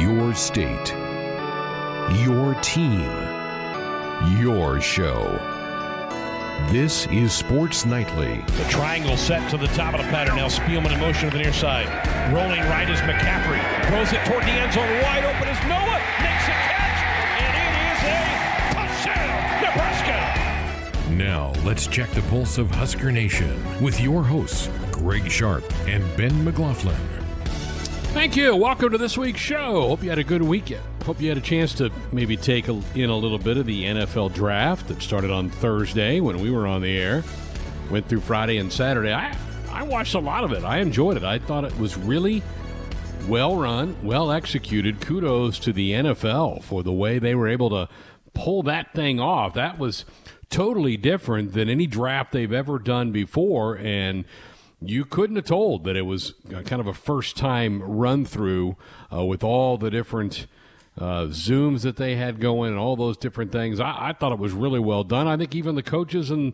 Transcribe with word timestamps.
Your 0.00 0.34
state. 0.34 0.94
Your 2.20 2.54
team. 2.60 3.10
Your 4.38 4.78
show. 4.78 5.38
This 6.70 7.06
is 7.06 7.32
Sports 7.32 7.86
Nightly. 7.86 8.42
The 8.58 8.64
triangle 8.68 9.16
set 9.16 9.48
to 9.50 9.56
the 9.56 9.68
top 9.68 9.94
of 9.94 10.04
the 10.04 10.10
pattern. 10.10 10.36
Now 10.36 10.48
Spielman 10.48 10.92
in 10.92 11.00
motion 11.00 11.30
to 11.30 11.36
the 11.36 11.42
near 11.42 11.52
side. 11.52 11.86
Rolling 12.30 12.60
right 12.68 12.90
is 12.90 13.00
McCaffrey. 13.00 13.60
Throws 13.86 14.12
it 14.12 14.22
toward 14.26 14.42
the 14.42 14.50
end 14.50 14.74
zone. 14.74 14.86
Wide 15.02 15.24
open 15.24 15.48
is 15.48 15.58
Noah. 15.64 16.00
Makes 16.20 16.44
a 16.44 16.56
catch. 16.66 17.00
And 17.40 17.56
it 17.64 17.72
is 17.88 18.00
a 18.04 18.24
touchdown, 18.74 19.62
Nebraska. 19.62 21.12
Now, 21.14 21.52
let's 21.64 21.86
check 21.86 22.10
the 22.10 22.22
pulse 22.22 22.58
of 22.58 22.70
Husker 22.70 23.10
Nation 23.10 23.58
with 23.80 23.98
your 23.98 24.22
hosts, 24.22 24.68
Greg 24.92 25.30
Sharp 25.30 25.64
and 25.86 26.04
Ben 26.18 26.44
McLaughlin. 26.44 27.15
Thank 28.16 28.34
you. 28.34 28.56
Welcome 28.56 28.92
to 28.92 28.98
this 28.98 29.18
week's 29.18 29.40
show. 29.40 29.88
Hope 29.88 30.02
you 30.02 30.08
had 30.08 30.18
a 30.18 30.24
good 30.24 30.42
weekend. 30.42 30.82
Hope 31.04 31.20
you 31.20 31.28
had 31.28 31.36
a 31.36 31.42
chance 31.42 31.74
to 31.74 31.92
maybe 32.12 32.34
take 32.34 32.66
in 32.66 33.10
a 33.10 33.16
little 33.16 33.38
bit 33.38 33.58
of 33.58 33.66
the 33.66 33.84
NFL 33.84 34.32
draft 34.32 34.88
that 34.88 35.02
started 35.02 35.30
on 35.30 35.50
Thursday 35.50 36.20
when 36.20 36.40
we 36.40 36.50
were 36.50 36.66
on 36.66 36.80
the 36.80 36.96
air. 36.96 37.22
Went 37.90 38.08
through 38.08 38.20
Friday 38.20 38.56
and 38.56 38.72
Saturday. 38.72 39.12
I 39.12 39.36
I 39.70 39.82
watched 39.82 40.14
a 40.14 40.18
lot 40.18 40.44
of 40.44 40.52
it. 40.52 40.64
I 40.64 40.78
enjoyed 40.78 41.18
it. 41.18 41.24
I 41.24 41.38
thought 41.38 41.64
it 41.64 41.78
was 41.78 41.98
really 41.98 42.42
well 43.28 43.54
run, 43.54 43.94
well 44.02 44.32
executed. 44.32 45.02
Kudos 45.02 45.58
to 45.58 45.72
the 45.74 45.92
NFL 45.92 46.62
for 46.62 46.82
the 46.82 46.92
way 46.92 47.18
they 47.18 47.34
were 47.34 47.48
able 47.48 47.68
to 47.68 47.86
pull 48.32 48.62
that 48.62 48.94
thing 48.94 49.20
off. 49.20 49.52
That 49.52 49.78
was 49.78 50.06
totally 50.48 50.96
different 50.96 51.52
than 51.52 51.68
any 51.68 51.86
draft 51.86 52.32
they've 52.32 52.50
ever 52.50 52.78
done 52.78 53.12
before 53.12 53.76
and 53.76 54.24
you 54.80 55.04
couldn't 55.04 55.36
have 55.36 55.46
told 55.46 55.84
that 55.84 55.96
it 55.96 56.02
was 56.02 56.34
kind 56.50 56.80
of 56.80 56.86
a 56.86 56.94
first 56.94 57.36
time 57.36 57.82
run 57.82 58.24
through 58.24 58.76
uh, 59.12 59.24
with 59.24 59.42
all 59.42 59.78
the 59.78 59.90
different 59.90 60.46
uh, 60.98 61.26
zooms 61.26 61.82
that 61.82 61.96
they 61.96 62.16
had 62.16 62.40
going 62.40 62.70
and 62.70 62.78
all 62.78 62.96
those 62.96 63.16
different 63.16 63.52
things. 63.52 63.80
I, 63.80 64.08
I, 64.08 64.12
thought 64.12 64.32
it 64.32 64.38
was 64.38 64.52
really 64.52 64.80
well 64.80 65.04
done. 65.04 65.26
I 65.26 65.36
think 65.36 65.54
even 65.54 65.74
the 65.74 65.82
coaches 65.82 66.30
and 66.30 66.52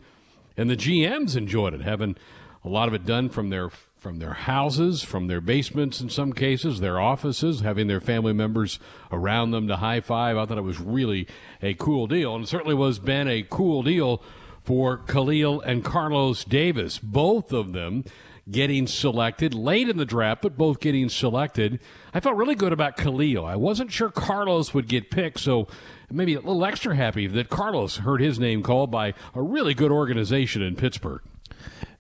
and 0.57 0.69
the 0.69 0.77
GMs 0.77 1.37
enjoyed 1.37 1.75
it, 1.75 1.81
having 1.81 2.17
a 2.65 2.69
lot 2.69 2.89
of 2.89 2.95
it 2.95 3.05
done 3.05 3.29
from 3.29 3.51
their 3.51 3.71
from 3.97 4.19
their 4.19 4.33
houses, 4.33 5.03
from 5.03 5.29
their 5.29 5.41
basements 5.41 6.01
in 6.01 6.11
some 6.11 6.33
cases, 6.33 6.81
their 6.81 7.01
offices, 7.01 7.61
having 7.61 7.87
their 7.87 8.01
family 8.01 8.33
members 8.33 8.81
around 9.13 9.53
them 9.53 9.69
to 9.69 9.77
high 9.77 10.01
five. 10.01 10.37
I 10.37 10.45
thought 10.45 10.59
it 10.59 10.63
was 10.63 10.81
really 10.81 11.29
a 11.63 11.75
cool 11.75 12.09
deal, 12.09 12.35
and 12.35 12.45
it 12.45 12.49
certainly 12.49 12.75
was 12.75 12.99
been 12.99 13.29
a 13.29 13.47
cool 13.49 13.85
deal 13.85 14.23
for 14.65 14.99
Khalil 14.99 15.61
and 15.61 15.85
Carlos 15.85 16.45
Davis, 16.45 16.99
both 16.99 17.53
of 17.53 17.73
them 17.73 18.05
getting 18.51 18.87
selected 18.87 19.55
late 19.55 19.89
in 19.89 19.97
the 19.97 20.05
draft, 20.05 20.43
but 20.43 20.59
both 20.59 20.81
getting 20.81 21.09
selected. 21.09 21.81
I 22.13 22.21
felt 22.21 22.37
really 22.37 22.55
good 22.55 22.73
about 22.73 22.97
Khalil. 22.97 23.45
I 23.45 23.57
wasn't 23.57 23.93
sure 23.93 24.11
Carlos 24.11 24.75
would 24.75 24.89
get 24.89 25.11
picked, 25.11 25.41
so 25.41 25.69
maybe 26.11 26.35
a 26.35 26.41
little 26.41 26.65
extra 26.65 26.97
happy 26.97 27.27
that 27.27 27.49
Carlos 27.49 27.99
heard 27.99 28.21
his 28.21 28.39
name 28.39 28.63
called 28.63 28.91
by 28.91 29.15
a 29.35 29.43
really 29.43 29.75
good 29.75 29.93
organization 29.93 30.63
in 30.63 30.77
Pittsburgh. 30.77 31.23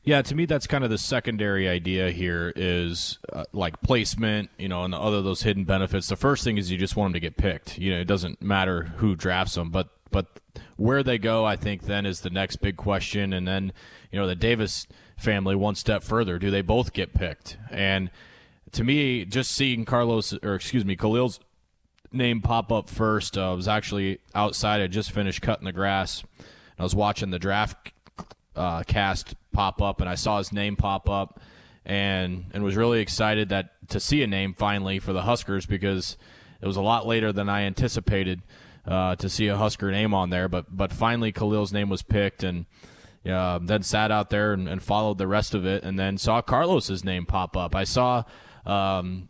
Yeah, 0.05 0.21
to 0.23 0.35
me, 0.35 0.47
that's 0.47 0.67
kind 0.67 0.83
of 0.83 0.91
the 0.91 0.99
secondary 0.99 1.69
idea 1.69 2.11
here 2.11 2.53
is 2.57 3.21
uh, 3.33 3.45
like 3.53 3.81
placement, 3.83 4.51
you 4.59 4.69
know, 4.69 4.83
and 4.83 4.93
the 4.93 4.99
other 4.99 5.23
those 5.23 5.43
hidden 5.43 5.63
benefits. 5.63 6.09
The 6.09 6.17
first 6.17 6.43
thing 6.43 6.59
is 6.59 6.73
you 6.73 6.79
just 6.79 6.97
want 6.97 7.13
them 7.13 7.15
to 7.15 7.21
get 7.21 7.37
picked. 7.37 7.79
You 7.79 7.93
know, 7.93 8.01
it 8.01 8.09
doesn't 8.09 8.43
matter 8.43 8.95
who 8.97 9.15
drafts 9.15 9.55
them, 9.55 9.71
but 9.71 9.91
but 10.13 10.27
where 10.77 11.03
they 11.03 11.19
go, 11.19 11.45
I 11.45 11.57
think, 11.57 11.83
then 11.83 12.07
is 12.07 12.21
the 12.21 12.31
next 12.31 12.57
big 12.57 12.77
question. 12.77 13.33
And 13.33 13.47
then, 13.47 13.73
you 14.11 14.19
know, 14.19 14.27
the 14.27 14.37
Davis 14.37 14.87
family 15.17 15.55
one 15.55 15.75
step 15.75 16.03
further. 16.03 16.39
Do 16.39 16.51
they 16.51 16.63
both 16.63 16.93
get 16.93 17.15
picked? 17.15 17.57
And 17.71 18.11
to 18.73 18.85
me, 18.85 19.25
just 19.25 19.53
seeing 19.53 19.85
Carlos, 19.85 20.35
or 20.43 20.55
excuse 20.55 20.85
me, 20.85 20.97
Khalil's 20.97 21.41
name 22.13 22.41
pop 22.41 22.71
up 22.71 22.89
first, 22.89 23.39
uh, 23.39 23.53
I 23.53 23.55
was 23.55 23.69
actually 23.69 24.19
outside. 24.35 24.81
I 24.81 24.87
just 24.87 25.13
finished 25.13 25.43
cutting 25.43 25.65
the 25.65 25.73
grass. 25.73 26.23
And 26.39 26.81
I 26.81 26.83
was 26.83 26.95
watching 26.95 27.31
the 27.31 27.39
draft 27.39 27.93
uh, 28.57 28.83
cast 28.85 29.35
pop 29.53 29.81
up, 29.81 30.01
and 30.01 30.09
I 30.09 30.15
saw 30.15 30.39
his 30.39 30.53
name 30.53 30.77
pop 30.77 31.09
up, 31.09 31.41
and 31.85 32.47
and 32.53 32.63
was 32.63 32.77
really 32.77 33.01
excited 33.01 33.49
that 33.49 33.89
to 33.89 34.01
see 34.01 34.23
a 34.23 34.27
name 34.27 34.55
finally 34.55 34.99
for 34.99 35.13
the 35.13 35.23
Huskers 35.23 35.67
because 35.67 36.17
it 36.61 36.67
was 36.67 36.77
a 36.77 36.83
lot 36.83 37.07
later 37.07 37.33
than 37.33 37.49
I 37.49 37.63
anticipated 37.63 38.43
uh, 38.87 39.17
to 39.17 39.29
see 39.29 39.49
a 39.49 39.57
Husker 39.57 39.91
name 39.91 40.15
on 40.15 40.31
there. 40.31 40.49
But 40.49 40.77
but 40.77 40.93
finally, 40.93 41.33
Khalil's 41.33 41.73
name 41.73 41.89
was 41.89 42.03
picked, 42.03 42.43
and 42.43 42.67
uh, 43.29 43.59
then 43.63 43.83
sat 43.83 44.11
out 44.11 44.31
there 44.31 44.53
and, 44.53 44.69
and, 44.69 44.83
followed 44.83 45.19
the 45.19 45.29
rest 45.29 45.55
of 45.55 45.65
it, 45.65 45.85
and 45.85 45.99
then 45.99 46.19
saw 46.19 46.43
Carlos's 46.43 47.05
name 47.05 47.27
pop 47.27 47.57
up. 47.57 47.75
I 47.75 47.85
saw. 47.85 48.25
Um, 48.67 49.29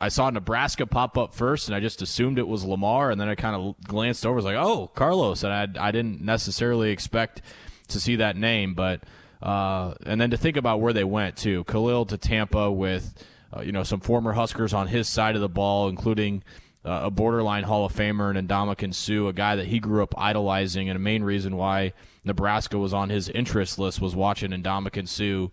I 0.00 0.08
saw 0.08 0.28
Nebraska 0.28 0.86
pop 0.86 1.16
up 1.16 1.34
first, 1.34 1.68
and 1.68 1.74
I 1.74 1.80
just 1.80 2.02
assumed 2.02 2.38
it 2.38 2.46
was 2.46 2.62
Lamar, 2.62 3.10
and 3.10 3.18
then 3.18 3.28
I 3.28 3.36
kind 3.36 3.56
of 3.56 3.76
glanced 3.86 4.26
over, 4.26 4.34
was 4.34 4.44
like, 4.44 4.56
"Oh, 4.56 4.88
Carlos," 4.88 5.44
and 5.44 5.52
I, 5.52 5.88
I 5.88 5.92
didn't 5.92 6.20
necessarily 6.20 6.90
expect 6.90 7.40
to 7.88 8.00
see 8.00 8.16
that 8.16 8.36
name, 8.36 8.74
but 8.74 9.04
uh, 9.42 9.94
and 10.04 10.20
then 10.20 10.30
to 10.30 10.36
think 10.36 10.56
about 10.56 10.80
where 10.80 10.92
they 10.92 11.04
went 11.04 11.36
to 11.38 11.64
Khalil 11.64 12.06
to 12.06 12.18
Tampa 12.18 12.70
with 12.70 13.14
uh, 13.56 13.60
you 13.62 13.72
know 13.72 13.82
some 13.82 14.00
former 14.00 14.32
Huskers 14.32 14.74
on 14.74 14.88
his 14.88 15.08
side 15.08 15.36
of 15.36 15.40
the 15.40 15.48
ball, 15.48 15.88
including 15.88 16.42
uh, 16.84 17.00
a 17.04 17.10
borderline 17.10 17.64
Hall 17.64 17.84
of 17.84 17.94
Famer 17.94 18.36
and 18.36 18.48
Ndamukong 18.48 18.94
Suh, 18.94 19.28
a 19.28 19.32
guy 19.32 19.56
that 19.56 19.66
he 19.66 19.78
grew 19.78 20.02
up 20.02 20.14
idolizing, 20.18 20.88
and 20.88 20.96
a 20.96 21.00
main 21.00 21.22
reason 21.22 21.56
why 21.56 21.92
Nebraska 22.24 22.78
was 22.78 22.92
on 22.92 23.08
his 23.08 23.28
interest 23.30 23.78
list 23.78 24.00
was 24.00 24.14
watching 24.14 24.50
Ndamukong 24.50 25.08
Suh. 25.08 25.50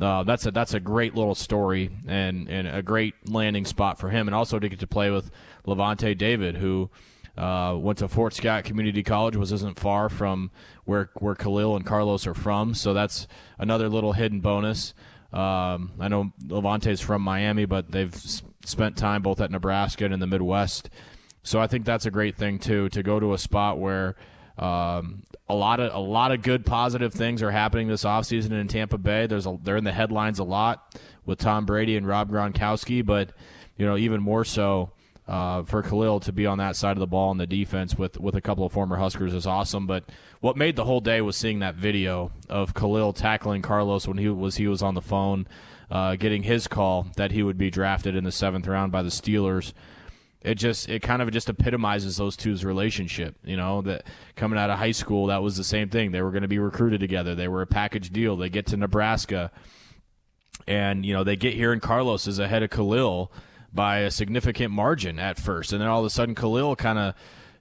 Uh, 0.00 0.22
that's 0.22 0.46
a 0.46 0.52
that's 0.52 0.74
a 0.74 0.80
great 0.80 1.16
little 1.16 1.34
story 1.34 1.90
and 2.06 2.48
and 2.48 2.68
a 2.68 2.82
great 2.82 3.14
landing 3.28 3.64
spot 3.64 3.98
for 3.98 4.10
him, 4.10 4.28
and 4.28 4.34
also 4.34 4.58
to 4.58 4.68
get 4.68 4.78
to 4.78 4.86
play 4.86 5.10
with 5.10 5.30
Lavonte 5.66 6.16
David, 6.16 6.56
who 6.56 6.88
uh, 7.36 7.76
went 7.76 7.98
to 7.98 8.06
Fort 8.06 8.34
Scott 8.34 8.62
Community 8.64 9.02
College, 9.02 9.34
was 9.34 9.50
isn't 9.50 9.78
far 9.78 10.08
from 10.08 10.52
where 10.84 11.10
where 11.14 11.34
Khalil 11.34 11.74
and 11.74 11.84
Carlos 11.84 12.26
are 12.28 12.34
from, 12.34 12.74
so 12.74 12.94
that's 12.94 13.26
another 13.58 13.88
little 13.88 14.12
hidden 14.12 14.38
bonus. 14.40 14.94
Um, 15.32 15.92
I 15.98 16.08
know 16.08 16.32
Lavonte's 16.46 17.00
from 17.00 17.22
Miami, 17.22 17.64
but 17.64 17.90
they've 17.90 18.14
spent 18.64 18.96
time 18.96 19.22
both 19.22 19.40
at 19.40 19.50
Nebraska 19.50 20.04
and 20.04 20.14
in 20.14 20.20
the 20.20 20.26
Midwest. 20.26 20.90
So 21.42 21.60
I 21.60 21.66
think 21.66 21.84
that's 21.84 22.06
a 22.06 22.10
great 22.10 22.36
thing 22.36 22.58
too 22.58 22.88
to 22.90 23.02
go 23.02 23.18
to 23.18 23.32
a 23.32 23.38
spot 23.38 23.78
where 23.78 24.16
um, 24.58 25.22
a 25.48 25.54
lot 25.54 25.80
of 25.80 25.94
a 25.94 25.98
lot 25.98 26.32
of 26.32 26.42
good 26.42 26.66
positive 26.66 27.12
things 27.14 27.42
are 27.42 27.50
happening 27.50 27.88
this 27.88 28.04
offseason 28.04 28.52
in 28.52 28.68
Tampa 28.68 28.98
Bay. 28.98 29.26
There's 29.26 29.46
a, 29.46 29.58
they're 29.62 29.76
in 29.76 29.84
the 29.84 29.92
headlines 29.92 30.38
a 30.38 30.44
lot 30.44 30.98
with 31.24 31.38
Tom 31.38 31.64
Brady 31.64 31.96
and 31.96 32.06
Rob 32.06 32.30
Gronkowski, 32.30 33.04
but 33.04 33.30
you 33.76 33.86
know 33.86 33.96
even 33.96 34.20
more 34.20 34.44
so 34.44 34.90
uh, 35.28 35.62
for 35.62 35.82
Khalil 35.82 36.20
to 36.20 36.32
be 36.32 36.46
on 36.46 36.58
that 36.58 36.74
side 36.74 36.92
of 36.96 37.00
the 37.00 37.06
ball 37.06 37.30
in 37.30 37.38
the 37.38 37.46
defense 37.46 37.96
with 37.96 38.18
with 38.18 38.34
a 38.34 38.40
couple 38.40 38.66
of 38.66 38.72
former 38.72 38.96
Huskers 38.96 39.32
is 39.32 39.46
awesome. 39.46 39.86
But 39.86 40.04
what 40.40 40.56
made 40.56 40.74
the 40.74 40.84
whole 40.84 41.00
day 41.00 41.20
was 41.20 41.36
seeing 41.36 41.60
that 41.60 41.76
video 41.76 42.32
of 42.48 42.74
Khalil 42.74 43.12
tackling 43.12 43.62
Carlos 43.62 44.08
when 44.08 44.18
he 44.18 44.28
was 44.28 44.56
he 44.56 44.66
was 44.66 44.82
on 44.82 44.94
the 44.94 45.02
phone 45.02 45.46
uh, 45.90 46.16
getting 46.16 46.42
his 46.42 46.66
call 46.66 47.06
that 47.16 47.32
he 47.32 47.42
would 47.42 47.58
be 47.58 47.70
drafted 47.70 48.14
in 48.14 48.24
the 48.24 48.32
seventh 48.32 48.66
round 48.66 48.92
by 48.92 49.02
the 49.02 49.08
Steelers. 49.08 49.72
It 50.40 50.54
just 50.54 50.88
it 50.88 51.02
kind 51.02 51.20
of 51.20 51.30
just 51.32 51.48
epitomizes 51.48 52.16
those 52.16 52.36
two's 52.36 52.64
relationship. 52.64 53.36
You 53.44 53.56
know 53.56 53.82
that 53.82 54.04
coming 54.36 54.58
out 54.58 54.70
of 54.70 54.78
high 54.78 54.92
school, 54.92 55.26
that 55.26 55.42
was 55.42 55.56
the 55.56 55.64
same 55.64 55.88
thing. 55.88 56.12
They 56.12 56.22
were 56.22 56.30
going 56.30 56.42
to 56.42 56.48
be 56.48 56.60
recruited 56.60 57.00
together. 57.00 57.34
They 57.34 57.48
were 57.48 57.62
a 57.62 57.66
package 57.66 58.10
deal. 58.10 58.36
They 58.36 58.48
get 58.48 58.66
to 58.66 58.76
Nebraska, 58.76 59.50
and 60.66 61.04
you 61.04 61.12
know 61.12 61.24
they 61.24 61.36
get 61.36 61.54
here, 61.54 61.72
and 61.72 61.82
Carlos 61.82 62.28
is 62.28 62.38
ahead 62.38 62.62
of 62.62 62.70
Khalil 62.70 63.32
by 63.72 63.98
a 63.98 64.10
significant 64.10 64.72
margin 64.72 65.18
at 65.18 65.38
first, 65.38 65.72
and 65.72 65.82
then 65.82 65.88
all 65.88 66.00
of 66.00 66.06
a 66.06 66.10
sudden 66.10 66.36
Khalil 66.36 66.76
kind 66.76 66.98
of 66.98 67.14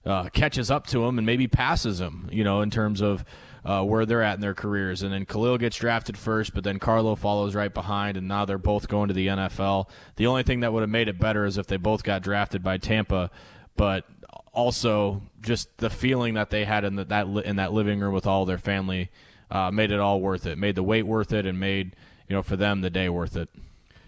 uh, 0.06 0.30
catches 0.30 0.70
up 0.70 0.86
to 0.88 1.04
him 1.04 1.18
and 1.18 1.26
maybe 1.26 1.48
passes 1.48 2.00
him. 2.00 2.30
You 2.32 2.44
know 2.44 2.62
in 2.62 2.70
terms 2.70 3.02
of 3.02 3.26
uh, 3.66 3.84
where 3.84 4.06
they're 4.06 4.24
at 4.24 4.36
in 4.36 4.42
their 4.42 4.54
careers. 4.54 5.04
And 5.04 5.14
then 5.14 5.26
Khalil 5.26 5.58
gets 5.58 5.78
drafted 5.78 6.18
first, 6.18 6.54
but 6.54 6.64
then 6.64 6.80
Carlo 6.80 7.16
follows 7.16 7.56
right 7.56 7.74
behind, 7.74 8.18
and 8.18 8.28
now 8.28 8.46
they're 8.46 8.58
both 8.58 8.88
going 8.88 9.08
to 9.10 9.14
the 9.14 9.28
NFL. 9.28 9.90
The 10.16 10.28
only 10.28 10.44
thing 10.44 10.62
that 10.62 10.74
would 10.74 10.82
have 10.82 10.90
made 10.90 11.08
it 11.08 11.20
better 11.20 11.46
is 11.46 11.58
if 11.58 11.68
they 11.68 11.78
both 11.78 12.04
got 12.04 12.22
drafted 12.22 12.64
by 12.64 12.78
Tampa, 12.78 13.30
but 13.76 14.06
also 14.54 15.22
just 15.42 15.78
the 15.78 15.90
feeling 15.90 16.34
that 16.34 16.50
they 16.50 16.66
had 16.66 16.84
in 16.84 16.96
the, 16.96 17.06
that 17.06 17.28
in 17.46 17.58
that 17.58 17.74
living 17.74 18.00
room 18.00 18.14
with 18.14 18.26
all 18.26 18.46
their 18.46 18.58
family 18.58 19.12
uh, 19.52 19.72
made 19.72 19.92
it 19.92 20.00
all 20.00 20.20
worth 20.20 20.46
it. 20.46 20.58
Made 20.58 20.76
the 20.76 20.84
wait 20.84 21.04
worth 21.04 21.32
it, 21.32 21.46
and 21.46 21.60
made 21.60 21.96
you 22.28 22.36
know 22.36 22.42
for 22.42 22.56
them 22.56 22.82
the 22.82 22.90
day 22.90 23.10
worth 23.10 23.36
it. 23.36 23.50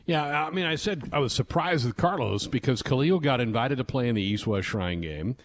Yeah, 0.06 0.45
I 0.45 0.50
mean, 0.50 0.66
I 0.66 0.74
said 0.75 1.10
I 1.13 1.19
was 1.19 1.34
surprised 1.34 1.86
with 1.86 1.95
Carlos 1.95 2.48
because 2.48 2.81
Khalil 2.81 3.19
got 3.19 3.40
invited 3.40 3.78
to 3.78 3.84
play 3.84 4.10
in 4.10 4.16
the 4.16 4.24
East 4.24 4.48
West 4.48 4.69
Shrine 4.69 5.02
game 5.02 5.36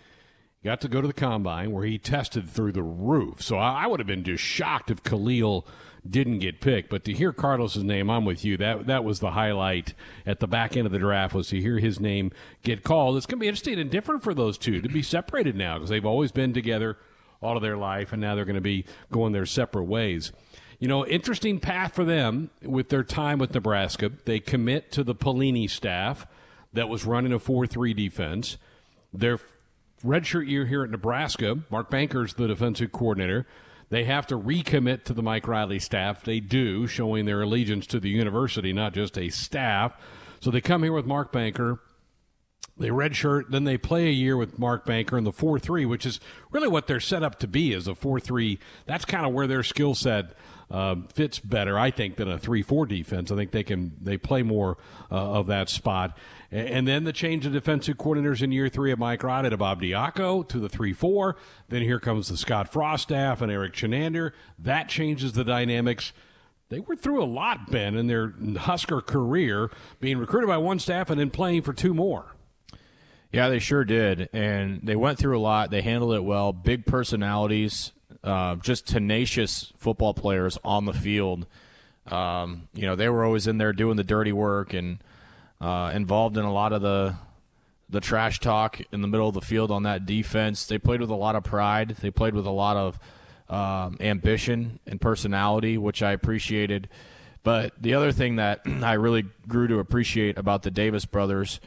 got 0.65 0.81
to 0.81 0.89
go 0.89 1.01
to 1.01 1.07
the 1.07 1.13
combine 1.13 1.71
where 1.71 1.85
he 1.85 1.99
tested 1.99 2.49
through 2.49 2.73
the 2.73 2.83
roof. 2.83 3.43
So 3.43 3.57
I, 3.57 3.87
would 3.87 4.01
have 4.01 4.07
been 4.07 4.25
just 4.25 4.43
shocked 4.43 4.91
if 4.91 5.03
Khalil 5.03 5.67
didn't 6.09 6.39
get 6.39 6.61
picked. 6.61 6.91
But 6.91 7.05
to 7.05 7.13
hear 7.13 7.33
Carlos's 7.33 7.85
name, 7.85 8.11
I'm 8.11 8.25
with 8.25 8.45
you. 8.45 8.57
That 8.57 8.87
that 8.87 9.05
was 9.05 9.21
the 9.21 9.33
highlight 9.33 9.95
at 10.27 10.41
the 10.41 10.49
back 10.49 10.77
end 10.77 10.87
of 10.87 10.93
the 10.93 10.99
draft 10.99 11.35
was 11.35 11.49
to 11.49 11.61
hear 11.61 11.79
his 11.79 12.01
name 12.01 12.33
get 12.63 12.83
called. 12.83 13.17
It's 13.17 13.27
going 13.27 13.39
to 13.39 13.43
be 13.43 13.49
interesting 13.49 13.79
and 13.79 13.91
different 13.91 14.23
for 14.23 14.35
those 14.35 14.59
two 14.59 14.81
to 14.81 14.89
be 14.89 15.03
separated 15.03 15.55
now 15.55 15.75
because 15.75 15.91
they've 15.91 16.05
always 16.05 16.33
been 16.33 16.53
together 16.53 16.99
all 17.43 17.57
of 17.57 17.63
their 17.63 17.77
life, 17.77 18.13
and 18.13 18.23
now 18.23 18.35
they're 18.35 18.47
going 18.47 18.55
to 18.55 18.61
be 18.61 18.87
going 19.13 19.33
their 19.33 19.47
separate 19.47 19.85
ways. 19.85 20.33
You 20.79 20.89
know, 20.89 21.07
interesting 21.07 21.61
path 21.61 21.95
for 21.95 22.05
them 22.05 22.51
with 22.63 22.89
their 22.89 23.05
time 23.05 23.39
with 23.39 23.55
Nebraska. 23.55 24.11
They 24.25 24.41
commit 24.41 24.91
to 24.93 25.05
the 25.05 25.15
Pelini 25.15 25.69
staff. 25.69 26.27
that 26.73 26.89
was 26.89 27.05
running 27.05 27.33
a 27.33 27.39
4 27.39 27.67
3 27.67 27.95
defense. 27.95 28.57
Their 29.13 29.39
redshirt 30.05 30.49
year 30.49 30.67
here 30.67 30.85
at 30.85 30.91
Nebraska, 30.91 31.59
Mark 31.71 31.91
Banker's 31.91 32.35
the 32.35 32.49
defensive 32.49 32.93
coordinator. 32.93 33.47
They 33.91 34.05
have 34.05 34.27
to 34.29 34.39
recommit 34.39 35.05
to 35.05 35.15
the 35.15 35.23
Mike 35.23 35.47
Riley 35.47 35.79
staff. 35.79 36.25
They 36.25 36.41
do, 36.41 36.87
showing 36.87 37.27
their 37.27 37.43
allegiance 37.43 37.87
to 37.89 38.01
the 38.01 38.09
university, 38.09 38.73
not 38.73 38.93
just 38.93 39.19
a 39.19 39.29
staff. 39.29 39.97
So 40.41 40.51
they 40.51 40.61
come 40.61 40.83
here 40.83 40.93
with 40.93 41.07
Mark 41.07 41.33
Banker. 41.33 41.81
They 42.77 42.89
redshirt, 42.89 43.51
then 43.51 43.65
they 43.65 43.79
play 43.79 44.09
a 44.09 44.13
year 44.13 44.37
with 44.37 44.59
Mark 44.59 44.85
Banker 44.85 45.17
in 45.17 45.23
the 45.23 45.33
4 45.33 45.61
3, 45.61 45.87
which 45.87 46.05
is 46.05 46.19
really 46.51 46.67
what 46.67 46.89
they're 46.89 46.99
set 46.99 47.23
up 47.23 47.39
to 47.39 47.47
be 47.47 47.73
is 47.73 47.87
a 47.87 47.95
4 47.95 48.19
3. 48.19 48.59
That's 48.87 49.05
kind 49.05 49.25
of 49.25 49.33
where 49.33 49.47
their 49.47 49.63
skill 49.63 49.95
set 49.95 50.37
uh, 50.71 50.97
fits 51.15 51.39
better, 51.39 51.79
I 51.79 51.93
think, 51.93 52.17
than 52.17 52.29
a 52.29 52.39
3 52.39 52.63
4 52.63 52.87
defense. 52.87 53.31
I 53.31 53.37
think 53.37 53.53
they 53.53 53.63
can 53.63 53.93
they 54.01 54.17
play 54.17 54.43
more 54.43 54.77
uh, 55.11 55.15
of 55.15 55.47
that 55.47 55.69
spot. 55.69 56.19
And 56.51 56.87
then 56.87 57.05
the 57.05 57.13
change 57.13 57.47
of 57.47 57.53
defensive 57.53 57.97
coordinators 57.97 58.43
in 58.43 58.53
year 58.53 58.69
three 58.69 58.93
of 58.93 58.99
Mike 58.99 59.23
Riley 59.23 59.51
to 59.51 59.57
Bob 59.57 59.83
Diaco 59.83 60.47
to 60.49 60.59
the 60.59 60.69
3 60.69 60.93
4. 60.93 61.37
Then 61.69 61.83
here 61.83 61.99
comes 61.99 62.29
the 62.29 62.37
Scott 62.37 62.73
Frost 62.73 63.05
staff 63.05 63.41
and 63.41 63.51
Erik 63.51 63.73
Chinander. 63.73 64.33
That 64.59 64.89
changes 64.89 65.33
the 65.33 65.45
dynamics. 65.45 66.13
They 66.69 66.81
were 66.81 66.97
through 66.97 67.23
a 67.23 67.27
lot, 67.27 67.71
Ben, 67.71 67.97
in 67.97 68.07
their 68.07 68.35
Husker 68.57 69.01
career, 69.01 69.71
being 70.01 70.19
recruited 70.19 70.49
by 70.49 70.57
one 70.57 70.79
staff 70.79 71.11
and 71.11 71.21
then 71.21 71.31
playing 71.31 71.63
for 71.63 71.73
two 71.73 71.95
more. 71.95 72.35
Yeah, 73.33 73.49
they 73.49 73.59
sure 73.59 73.85
did. 73.85 74.29
And 74.33 74.81
they 74.85 74.97
went 74.97 75.19
through 75.19 75.37
a 75.37 75.41
lot. 75.41 75.71
They 75.71 75.83
handled 75.83 76.15
it 76.15 76.25
well. 76.25 76.53
Big 76.53 76.87
personalities, 76.87 77.93
uh, 78.23 78.57
just 78.57 78.87
tenacious 78.87 79.73
football 79.77 80.15
players 80.15 80.57
on 80.65 80.85
the 80.85 80.93
field. 80.93 81.47
Um, 82.07 82.69
you 82.75 82.87
know, 82.87 82.95
they 82.97 83.09
were 83.09 83.25
always 83.25 83.47
in 83.47 83.59
there 83.59 83.73
doing 83.73 83.97
the 83.97 84.05
dirty 84.05 84.33
work 84.33 84.73
and 84.73 84.99
uh, 85.61 85.93
involved 85.95 86.37
in 86.37 86.45
a 86.45 86.53
lot 86.53 86.73
of 86.73 86.83
the 86.83 87.17
the 87.89 88.01
trash 88.01 88.41
talk 88.41 88.81
in 88.93 89.03
the 89.03 89.09
middle 89.09 89.29
of 89.29 89.35
the 89.35 89.41
field 89.41 89.71
on 89.71 89.85
that 89.85 90.07
defense. 90.07 90.67
They 90.67 90.79
played 90.79 91.01
with 91.01 91.11
a 91.11 91.15
lot 91.15 91.37
of 91.37 91.45
pride. 91.45 91.97
They 92.01 92.11
played 92.11 92.35
with 92.35 92.47
a 92.47 92.51
lot 92.51 92.77
of 92.77 92.99
um, 93.49 93.99
ambition 94.01 94.81
and 94.87 95.01
personality, 95.01 95.79
which 95.79 96.03
I 96.03 96.13
appreciated. 96.13 96.89
But 97.43 97.73
the 97.81 97.95
other 97.95 98.11
thing 98.11 98.37
that 98.37 98.63
I 98.67 98.95
really 98.95 99.25
grew 99.47 99.69
to 99.69 99.79
appreciate 99.79 100.39
about 100.39 100.63
the 100.63 100.71
Davis 100.71 101.05
brothers 101.05 101.61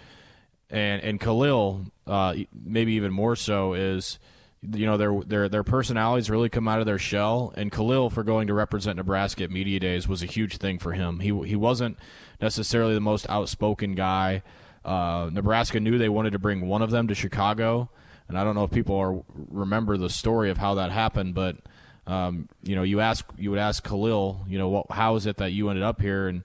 and 0.70 1.02
and 1.02 1.20
Khalil, 1.20 1.86
uh, 2.06 2.36
maybe 2.54 2.94
even 2.94 3.14
more 3.14 3.36
so, 3.36 3.74
is 3.74 4.20
you 4.62 4.86
know 4.86 4.98
their 4.98 5.22
their 5.22 5.50
their 5.50 5.64
personalities 5.64 6.30
really 6.30 6.50
come 6.50 6.68
out 6.68 6.80
of 6.80 6.86
their 6.86 7.00
shell. 7.00 7.54
And 7.56 7.72
Khalil, 7.72 8.10
for 8.10 8.24
going 8.24 8.48
to 8.48 8.54
represent 8.54 8.98
Nebraska 8.98 9.46
at 9.46 9.52
media 9.52 9.80
days, 9.80 10.08
was 10.08 10.24
a 10.24 10.26
huge 10.26 10.58
thing 10.58 10.80
for 10.80 10.92
him. 10.92 11.20
He 11.20 11.28
he 11.48 11.56
wasn't 11.56 11.98
necessarily 12.42 12.94
the 12.94 13.00
most 13.00 13.30
outspoken 13.30 13.96
guy. 13.96 14.44
Uh, 14.86 15.30
Nebraska 15.32 15.80
knew 15.80 15.98
they 15.98 16.10
wanted 16.10 16.32
to 16.32 16.40
bring 16.40 16.68
one 16.68 16.82
of 16.82 16.92
them 16.92 17.08
to 17.08 17.16
Chicago, 17.16 17.90
and 18.28 18.38
I 18.38 18.44
don't 18.44 18.56
know 18.56 18.64
if 18.64 18.72
people 18.72 18.96
are 18.96 19.22
remember 19.50 19.98
the 19.98 20.10
story 20.10 20.50
of 20.50 20.58
how 20.58 20.76
that 20.76 20.92
happened, 20.92 21.36
but 21.36 21.58
um, 22.06 22.48
you 22.64 22.76
know, 22.76 22.84
you 22.84 23.02
ask 23.02 23.26
you 23.38 23.50
would 23.52 23.60
ask 23.60 23.84
Khalil, 23.84 24.46
you 24.48 24.58
know, 24.58 24.70
what, 24.70 24.92
how 24.92 25.16
is 25.16 25.26
it 25.26 25.38
that 25.38 25.52
you 25.52 25.70
ended 25.70 25.84
up 25.84 26.02
here, 26.02 26.28
and, 26.28 26.38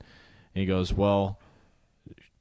and 0.55 0.61
he 0.61 0.67
goes, 0.67 0.93
well, 0.93 1.39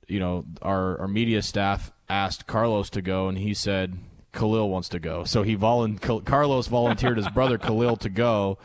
you 0.07 0.19
know, 0.19 0.45
our 0.61 0.99
our 0.99 1.07
media 1.07 1.41
staff 1.41 1.91
asked 2.09 2.47
Carlos 2.47 2.89
to 2.89 3.01
go, 3.01 3.27
and 3.27 3.37
he 3.37 3.53
said 3.53 3.99
Khalil 4.33 4.69
wants 4.69 4.89
to 4.89 4.99
go, 4.99 5.23
so 5.23 5.43
he 5.43 5.55
volun- 5.55 6.25
Carlos 6.25 6.67
volunteered 6.67 7.17
his 7.17 7.29
brother 7.29 7.59
Khalil 7.59 7.95
to 7.97 8.09
go 8.09 8.57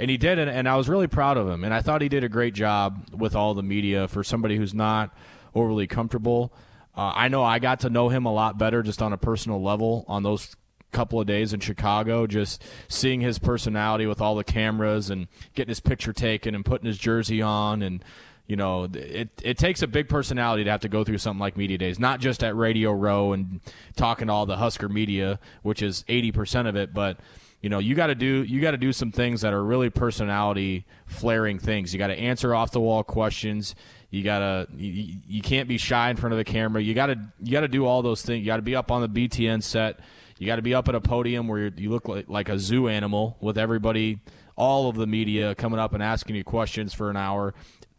and 0.00 0.10
he 0.10 0.16
did 0.16 0.38
it, 0.38 0.48
and 0.48 0.68
I 0.68 0.76
was 0.76 0.88
really 0.88 1.06
proud 1.06 1.36
of 1.36 1.48
him. 1.48 1.62
And 1.62 1.74
I 1.74 1.82
thought 1.82 2.00
he 2.00 2.08
did 2.08 2.24
a 2.24 2.28
great 2.28 2.54
job 2.54 3.04
with 3.12 3.36
all 3.36 3.54
the 3.54 3.62
media 3.62 4.08
for 4.08 4.24
somebody 4.24 4.56
who's 4.56 4.72
not 4.72 5.14
overly 5.54 5.86
comfortable. 5.86 6.52
Uh, 6.96 7.12
I 7.14 7.28
know 7.28 7.44
I 7.44 7.58
got 7.58 7.80
to 7.80 7.90
know 7.90 8.08
him 8.08 8.24
a 8.24 8.32
lot 8.32 8.58
better 8.58 8.82
just 8.82 9.02
on 9.02 9.12
a 9.12 9.18
personal 9.18 9.62
level 9.62 10.04
on 10.08 10.22
those 10.22 10.56
couple 10.90 11.20
of 11.20 11.26
days 11.26 11.52
in 11.52 11.60
Chicago, 11.60 12.26
just 12.26 12.62
seeing 12.88 13.20
his 13.20 13.38
personality 13.38 14.06
with 14.06 14.20
all 14.20 14.34
the 14.34 14.42
cameras 14.42 15.10
and 15.10 15.28
getting 15.54 15.68
his 15.68 15.80
picture 15.80 16.12
taken 16.12 16.54
and 16.54 16.64
putting 16.64 16.86
his 16.86 16.98
jersey 16.98 17.42
on 17.42 17.82
and 17.82 18.04
you 18.46 18.56
know, 18.56 18.88
it 18.92 19.28
it 19.44 19.58
takes 19.58 19.80
a 19.80 19.86
big 19.86 20.08
personality 20.08 20.64
to 20.64 20.70
have 20.72 20.80
to 20.80 20.88
go 20.88 21.04
through 21.04 21.18
something 21.18 21.38
like 21.38 21.56
media 21.56 21.78
days, 21.78 22.00
not 22.00 22.18
just 22.18 22.42
at 22.42 22.56
Radio 22.56 22.90
Row 22.90 23.32
and 23.32 23.60
talking 23.94 24.26
to 24.26 24.32
all 24.32 24.44
the 24.44 24.56
Husker 24.56 24.88
media, 24.88 25.38
which 25.62 25.82
is 25.82 26.02
80% 26.08 26.68
of 26.68 26.74
it, 26.74 26.92
but 26.92 27.20
you 27.60 27.68
know 27.68 27.78
you 27.78 27.94
got 27.94 28.06
to 28.06 28.14
do 28.14 28.42
you 28.42 28.60
got 28.60 28.70
to 28.70 28.78
do 28.78 28.92
some 28.92 29.12
things 29.12 29.42
that 29.42 29.52
are 29.52 29.62
really 29.62 29.90
personality 29.90 30.86
flaring 31.06 31.58
things. 31.58 31.92
You 31.92 31.98
got 31.98 32.08
to 32.08 32.18
answer 32.18 32.54
off 32.54 32.70
the 32.70 32.80
wall 32.80 33.02
questions. 33.04 33.74
You 34.10 34.24
got 34.24 34.38
to 34.38 34.66
you, 34.76 35.18
you 35.26 35.42
can't 35.42 35.68
be 35.68 35.78
shy 35.78 36.10
in 36.10 36.16
front 36.16 36.32
of 36.32 36.38
the 36.38 36.44
camera. 36.44 36.82
You 36.82 36.94
got 36.94 37.06
to 37.06 37.18
you 37.42 37.52
got 37.52 37.60
to 37.60 37.68
do 37.68 37.84
all 37.84 38.02
those 38.02 38.22
things. 38.22 38.40
You 38.40 38.46
got 38.46 38.56
to 38.56 38.62
be 38.62 38.74
up 38.74 38.90
on 38.90 39.02
the 39.02 39.08
BTN 39.08 39.62
set. 39.62 40.00
You 40.38 40.46
got 40.46 40.56
to 40.56 40.62
be 40.62 40.74
up 40.74 40.88
at 40.88 40.94
a 40.94 41.00
podium 41.02 41.48
where 41.48 41.70
you 41.76 41.90
look 41.90 42.08
like, 42.08 42.28
like 42.28 42.48
a 42.48 42.58
zoo 42.58 42.88
animal 42.88 43.36
with 43.40 43.58
everybody 43.58 44.20
all 44.56 44.88
of 44.88 44.96
the 44.96 45.06
media 45.06 45.54
coming 45.54 45.78
up 45.78 45.92
and 45.92 46.02
asking 46.02 46.36
you 46.36 46.44
questions 46.44 46.94
for 46.94 47.10
an 47.10 47.16
hour. 47.16 47.54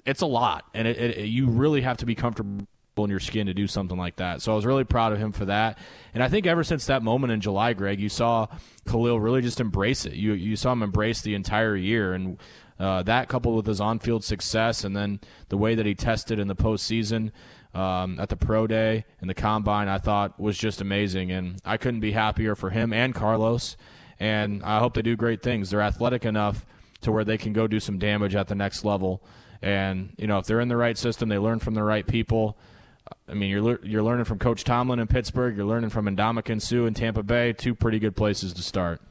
It's 0.06 0.22
a 0.22 0.26
lot 0.26 0.66
and 0.74 0.88
it, 0.88 0.98
it, 0.98 1.26
you 1.28 1.48
really 1.48 1.82
have 1.82 1.98
to 1.98 2.06
be 2.08 2.16
comfortable 2.16 2.68
in 2.98 3.10
your 3.10 3.20
skin 3.20 3.48
to 3.48 3.54
do 3.54 3.68
something 3.68 3.98
like 3.98 4.18
that. 4.18 4.42
So 4.42 4.52
I 4.52 4.56
was 4.56 4.66
really 4.66 4.84
proud 4.84 5.14
of 5.14 5.20
him 5.20 5.32
for 5.32 5.46
that. 5.46 5.78
And 6.14 6.22
I 6.22 6.28
think 6.28 6.46
ever 6.46 6.64
since 6.64 6.86
that 6.88 7.02
moment 7.02 7.32
in 7.32 7.40
July, 7.40 7.74
Greg, 7.74 8.00
you 8.00 8.10
saw 8.10 8.48
Khalil 8.86 9.20
really 9.20 9.42
just 9.42 9.60
embrace 9.60 10.06
it. 10.06 10.14
You 10.14 10.34
you 10.34 10.56
saw 10.56 10.74
him 10.74 10.84
embrace 10.84 11.22
the 11.22 11.34
entire 11.34 11.76
year, 11.76 12.14
and 12.14 12.38
uh, 12.80 13.04
that 13.04 13.30
coupled 13.30 13.56
with 13.56 13.66
his 13.66 13.80
on-field 13.80 14.24
success, 14.24 14.84
and 14.84 14.96
then 14.96 15.20
the 15.50 15.58
way 15.58 15.74
that 15.76 15.86
he 15.86 15.96
tested 15.96 16.40
in 16.40 16.48
the 16.48 16.56
postseason. 16.56 17.32
Um, 17.74 18.20
at 18.20 18.28
the 18.28 18.36
pro 18.36 18.68
day 18.68 19.06
and 19.22 19.30
the 19.30 19.34
combine, 19.34 19.88
I 19.88 19.98
thought 19.98 20.38
was 20.38 20.58
just 20.58 20.82
amazing, 20.82 21.32
and 21.32 21.62
I 21.64 21.78
couldn't 21.78 22.02
be 22.02 22.12
happier 22.12 22.54
for 22.54 22.70
him 22.70 22.92
and 22.92 23.16
Carlos. 23.16 23.78
And 24.20 24.62
I 24.62 24.80
hope 24.80 24.94
they 24.94 25.02
do 25.02 25.16
great 25.16 25.42
things. 25.42 25.70
They're 25.70 25.82
athletic 25.82 26.26
enough 26.26 26.66
to 27.00 27.14
where 27.14 27.24
they 27.24 27.38
can 27.38 27.54
go 27.54 27.68
do 27.68 27.80
some 27.80 27.98
damage 27.98 28.36
at 28.36 28.50
the 28.50 28.56
next 28.56 28.84
level. 28.84 29.24
And 29.62 30.14
you 30.18 30.28
know, 30.28 30.38
if 30.38 30.48
they're 30.48 30.60
in 30.60 30.68
the 30.68 30.76
right 30.76 30.98
system, 30.98 31.30
they 31.30 31.38
learn 31.38 31.60
from 31.60 31.74
the 31.74 31.84
right 31.84 32.06
people. 32.06 32.58
I 33.28 33.34
mean, 33.34 33.50
you're 33.50 33.84
you're 33.86 34.04
learning 34.04 34.26
from 34.26 34.40
Coach 34.40 34.64
Tomlin 34.64 35.00
in 35.00 35.08
Pittsburgh. 35.08 35.56
You're 35.56 35.66
learning 35.66 35.90
from 35.90 36.06
Ndamukong 36.06 36.62
Suh 36.62 36.86
in 36.86 36.94
Tampa 36.94 37.24
Bay. 37.24 37.54
Two 37.54 37.74
pretty 37.76 38.00
good 38.00 38.16
places 38.16 38.54
to 38.54 38.62
start. 38.62 39.02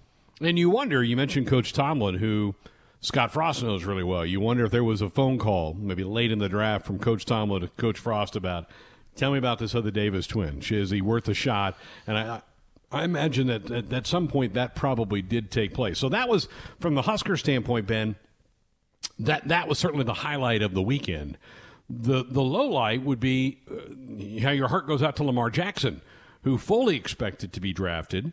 And 0.40 0.58
you 0.58 0.70
wonder. 0.70 1.02
You 1.02 1.16
mentioned 1.16 1.46
Coach 1.46 1.72
Tomlin, 1.72 2.16
who 2.16 2.54
Scott 3.00 3.32
Frost 3.32 3.62
knows 3.62 3.84
really 3.84 4.02
well. 4.02 4.24
You 4.26 4.40
wonder 4.40 4.64
if 4.64 4.70
there 4.70 4.84
was 4.84 5.00
a 5.00 5.08
phone 5.08 5.38
call, 5.38 5.74
maybe 5.74 6.04
late 6.04 6.30
in 6.30 6.38
the 6.38 6.48
draft, 6.48 6.86
from 6.86 6.98
Coach 6.98 7.24
Tomlin 7.24 7.62
to 7.62 7.68
Coach 7.68 7.98
Frost 7.98 8.36
about, 8.36 8.68
tell 9.16 9.32
me 9.32 9.38
about 9.38 9.58
this 9.58 9.74
other 9.74 9.90
Davis 9.90 10.26
twin. 10.26 10.62
Is 10.70 10.90
he 10.90 11.00
worth 11.00 11.28
a 11.28 11.34
shot? 11.34 11.76
And 12.06 12.18
I, 12.18 12.42
I 12.92 13.04
imagine 13.04 13.46
that 13.46 13.70
at, 13.70 13.92
at 13.92 14.06
some 14.06 14.28
point 14.28 14.54
that 14.54 14.74
probably 14.74 15.22
did 15.22 15.50
take 15.50 15.72
place. 15.72 15.98
So 15.98 16.08
that 16.10 16.28
was 16.28 16.48
from 16.78 16.94
the 16.94 17.02
Husker 17.02 17.36
standpoint, 17.36 17.86
Ben. 17.86 18.16
That 19.18 19.48
that 19.48 19.68
was 19.68 19.78
certainly 19.78 20.04
the 20.04 20.14
highlight 20.14 20.62
of 20.62 20.74
the 20.74 20.82
weekend. 20.82 21.38
The 21.90 22.24
the 22.24 22.42
low 22.42 22.68
light 22.68 23.02
would 23.02 23.18
be 23.18 23.58
uh, 23.68 24.42
how 24.42 24.50
your 24.50 24.68
heart 24.68 24.86
goes 24.86 25.02
out 25.02 25.16
to 25.16 25.24
Lamar 25.24 25.50
Jackson, 25.50 26.02
who 26.44 26.56
fully 26.56 26.94
expected 26.94 27.52
to 27.52 27.60
be 27.60 27.72
drafted. 27.72 28.32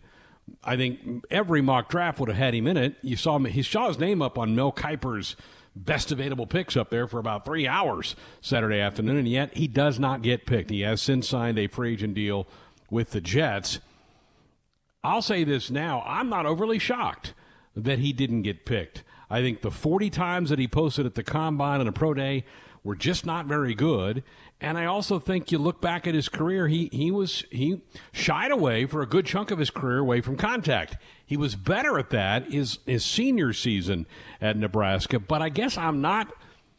I 0.64 0.78
think 0.78 1.26
every 1.32 1.62
mock 1.62 1.90
draft 1.90 2.20
would 2.20 2.30
have 2.30 2.38
had 2.38 2.54
him 2.54 2.68
in 2.68 2.78
it. 2.78 2.96
You 3.02 3.18
saw 3.18 3.36
him; 3.36 3.46
he 3.46 3.64
saw 3.64 3.88
his 3.88 3.98
name 3.98 4.22
up 4.22 4.38
on 4.38 4.56
Mel 4.56 4.72
Kiper's 4.72 5.36
best 5.76 6.12
available 6.12 6.46
picks 6.46 6.78
up 6.78 6.92
there 6.92 7.08
for 7.08 7.20
about 7.20 7.46
three 7.46 7.68
hours 7.68 8.16
Saturday 8.42 8.80
afternoon, 8.80 9.18
and 9.18 9.28
yet 9.28 9.56
he 9.58 9.68
does 9.68 10.00
not 10.00 10.22
get 10.22 10.46
picked. 10.46 10.70
He 10.70 10.82
has 10.82 11.02
since 11.02 11.28
signed 11.28 11.58
a 11.58 11.68
free 11.68 11.94
agent 11.94 12.14
deal 12.14 12.48
with 12.92 13.10
the 13.10 13.22
Jets. 13.22 13.80
I'll 15.04 15.24
say 15.24 15.44
this 15.44 15.72
now: 15.72 16.04
I'm 16.06 16.30
not 16.30 16.46
overly 16.46 16.78
shocked 16.78 17.34
that 17.76 17.98
he 17.98 18.14
didn't 18.14 18.44
get 18.44 18.66
picked. 18.66 19.04
I 19.30 19.42
think 19.42 19.62
the 19.62 19.72
40 19.72 20.10
times 20.10 20.50
that 20.52 20.60
he 20.60 20.68
posted 20.68 21.06
at 21.06 21.16
the 21.16 21.24
combine 21.24 21.80
and 21.80 21.90
a 21.90 21.92
pro 21.92 22.14
day 22.14 22.46
were 22.88 22.96
just 22.96 23.26
not 23.26 23.46
very 23.46 23.76
good. 23.76 24.24
And 24.62 24.78
I 24.78 24.86
also 24.86 25.20
think 25.20 25.52
you 25.52 25.58
look 25.58 25.82
back 25.82 26.08
at 26.08 26.16
his 26.16 26.30
career, 26.30 26.70
he, 26.70 26.90
he 26.94 27.12
was 27.12 27.44
he 27.52 27.82
shied 28.14 28.50
away 28.50 28.86
for 28.86 29.02
a 29.02 29.06
good 29.06 29.26
chunk 29.26 29.52
of 29.52 29.60
his 29.60 29.70
career 29.70 30.00
away 30.00 30.22
from 30.22 30.38
contact. 30.38 30.96
He 31.26 31.36
was 31.36 31.56
better 31.56 32.00
at 32.00 32.12
that 32.12 32.50
his 32.50 32.80
his 32.86 33.04
senior 33.04 33.52
season 33.52 34.08
at 34.40 34.56
Nebraska, 34.56 35.20
but 35.20 35.42
I 35.42 35.50
guess 35.50 35.78
I'm 35.78 36.00
not 36.00 36.34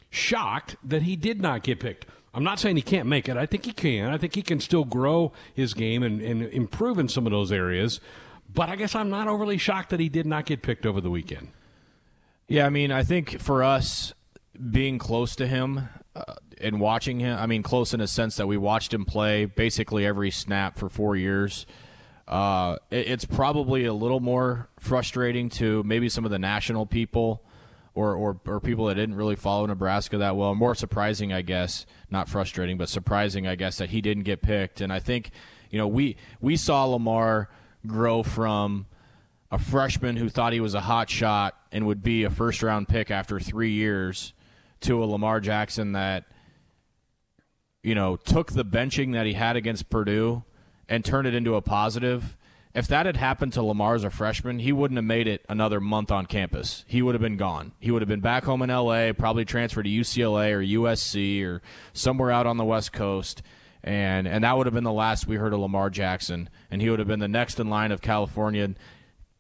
shocked 0.09 0.77
that 0.83 1.03
he 1.03 1.15
did 1.15 1.43
not 1.43 1.63
get 1.63 1.79
picked. 1.79 2.07
I'm 2.33 2.43
not 2.43 2.59
saying 2.59 2.77
he 2.77 2.83
can't 2.83 3.07
make 3.07 3.29
it. 3.29 3.37
I 3.37 3.45
think 3.45 3.67
he 3.67 3.73
can. 3.73 4.11
I 4.11 4.17
think 4.17 4.35
he 4.35 4.43
can 4.43 4.61
still 4.61 4.85
grow 4.85 5.33
his 5.53 5.75
game 5.75 6.03
and, 6.03 6.23
and 6.23 6.43
improve 6.43 6.99
in 6.99 7.09
some 7.09 7.27
of 7.27 7.33
those 7.33 7.53
areas. 7.53 8.01
But 8.53 8.71
I 8.71 8.77
guess 8.77 8.95
I'm 8.95 9.11
not 9.11 9.29
overly 9.29 9.59
shocked 9.59 9.91
that 9.91 10.01
he 10.01 10.09
did 10.09 10.25
not 10.25 10.47
get 10.47 10.63
picked 10.63 10.87
over 10.87 11.03
the 11.03 11.11
weekend. 11.11 11.49
Yeah, 12.47 12.65
I 12.65 12.71
mean, 12.71 12.91
I 12.91 13.03
think 13.03 13.41
for 13.41 13.63
us, 13.63 14.15
being 14.71 14.99
close 14.99 15.37
to 15.37 15.47
him 15.47 15.89
uh, 16.27 16.35
and 16.61 16.81
watching 16.81 17.21
him. 17.21 17.39
I 17.39 17.47
mean, 17.47 17.63
close 17.63 17.95
in 17.95 18.01
a 18.01 18.07
sense 18.07 18.37
that 18.37 18.47
we 18.47 18.57
watched 18.57 18.93
him 18.93 19.05
play 19.05 19.45
basically 19.45 20.05
every 20.05 20.31
snap 20.31 20.79
for 20.79 20.89
four 20.89 21.17
years. 21.17 21.67
Uh, 22.27 22.77
it, 22.91 23.09
it's 23.09 23.25
probably 23.25 23.85
a 23.85 23.93
little 23.93 24.21
more 24.21 24.69
frustrating 24.79 25.49
to 25.49 25.83
maybe 25.85 26.09
some 26.09 26.25
of 26.25 26.31
the 26.31 26.39
national 26.39 26.87
people 26.87 27.43
or, 27.95 28.15
or, 28.15 28.41
or 28.47 28.61
people 28.61 28.87
that 28.87 28.95
didn't 28.95 29.15
really 29.15 29.37
follow 29.37 29.67
Nebraska 29.67 30.19
that 30.19 30.37
well. 30.37 30.55
More 30.55 30.75
surprising, 30.75 31.33
I 31.33 31.43
guess, 31.43 31.87
not 32.11 32.29
frustrating, 32.29 32.77
but 32.79 32.89
surprising, 32.89 33.47
I 33.47 33.55
guess, 33.55 33.79
that 33.79 33.91
he 33.91 34.01
didn't 34.01 34.25
get 34.25 34.43
picked. 34.43 34.81
And 34.81 34.93
I 34.93 35.01
think, 35.01 35.31
you 35.71 35.79
know, 35.79 35.89
we 35.89 36.17
we 36.41 36.57
saw 36.57 36.85
Lamar 36.85 37.49
grow 37.87 38.23
from 38.23 38.87
a 39.51 39.59
freshman 39.59 40.17
who 40.17 40.29
thought 40.29 40.53
he 40.53 40.61
was 40.61 40.75
a 40.75 40.81
hot 40.83 41.09
shot 41.09 41.57
and 41.73 41.87
would 41.87 42.03
be 42.03 42.25
a 42.25 42.31
first 42.31 42.63
round 42.63 42.89
pick 42.89 43.11
after 43.11 43.41
three 43.41 43.73
years 43.73 44.33
to 44.81 45.03
a 45.03 45.07
Lamar 45.07 45.41
Jackson 45.41 45.93
that, 45.93 46.25
you 47.83 47.95
know, 47.95 48.17
took 48.17 48.53
the 48.53 48.65
benching 48.65 49.13
that 49.13 49.27
he 49.27 49.33
had 49.33 49.57
against 49.57 49.91
Purdue 49.91 50.45
and 50.89 51.05
turned 51.05 51.27
it 51.27 51.35
into 51.35 51.55
a 51.55 51.63
positive 51.63 52.37
if 52.79 52.87
that 52.89 53.07
had 53.07 53.17
happened 53.17 53.55
to 53.55 53.63
Lamar 53.63 53.95
as 53.95 54.05
a 54.05 54.11
freshman, 54.11 54.61
he 54.61 54.73
wouldn't 54.73 54.99
have 54.99 55.05
made 55.05 55.27
it 55.27 55.45
another 55.49 55.81
month 55.81 56.13
on 56.13 56.27
campus. 56.27 56.85
He 56.87 57.03
would 57.03 57.15
have 57.15 57.23
been 57.23 57.37
gone. 57.37 57.73
He 57.81 57.91
would 57.91 58.03
have 58.03 58.09
been 58.09 58.21
back 58.21 58.45
home 58.45 58.63
in 58.63 58.71
LA, 58.71 59.13
probably 59.13 59.45
transferred 59.45 59.85
to 59.85 59.91
UCLA 59.91 60.53
or 60.53 60.61
USC 60.61 61.45
or 61.45 61.63
somewhere 61.93 62.31
out 62.31 62.47
on 62.47 62.57
the 62.57 62.65
West 62.65 62.93
Coast. 62.93 63.43
And, 63.83 64.29
and 64.29 64.45
that 64.45 64.57
would 64.57 64.67
have 64.67 64.75
been 64.75 64.85
the 64.85 64.93
last 64.93 65.27
we 65.27 65.37
heard 65.37 65.53
of 65.53 65.61
Lamar 65.61 65.91
Jackson. 65.91 66.49
And 66.71 66.83
he 66.83 66.89
would 66.91 66.99
have 66.99 67.09
been 67.09 67.21
the 67.21 67.27
next 67.27 67.59
in 67.59 67.69
line 67.69 67.91
of 67.91 68.01
California 68.01 68.75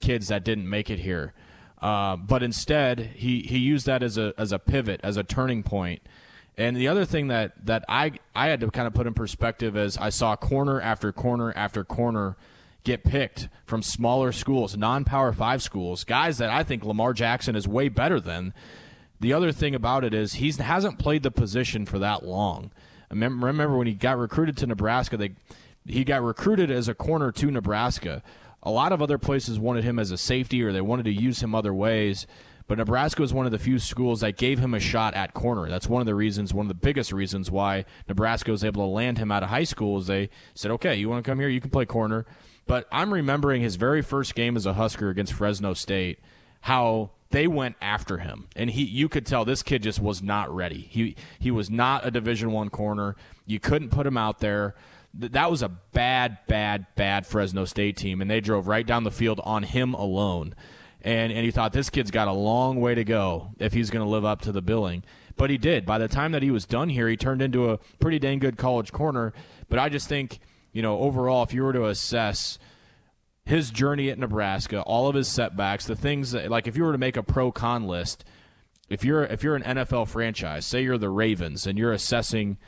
kids 0.01 0.29
that 0.29 0.45
didn't 0.45 0.69
make 0.69 0.91
it 0.91 0.99
here. 0.99 1.35
Uh, 1.81 2.17
but 2.17 2.43
instead, 2.43 3.13
he, 3.15 3.43
he 3.43 3.59
used 3.59 3.87
that 3.87 4.03
as 4.03 4.19
a, 4.19 4.35
as 4.37 4.53
a 4.53 4.59
pivot, 4.59 5.01
as 5.03 5.17
a 5.17 5.23
turning 5.23 5.63
point. 5.63 6.03
And 6.57 6.77
the 6.77 6.89
other 6.89 7.05
thing 7.05 7.29
that, 7.29 7.67
that 7.67 7.85
I, 7.89 8.13
I 8.35 8.49
had 8.49 8.61
to 8.61 8.71
kind 8.71 8.87
of 8.87 8.95
put 8.95 9.07
in 9.07 9.15
perspective 9.15 9.77
is 9.77 9.97
I 9.97 10.09
saw 10.09 10.35
corner 10.35 10.81
after 10.81 11.13
corner 11.13 11.53
after 11.57 11.85
corner– 11.85 12.37
get 12.89 13.05
picked 13.05 13.49
from 13.67 13.83
smaller 13.83 14.33
schools, 14.33 14.77
non 14.77 15.05
power 15.05 15.33
five 15.33 15.63
schools, 15.63 16.05
guys 16.05 16.39
that 16.39 16.49
I 16.49 16.63
think 16.63 16.85
Lamar 16.85 17.13
Jackson 17.13 17.55
is 17.55 17.69
way 17.69 17.89
better 17.89 18.19
than. 18.19 18.55
The 19.21 19.33
other 19.33 19.53
thing 19.53 19.75
about 19.75 20.05
it 20.05 20.15
is 20.15 20.35
he 20.35 20.51
hasn't 20.53 20.99
played 20.99 21.23
the 21.23 21.31
position 21.31 21.85
for 21.85 21.99
that 21.99 22.25
long. 22.25 22.71
Remember, 23.11 23.47
remember 23.47 23.77
when 23.77 23.87
he 23.87 23.95
got 23.95 24.17
recruited 24.17 24.57
to 24.59 24.67
Nebraska, 24.67 25.17
they, 25.17 25.33
he 25.87 26.05
got 26.05 26.23
recruited 26.23 26.71
as 26.71 26.89
a 26.89 26.95
corner 26.95 27.33
to 27.33 27.51
Nebraska. 27.51 28.23
A 28.63 28.71
lot 28.71 28.93
of 28.93 29.01
other 29.01 29.19
places 29.19 29.59
wanted 29.59 29.85
him 29.85 29.99
as 29.99 30.11
a 30.11 30.19
safety 30.19 30.63
or 30.63 30.73
they 30.73 30.81
wanted 30.81 31.05
to 31.05 31.13
use 31.13 31.43
him 31.43 31.55
other 31.55 31.73
ways. 31.73 32.27
But 32.67 32.79
Nebraska 32.79 33.23
was 33.23 33.33
one 33.33 33.47
of 33.47 33.53
the 33.53 33.59
few 33.59 33.79
schools 33.79 34.21
that 34.21 34.37
gave 34.37 34.59
him 34.59 34.75
a 34.75 34.81
shot 34.81 35.15
at 35.15 35.33
corner. 35.33 35.71
That's 35.71 35.89
one 35.89 36.03
of 36.03 36.07
the 36.07 36.15
reasons, 36.15 36.53
one 36.53 36.67
of 36.67 36.69
the 36.69 36.75
biggest 36.75 37.13
reasons 37.13 37.51
why 37.51 37.87
Nebraska 38.07 38.51
was 38.51 38.63
able 38.63 38.83
to 38.83 38.91
land 38.91 39.17
him 39.17 39.33
out 39.33 39.43
of 39.43 39.49
high 39.49 39.65
school 39.65 39.99
is 39.99 40.07
they 40.07 40.29
said, 40.55 40.71
okay, 40.73 40.95
you 40.97 41.09
want 41.09 41.25
to 41.25 41.31
come 41.31 41.41
here, 41.41 41.49
you 41.49 41.63
can 41.63 41.71
play 41.71 41.87
corner. 41.87 42.27
But 42.67 42.87
I'm 42.93 43.15
remembering 43.15 43.63
his 43.63 43.77
very 43.77 44.03
first 44.03 44.35
game 44.35 44.55
as 44.55 44.67
a 44.67 44.75
Husker 44.75 45.09
against 45.09 45.33
Fresno 45.33 45.73
State, 45.73 46.19
how 46.61 47.13
they 47.31 47.47
went 47.47 47.77
after 47.81 48.19
him, 48.19 48.49
and 48.57 48.71
he 48.71 48.85
you 48.85 49.09
could 49.09 49.27
tell 49.27 49.45
this 49.45 49.63
kid 49.63 49.83
just 49.83 50.01
was 50.01 50.23
not 50.23 50.55
ready. 50.55 50.87
He 50.91 51.17
he 51.39 51.51
was 51.51 51.71
not 51.71 52.07
a 52.07 52.11
Division 52.11 52.53
One 52.53 52.71
corner. 52.71 53.17
You 53.47 53.61
couldn't 53.61 53.91
put 53.91 54.07
him 54.07 54.17
out 54.17 54.41
there. 54.41 54.75
That 55.19 55.51
was 55.51 55.63
a 55.63 55.69
bad, 55.69 56.39
bad, 56.47 56.87
bad 56.95 57.27
Fresno 57.27 57.65
State 57.65 57.97
team, 57.97 58.21
and 58.21 58.31
they 58.31 58.41
drove 58.41 58.69
right 58.69 58.87
down 58.87 59.05
the 59.05 59.11
field 59.11 59.41
on 59.45 59.65
him 59.65 59.95
alone. 59.95 60.55
And 61.03 61.33
and 61.33 61.45
he 61.45 61.51
thought 61.51 61.73
this 61.73 61.91
kid's 61.91 62.11
got 62.11 62.29
a 62.29 62.33
long 62.33 62.81
way 62.81 62.95
to 62.95 63.05
go 63.05 63.53
if 63.59 63.73
he's 63.73 63.91
going 63.91 64.05
to 64.05 64.11
live 64.11 64.25
up 64.25 64.41
to 64.43 64.53
the 64.53 64.63
billing. 64.63 65.05
But 65.37 65.51
he 65.51 65.59
did. 65.59 65.87
By 65.87 65.99
the 65.99 66.09
time 66.09 66.33
that 66.33 66.43
he 66.43 66.51
was 66.51 66.67
done 66.67 66.89
here, 66.89 67.09
he 67.09 67.17
turned 67.17 67.41
into 67.41 67.71
a 67.71 67.79
pretty 68.01 68.19
dang 68.19 68.41
good 68.41 68.57
college 68.57 68.91
corner. 68.91 69.33
But 69.69 69.79
I 69.79 69.89
just 69.89 70.09
think 70.09 70.41
you 70.73 70.83
know, 70.83 70.99
overall, 71.01 71.43
if 71.43 71.53
you 71.55 71.65
were 71.65 71.73
to 71.73 71.87
assess 71.87 72.59
his 73.45 73.71
journey 73.71 74.11
at 74.11 74.19
Nebraska, 74.19 74.83
all 74.83 75.09
of 75.09 75.15
his 75.15 75.29
setbacks, 75.29 75.87
the 75.87 75.97
things 75.97 76.33
that, 76.33 76.51
like, 76.51 76.67
if 76.67 76.77
you 76.77 76.85
were 76.85 76.93
to 76.93 76.99
make 76.99 77.17
a 77.17 77.23
pro 77.23 77.51
con 77.51 77.87
list, 77.87 78.25
if 78.89 79.05
you're 79.05 79.25
if 79.25 79.43
you're 79.43 79.57
an 79.57 79.63
NFL 79.63 80.09
franchise, 80.09 80.67
say 80.67 80.83
you're 80.83 80.99
the 80.99 81.11
Ravens, 81.11 81.67
and 81.67 81.79
you're 81.79 81.93
assessing 81.93 82.59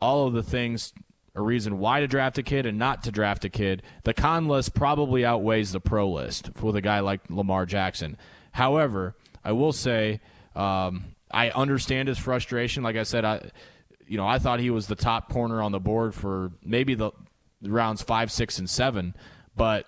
all 0.00 0.26
of 0.26 0.32
the 0.32 0.42
things, 0.42 0.92
a 1.34 1.42
reason 1.42 1.78
why 1.78 2.00
to 2.00 2.06
draft 2.06 2.38
a 2.38 2.42
kid 2.42 2.66
and 2.66 2.78
not 2.78 3.04
to 3.04 3.10
draft 3.10 3.44
a 3.44 3.48
kid, 3.48 3.82
the 4.04 4.12
con 4.12 4.48
list 4.48 4.74
probably 4.74 5.24
outweighs 5.24 5.72
the 5.72 5.80
pro 5.80 6.10
list 6.10 6.50
with 6.60 6.76
a 6.76 6.80
guy 6.80 7.00
like 7.00 7.20
Lamar 7.30 7.64
Jackson. 7.64 8.16
However, 8.52 9.16
I 9.44 9.52
will 9.52 9.72
say 9.72 10.20
um, 10.54 11.14
I 11.30 11.50
understand 11.50 12.08
his 12.08 12.18
frustration. 12.18 12.82
Like 12.82 12.96
I 12.96 13.04
said, 13.04 13.24
I 13.24 13.50
you 14.06 14.18
know 14.18 14.26
I 14.26 14.38
thought 14.38 14.60
he 14.60 14.70
was 14.70 14.86
the 14.86 14.94
top 14.94 15.30
corner 15.30 15.62
on 15.62 15.72
the 15.72 15.80
board 15.80 16.14
for 16.14 16.52
maybe 16.62 16.94
the 16.94 17.12
rounds 17.62 18.02
five, 18.02 18.30
six, 18.30 18.58
and 18.58 18.68
seven, 18.68 19.14
but 19.56 19.86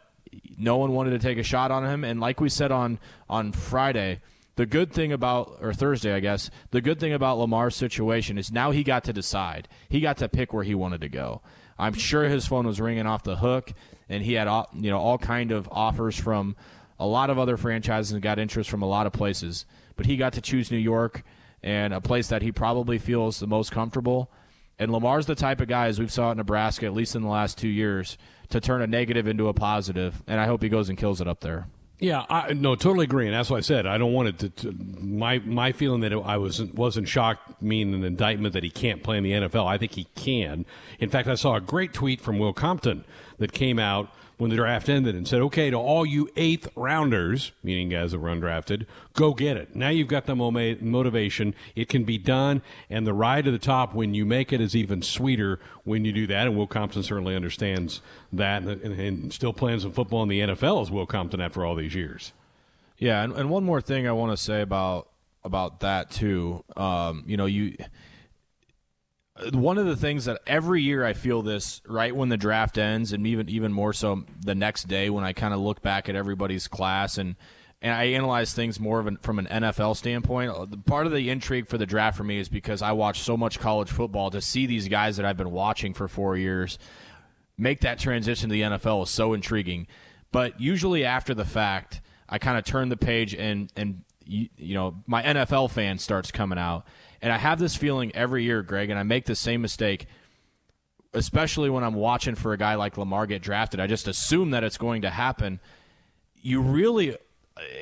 no 0.57 0.79
one 0.79 0.93
wanted 0.93 1.11
to 1.11 1.19
take 1.19 1.39
a 1.39 1.43
shot 1.43 1.71
on 1.71 1.85
him. 1.85 2.05
And 2.05 2.21
like 2.21 2.41
we 2.41 2.49
said 2.49 2.73
on 2.73 2.99
on 3.29 3.53
Friday, 3.53 4.21
the 4.57 4.67
good 4.67 4.93
thing 4.93 5.13
about 5.13 5.59
or 5.61 5.73
Thursday, 5.73 6.13
I 6.15 6.21
guess, 6.21 6.51
the 6.71 6.81
good 6.81 7.01
thing 7.01 7.13
about 7.13 7.39
Lamar's 7.39 7.77
situation 7.77 8.39
is 8.39 8.53
now 8.53 8.71
he 8.71 8.85
got 8.85 9.05
to 9.05 9.13
decide. 9.13 9.69
He 9.89 10.01
got 10.01 10.19
to 10.19 10.29
pick 10.29 10.53
where 10.53 10.65
he 10.65 10.75
wanted 10.75 11.01
to 11.01 11.09
go. 11.09 11.43
I'm 11.79 11.95
sure 11.95 12.25
his 12.25 12.47
phone 12.47 12.67
was 12.67 12.81
ringing 12.81 13.07
off 13.07 13.25
the 13.25 13.37
hook, 13.37 13.73
and 14.09 14.23
he 14.23 14.35
had 14.35 14.47
all, 14.47 14.69
you 14.73 14.91
know 14.91 14.99
all 14.99 15.19
kind 15.19 15.51
of 15.51 15.69
offers 15.73 16.17
from 16.17 16.57
a 16.99 17.07
lot 17.07 17.31
of 17.31 17.39
other 17.39 17.57
franchises 17.57 18.13
and 18.13 18.23
got 18.23 18.39
interest 18.39 18.71
from 18.71 18.83
a 18.83 18.89
lot 18.89 19.07
of 19.07 19.13
places. 19.13 19.67
But 19.97 20.07
he 20.07 20.17
got 20.17 20.35
to 20.35 20.41
choose 20.41 20.71
New 20.71 20.79
York 20.79 21.25
and 21.63 21.93
a 21.93 22.01
place 22.01 22.29
that 22.29 22.43
he 22.43 22.53
probably 22.53 22.99
feels 22.99 23.41
the 23.41 23.47
most 23.47 23.73
comfortable. 23.73 24.31
And 24.79 24.93
Lamar's 24.93 25.27
the 25.27 25.35
type 25.35 25.61
of 25.61 25.69
guy, 25.69 25.87
as 25.87 25.99
we've 25.99 26.13
saw 26.13 26.31
at 26.31 26.37
Nebraska, 26.37 26.87
at 26.87 26.95
least 26.95 27.17
in 27.17 27.23
the 27.23 27.29
last 27.29 27.59
two 27.59 27.69
years, 27.69 28.19
to 28.51 28.61
turn 28.61 28.83
a 28.83 28.87
negative 28.87 29.27
into 29.27 29.49
a 29.49 29.55
positive. 29.55 30.23
And 30.27 30.41
I 30.41 30.47
hope 30.47 30.63
he 30.63 30.69
goes 30.69 30.89
and 30.89 30.99
kills 30.99 31.21
it 31.21 31.29
up 31.29 31.41
there. 31.41 31.67
Yeah, 32.05 32.27
I, 32.29 32.53
no, 32.53 32.77
totally 32.77 33.05
agree, 33.05 33.25
and 33.25 33.35
that's 33.35 33.49
why 33.49 33.57
I 33.57 33.61
said 33.61 33.87
I 33.87 33.97
don't 33.97 34.13
want 34.13 34.29
it 34.29 34.39
to. 34.41 34.49
to 34.51 34.73
my 35.01 35.39
my 35.39 35.73
feeling 35.73 36.03
that 36.03 36.13
it, 36.13 36.19
I 36.19 36.37
wasn't 36.37 36.75
wasn't 36.75 37.09
shocked 37.09 37.63
mean 37.63 37.95
an 37.95 38.05
indictment 38.05 38.53
that 38.53 38.63
he 38.63 38.69
can't 38.69 39.03
play 39.03 39.17
in 39.17 39.25
the 39.25 39.33
NFL. 39.33 39.67
I 39.67 39.79
think 39.79 39.93
he 39.93 40.05
can. 40.15 40.67
In 40.99 41.09
fact, 41.09 41.29
I 41.29 41.35
saw 41.35 41.55
a 41.55 41.63
great 41.63 41.95
tweet 41.95 42.21
from 42.21 42.39
Will 42.39 42.53
Compton 42.53 43.07
that 43.39 43.53
came 43.53 43.79
out 43.79 44.11
when 44.37 44.51
the 44.51 44.57
draft 44.57 44.89
ended 44.89 45.15
and 45.15 45.29
said, 45.29 45.41
okay, 45.41 45.71
to 45.71 45.77
all 45.77 46.05
you 46.05 46.29
eighth 46.37 46.69
rounders, 46.75 47.53
meaning 47.63 47.89
guys 47.89 48.13
that 48.13 48.19
were 48.19 48.29
undrafted, 48.29 48.87
go 49.13 49.33
get 49.33 49.57
it. 49.57 49.77
Now 49.77 49.91
you've 49.91 50.09
got 50.09 50.27
the 50.27 50.35
motivation. 50.35 51.55
It 51.77 51.89
can 51.89 52.05
be 52.05 52.19
done. 52.19 52.63
And 52.91 53.07
the 53.07 53.15
ride 53.15 53.45
to 53.45 53.51
the 53.51 53.59
top 53.59 53.95
when 53.95 54.15
you 54.15 54.25
make 54.25 54.53
it 54.53 54.61
is 54.61 54.75
even 54.75 55.03
sweeter 55.03 55.61
when 55.85 56.05
you 56.05 56.13
do 56.13 56.27
that. 56.27 56.47
And 56.47 56.57
Will 56.57 56.67
Compton 56.67 57.03
certainly 57.03 57.37
understands 57.37 58.01
that 58.33 58.63
and, 58.63 58.83
and, 58.83 59.01
and 59.01 59.33
still 59.33 59.53
playing 59.53 59.81
some 59.81 59.93
football 59.93 60.23
in 60.23 60.29
the 60.29 60.41
NFL 60.41 60.83
as 60.83 60.91
Will 60.91 61.07
Compton 61.07 61.41
after 61.41 61.65
all 61.65 61.75
these 61.75 61.95
years. 61.95 62.33
Yeah. 62.99 63.23
And, 63.23 63.33
and 63.35 63.51
one 63.51 63.65
more 63.65 63.81
thing 63.81 64.09
I 64.09 64.13
want 64.13 64.33
to 64.33 64.37
say 64.37 64.63
about, 64.63 65.09
about 65.45 65.81
that 65.81 66.11
too. 66.11 66.65
Um, 66.77 67.25
you 67.27 67.37
know, 67.37 67.47
you, 67.47 67.77
one 69.53 69.79
of 69.79 69.87
the 69.87 69.97
things 69.97 70.27
that 70.27 70.41
every 70.47 70.83
year 70.83 71.05
I 71.05 71.13
feel 71.13 71.43
this 71.43 71.83
right 71.87 72.15
when 72.15 72.29
the 72.29 72.37
draft 72.37 72.79
ends, 72.79 73.13
and 73.13 73.27
even 73.27 73.49
even 73.49 73.73
more 73.73 73.93
so 73.93 74.25
the 74.45 74.55
next 74.55 74.85
day 74.85 75.11
when 75.11 75.25
I 75.25 75.33
kind 75.33 75.53
of 75.53 75.61
look 75.61 75.83
back 75.83 76.09
at 76.09 76.15
everybody's 76.15 76.69
class 76.69 77.19
and 77.19 77.35
and 77.83 77.93
I 77.93 78.05
analyze 78.05 78.55
things 78.55 78.81
more 78.81 79.01
an, 79.01 79.19
from 79.19 79.39
an 79.39 79.47
NFL 79.47 79.97
standpoint. 79.97 80.51
Uh, 80.51 80.67
part 80.87 81.07
of 81.07 81.13
the 81.13 81.29
intrigue 81.29 81.69
for 81.69 81.77
the 81.77 81.85
draft 81.85 82.17
for 82.17 82.25
me 82.25 82.39
is 82.39 82.49
because 82.49 82.81
I 82.81 82.93
watch 82.93 83.21
so 83.21 83.37
much 83.37 83.59
college 83.59 83.91
football 83.91 84.31
to 84.31 84.41
see 84.41 84.67
these 84.67 84.89
guys 84.89 85.17
that 85.17 85.27
I've 85.27 85.37
been 85.37 85.51
watching 85.51 85.93
for 85.95 86.09
four 86.09 86.37
years 86.37 86.79
make 87.59 87.81
that 87.81 87.99
transition 87.99 88.49
to 88.49 88.53
the 88.53 88.63
NFL 88.63 89.03
is 89.03 89.11
so 89.11 89.33
intriguing. 89.33 89.87
But 90.33 90.61
usually 90.61 91.05
after 91.05 91.35
the 91.35 91.45
fact, 91.45 92.01
I 92.29 92.39
kind 92.39 92.57
of 92.57 92.65
turn 92.65 92.89
the 92.89 92.97
page 92.97 93.35
and 93.35 93.71
and 93.77 94.03
you, 94.25 94.49
you 94.57 94.75
know 94.75 95.03
my 95.07 95.23
NFL 95.23 95.71
fan 95.71 95.99
starts 95.99 96.31
coming 96.31 96.59
out 96.59 96.87
and 97.25 97.33
I 97.33 97.39
have 97.39 97.59
this 97.59 97.75
feeling 97.75 98.15
every 98.15 98.45
year, 98.45 98.63
Greg, 98.63 98.91
and 98.91 98.99
I 98.99 99.03
make 99.03 99.25
the 99.25 99.35
same 99.35 99.63
mistake, 99.63 100.09
especially 101.15 101.71
when 101.71 101.83
I'm 101.83 101.95
watching 101.95 102.35
for 102.35 102.53
a 102.53 102.59
guy 102.59 102.75
like 102.75 102.99
Lamar 102.99 103.27
get 103.27 103.41
drafted. 103.41 103.81
I 103.81 103.87
just 103.87 104.07
assume 104.07 104.51
that 104.51 104.63
it's 104.63 104.77
going 104.77 105.03
to 105.03 105.11
happen. 105.11 105.59
You 106.35 106.61
really, 106.61 107.17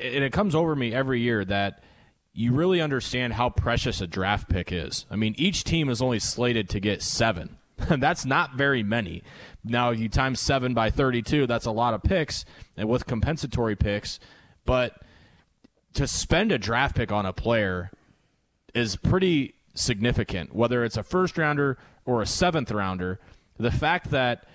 and 0.01 0.23
it 0.23 0.31
comes 0.31 0.55
over 0.55 0.73
me 0.73 0.93
every 0.93 1.19
year 1.19 1.43
that 1.43 1.83
you 2.31 2.53
really 2.53 2.79
understand 2.79 3.33
how 3.33 3.49
precious 3.49 3.99
a 3.99 4.07
draft 4.07 4.47
pick 4.47 4.71
is. 4.71 5.05
I 5.11 5.17
mean, 5.17 5.35
each 5.37 5.65
team 5.65 5.89
is 5.89 6.01
only 6.01 6.19
slated 6.19 6.69
to 6.69 6.79
get 6.79 7.01
seven. 7.01 7.57
that's 7.77 8.23
not 8.23 8.55
very 8.55 8.81
many. 8.81 9.23
Now, 9.61 9.89
you 9.89 10.07
times 10.07 10.39
seven 10.39 10.73
by 10.73 10.89
32, 10.89 11.47
that's 11.47 11.65
a 11.65 11.71
lot 11.71 11.93
of 11.93 12.01
picks, 12.01 12.45
and 12.77 12.87
with 12.87 13.05
compensatory 13.05 13.75
picks. 13.75 14.21
But 14.63 15.01
to 15.95 16.07
spend 16.07 16.53
a 16.53 16.57
draft 16.57 16.95
pick 16.95 17.11
on 17.11 17.25
a 17.25 17.33
player 17.33 17.91
is 18.73 18.95
pretty 18.95 19.55
significant, 19.73 20.53
whether 20.53 20.83
it's 20.83 20.97
a 20.97 21.03
first 21.03 21.37
rounder 21.37 21.77
or 22.05 22.21
a 22.21 22.25
seventh 22.25 22.71
rounder. 22.71 23.19
The 23.57 23.71
fact 23.71 24.11
that 24.11 24.45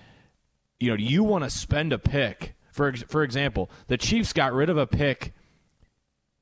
you 0.80 0.90
know 0.90 0.96
you 0.96 1.24
want 1.24 1.44
to 1.44 1.50
spend 1.50 1.92
a 1.92 1.98
pick, 1.98 2.54
for 2.72 2.92
for 2.92 3.22
example, 3.22 3.70
the 3.86 3.96
Chiefs 3.96 4.32
got 4.32 4.52
rid 4.52 4.70
of 4.70 4.76
a 4.76 4.86
pick 4.86 5.32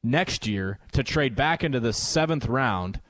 next 0.02 0.47
year 0.47 0.78
to 0.92 1.02
trade 1.02 1.35
back 1.35 1.64
into 1.64 1.80
the 1.80 1.92
seventh 1.92 2.47
round 2.47 3.00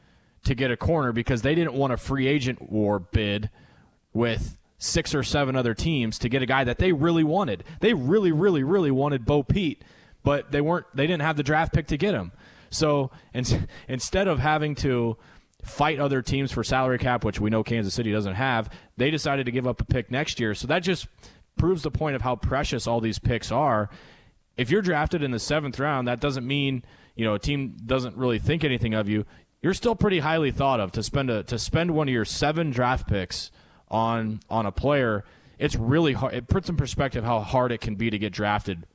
to 0.45 0.55
get 0.55 0.71
a 0.71 0.77
corner 0.77 1.13
because 1.13 1.43
they 1.43 1.55
didn't 1.55 1.75
want 1.75 1.93
a 1.93 1.97
free 1.97 2.27
agent 2.27 2.71
war 2.71 2.99
bid 2.99 3.51
with 4.13 4.57
six 4.79 5.15
or 5.15 5.23
seven 5.23 5.57
other 5.57 5.75
teams 5.75 6.19
to 6.19 6.29
get 6.29 6.43
a 6.43 6.47
guy 6.47 6.65
that 6.65 6.79
they 6.79 6.93
really 6.93 7.25
wanted. 7.25 7.65
They 7.81 7.95
really, 7.95 8.33
really, 8.33 8.63
really 8.63 8.91
wanted 8.91 9.25
BoPete, 9.25 9.79
but 10.23 10.53
they 10.53 10.61
weren't. 10.61 10.87
They 10.95 11.07
didn't 11.07 11.23
have 11.23 11.37
the 11.37 11.43
draft 11.43 11.73
pick 11.73 11.87
to 11.89 11.97
get 11.97 12.15
him. 12.15 12.33
So 12.71 13.11
instead 13.89 14.29
of 14.29 14.39
having 14.39 14.75
to 14.77 15.17
fight 15.63 15.99
other 15.99 16.23
teams 16.23 16.53
for 16.53 16.63
salary 16.63 16.99
cap, 16.99 17.25
which 17.25 17.41
we 17.41 17.51
know 17.51 17.63
Kansas 17.63 17.95
City 17.95 18.13
doesn't 18.13 18.35
have, 18.35 18.71
they 18.97 19.11
decided 19.11 19.47
to 19.47 19.53
give 19.53 19.67
up 19.67 19.81
a 19.81 19.85
pick 19.85 20.11
next 20.11 20.39
year. 20.39 20.55
So 20.55 20.67
that 20.69 20.81
just 20.81 21.09
proves 21.57 21.83
the 21.83 21.91
point 21.91 22.17
of 22.17 22.23
how 22.23 22.37
precious 22.37 22.87
all 22.87 23.01
these 23.01 23.19
picks 23.19 23.51
are. 23.51 23.91
If 24.57 24.71
you're 24.71 24.83
drafted 24.83 25.23
in 25.23 25.33
the 25.33 25.39
seventh 25.39 25.79
round, 25.79 26.09
that 26.09 26.21
doesn't 26.21 26.47
mean 26.47 26.85
you 27.15 27.25
know 27.25 27.35
a 27.35 27.39
team 27.39 27.77
doesn't 27.85 28.17
really 28.17 28.39
think 28.39 28.65
anything 28.65 28.95
of 28.95 29.09
you. 29.09 29.25
You're 29.63 29.75
still 29.75 29.97
pretty 29.97 30.21
highly 30.21 30.51
thought 30.51 30.81
of 30.81 30.93
to 30.93 31.03
spend 31.03 31.31
a 31.31 31.43
to 31.45 31.59
spend 31.59 31.91
one 31.91 32.09
of 32.09 32.15
your 32.15 32.25
seven 32.25 32.71
draft 32.71 33.09
picks 33.09 33.51
on 33.89 34.41
on 34.49 34.67
a 34.67 34.73
player. 34.73 35.25
It's 35.59 35.75
really 35.75 36.13
hard. 36.13 36.35
It 36.35 36.49
puts 36.49 36.69
in 36.69 36.77
perspective 36.77 37.25
how 37.25 37.41
hard 37.41 37.73
it 37.73 37.81
can 37.81 37.97
be 37.97 38.11
to 38.11 38.19
get 38.19 38.33
drafted 38.33 38.87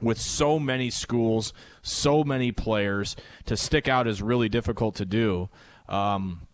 with 0.00 0.20
so 0.20 0.58
many 0.58 0.90
schools, 0.90 1.52
so 1.82 2.24
many 2.24 2.52
players. 2.52 3.16
To 3.46 3.56
stick 3.56 3.88
out 3.88 4.06
is 4.06 4.22
really 4.22 4.48
difficult 4.48 4.96
to 4.96 5.04
do. 5.04 5.48
Um, 5.88 6.46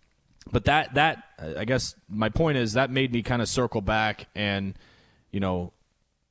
but 0.51 0.65
that 0.65 0.95
that 0.95 1.25
I 1.57 1.65
guess 1.65 1.95
my 2.09 2.29
point 2.29 2.59
is 2.59 2.75
that 2.75 2.91
made 2.91 3.13
me 3.13 3.23
kind 3.23 3.41
of 3.41 3.49
circle 3.49 3.81
back 3.81 4.27
and 4.35 4.75
you 5.31 5.41
know 5.41 5.73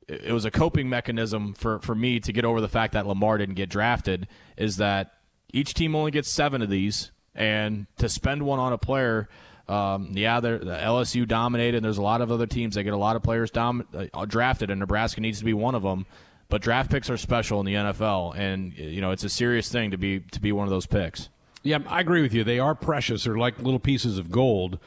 it 0.08 0.34
was 0.34 0.44
a 0.46 0.52
coping 0.52 0.90
mechanism 0.90 1.54
for, 1.54 1.80
for 1.80 1.96
me 1.96 2.20
to 2.20 2.34
get 2.34 2.44
over 2.44 2.60
the 2.60 2.68
fact 2.68 2.94
that 2.94 3.08
Lamar 3.08 3.38
didn't 3.38 3.56
get 3.56 3.70
drafted 3.70 4.28
is 4.58 4.78
that 4.78 5.14
each 5.54 5.74
team 5.74 5.96
only 5.96 6.12
gets 6.12 6.30
seven 6.30 6.62
of 6.62 6.70
these 6.70 7.12
and 7.34 7.88
to 7.98 8.10
spend 8.10 8.44
one 8.44 8.60
on 8.60 8.74
a 8.74 8.78
player 8.78 9.30
um, 9.72 10.12
yeah, 10.14 10.42
the 10.42 10.60
LSU 10.60 11.26
dominated. 11.26 11.78
And 11.78 11.86
There's 11.86 11.98
a 11.98 12.02
lot 12.02 12.20
of 12.20 12.30
other 12.30 12.46
teams 12.46 12.76
that 12.76 12.84
get 12.84 12.94
a 12.94 12.98
lot 12.98 13.16
of 13.16 13.24
players 13.24 13.52
dom- 13.52 13.88
uh, 13.94 14.26
drafted, 14.26 14.70
and 14.70 14.82
Nebraska 14.82 15.22
needs 15.22 15.40
to 15.40 15.46
be 15.46 15.54
one 15.54 15.76
of 15.76 15.84
them. 15.84 16.06
But 16.52 16.62
draft 16.62 16.92
picks 16.92 17.10
are 17.10 17.16
special 17.16 17.62
in 17.62 17.66
the 17.66 17.76
NFL, 17.76 18.36
and 18.38 18.78
you 18.78 19.00
know 19.00 19.12
it's 19.12 19.24
a 19.24 19.30
serious 19.30 19.72
thing 19.72 19.92
to 19.92 19.98
be 19.98 20.20
to 20.20 20.42
be 20.42 20.52
one 20.52 20.66
of 20.66 20.70
those 20.70 20.86
picks. 20.86 21.30
Yeah, 21.64 21.80
I 21.88 22.02
agree 22.02 22.22
with 22.22 22.34
you. 22.34 22.44
They 22.44 22.60
are 22.60 22.76
precious. 22.76 23.24
They're 23.24 23.38
like 23.38 23.58
little 23.60 23.80
pieces 23.80 24.18
of 24.18 24.30
gold. 24.30 24.78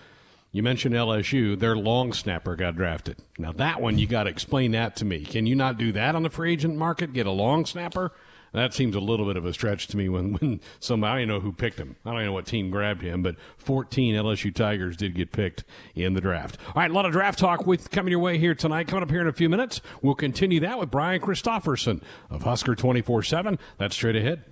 You 0.52 0.62
mentioned 0.62 0.94
LSU. 0.94 1.58
Their 1.58 1.74
long 1.74 2.12
snapper 2.12 2.54
got 2.54 2.76
drafted. 2.76 3.16
Now 3.38 3.52
that 3.52 3.80
one, 3.80 3.96
you 3.96 4.06
got 4.06 4.24
to 4.24 4.30
explain 4.30 4.72
that 4.72 4.94
to 4.96 5.06
me. 5.06 5.24
Can 5.24 5.46
you 5.46 5.54
not 5.56 5.78
do 5.78 5.90
that 5.92 6.14
on 6.14 6.22
the 6.22 6.28
free 6.28 6.52
agent 6.52 6.76
market? 6.76 7.14
Get 7.14 7.26
a 7.26 7.30
long 7.30 7.64
snapper? 7.64 8.12
That 8.54 8.72
seems 8.72 8.94
a 8.94 9.00
little 9.00 9.26
bit 9.26 9.36
of 9.36 9.44
a 9.44 9.52
stretch 9.52 9.88
to 9.88 9.96
me 9.96 10.08
when, 10.08 10.34
when 10.34 10.60
somebody, 10.78 11.12
I 11.12 11.18
don't 11.26 11.28
know 11.28 11.40
who 11.40 11.52
picked 11.52 11.78
him. 11.78 11.96
I 12.06 12.12
don't 12.12 12.24
know 12.24 12.32
what 12.32 12.46
team 12.46 12.70
grabbed 12.70 13.02
him, 13.02 13.20
but 13.20 13.34
14 13.58 14.14
LSU 14.14 14.54
Tigers 14.54 14.96
did 14.96 15.16
get 15.16 15.32
picked 15.32 15.64
in 15.96 16.14
the 16.14 16.20
draft. 16.20 16.56
All 16.68 16.74
right, 16.76 16.90
a 16.90 16.94
lot 16.94 17.04
of 17.04 17.10
draft 17.10 17.40
talk 17.40 17.66
with 17.66 17.90
coming 17.90 18.12
your 18.12 18.20
way 18.20 18.38
here 18.38 18.54
tonight. 18.54 18.86
Coming 18.86 19.02
up 19.02 19.10
here 19.10 19.20
in 19.20 19.26
a 19.26 19.32
few 19.32 19.48
minutes, 19.48 19.80
we'll 20.02 20.14
continue 20.14 20.60
that 20.60 20.78
with 20.78 20.90
Brian 20.90 21.20
Christopherson 21.20 22.00
of 22.30 22.44
Husker 22.44 22.76
24 22.76 23.24
7. 23.24 23.58
That's 23.76 23.96
straight 23.96 24.16
ahead. 24.16 24.44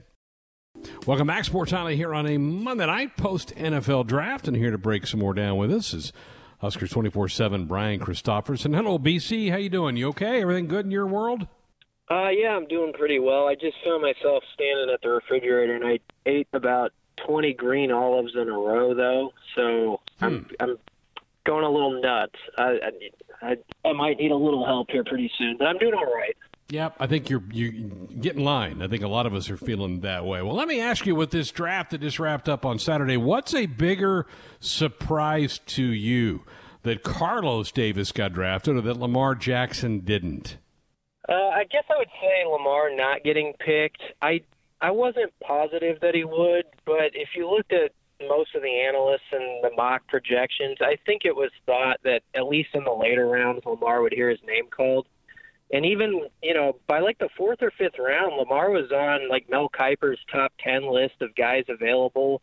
Welcome 1.06 1.28
back, 1.28 1.44
Sports 1.44 1.70
Nightly, 1.70 1.94
here 1.94 2.12
on 2.12 2.26
a 2.26 2.38
Monday 2.38 2.86
night 2.86 3.16
post 3.16 3.54
NFL 3.54 4.08
draft. 4.08 4.48
And 4.48 4.56
here 4.56 4.72
to 4.72 4.78
break 4.78 5.06
some 5.06 5.20
more 5.20 5.32
down 5.32 5.58
with 5.58 5.72
us 5.72 5.94
is 5.94 6.12
Huskers 6.58 6.90
24 6.90 7.28
7 7.28 7.66
Brian 7.66 8.00
Christopherson. 8.00 8.72
Hello, 8.72 8.98
BC. 8.98 9.52
How 9.52 9.58
you 9.58 9.68
doing? 9.68 9.96
You 9.96 10.08
okay? 10.08 10.42
Everything 10.42 10.66
good 10.66 10.86
in 10.86 10.90
your 10.90 11.06
world? 11.06 11.46
Uh, 12.12 12.28
yeah, 12.28 12.50
I'm 12.50 12.66
doing 12.66 12.92
pretty 12.92 13.18
well. 13.18 13.48
I 13.48 13.54
just 13.54 13.76
found 13.82 14.02
myself 14.02 14.42
standing 14.52 14.90
at 14.92 15.00
the 15.00 15.08
refrigerator 15.08 15.74
and 15.74 15.84
I 15.84 15.98
ate 16.26 16.46
about 16.52 16.92
20 17.26 17.54
green 17.54 17.90
olives 17.90 18.32
in 18.34 18.50
a 18.50 18.52
row, 18.52 18.92
though. 18.92 19.32
So 19.56 20.00
hmm. 20.18 20.24
I'm 20.24 20.50
I'm 20.60 20.78
going 21.46 21.64
a 21.64 21.70
little 21.70 22.02
nuts. 22.02 22.36
I, 22.58 22.78
I 23.40 23.56
I 23.82 23.92
might 23.92 24.18
need 24.18 24.30
a 24.30 24.36
little 24.36 24.66
help 24.66 24.90
here 24.90 25.04
pretty 25.04 25.30
soon, 25.38 25.56
but 25.58 25.66
I'm 25.66 25.78
doing 25.78 25.94
all 25.94 26.04
right. 26.04 26.36
Yep, 26.68 26.96
I 27.00 27.06
think 27.06 27.30
you're 27.30 27.42
you 27.50 27.70
get 28.20 28.36
in 28.36 28.44
line. 28.44 28.82
I 28.82 28.88
think 28.88 29.02
a 29.02 29.08
lot 29.08 29.24
of 29.24 29.32
us 29.32 29.48
are 29.48 29.56
feeling 29.56 30.00
that 30.00 30.26
way. 30.26 30.42
Well, 30.42 30.54
let 30.54 30.68
me 30.68 30.80
ask 30.80 31.06
you 31.06 31.14
with 31.14 31.30
this 31.30 31.50
draft 31.50 31.92
that 31.92 32.02
just 32.02 32.18
wrapped 32.18 32.48
up 32.48 32.66
on 32.66 32.78
Saturday, 32.78 33.16
what's 33.16 33.54
a 33.54 33.64
bigger 33.64 34.26
surprise 34.60 35.60
to 35.66 35.82
you 35.82 36.42
that 36.82 37.02
Carlos 37.02 37.72
Davis 37.72 38.12
got 38.12 38.34
drafted 38.34 38.76
or 38.76 38.82
that 38.82 38.98
Lamar 38.98 39.34
Jackson 39.34 40.00
didn't? 40.00 40.58
Uh, 41.32 41.48
I 41.48 41.64
guess 41.64 41.84
I 41.88 41.96
would 41.96 42.10
say 42.20 42.44
Lamar 42.46 42.94
not 42.94 43.24
getting 43.24 43.54
picked. 43.58 44.02
I 44.20 44.42
I 44.82 44.90
wasn't 44.90 45.32
positive 45.40 45.98
that 46.00 46.14
he 46.14 46.24
would, 46.24 46.64
but 46.84 47.12
if 47.14 47.30
you 47.34 47.48
looked 47.48 47.72
at 47.72 47.92
most 48.28 48.54
of 48.54 48.60
the 48.60 48.68
analysts 48.68 49.32
and 49.32 49.64
the 49.64 49.70
mock 49.74 50.06
projections, 50.08 50.76
I 50.80 50.96
think 51.06 51.22
it 51.24 51.34
was 51.34 51.50
thought 51.64 51.98
that 52.04 52.22
at 52.34 52.46
least 52.48 52.70
in 52.74 52.84
the 52.84 52.92
later 52.92 53.26
rounds, 53.26 53.62
Lamar 53.64 54.02
would 54.02 54.12
hear 54.12 54.28
his 54.28 54.40
name 54.46 54.66
called. 54.68 55.06
And 55.72 55.86
even, 55.86 56.28
you 56.42 56.52
know, 56.52 56.76
by 56.86 57.00
like 57.00 57.18
the 57.18 57.30
fourth 57.34 57.62
or 57.62 57.70
fifth 57.78 57.98
round, 57.98 58.36
Lamar 58.36 58.70
was 58.70 58.92
on 58.92 59.30
like 59.30 59.48
Mel 59.48 59.70
Kiper's 59.70 60.20
top 60.30 60.52
10 60.62 60.92
list 60.92 61.14
of 61.22 61.34
guys 61.34 61.64
available, 61.68 62.42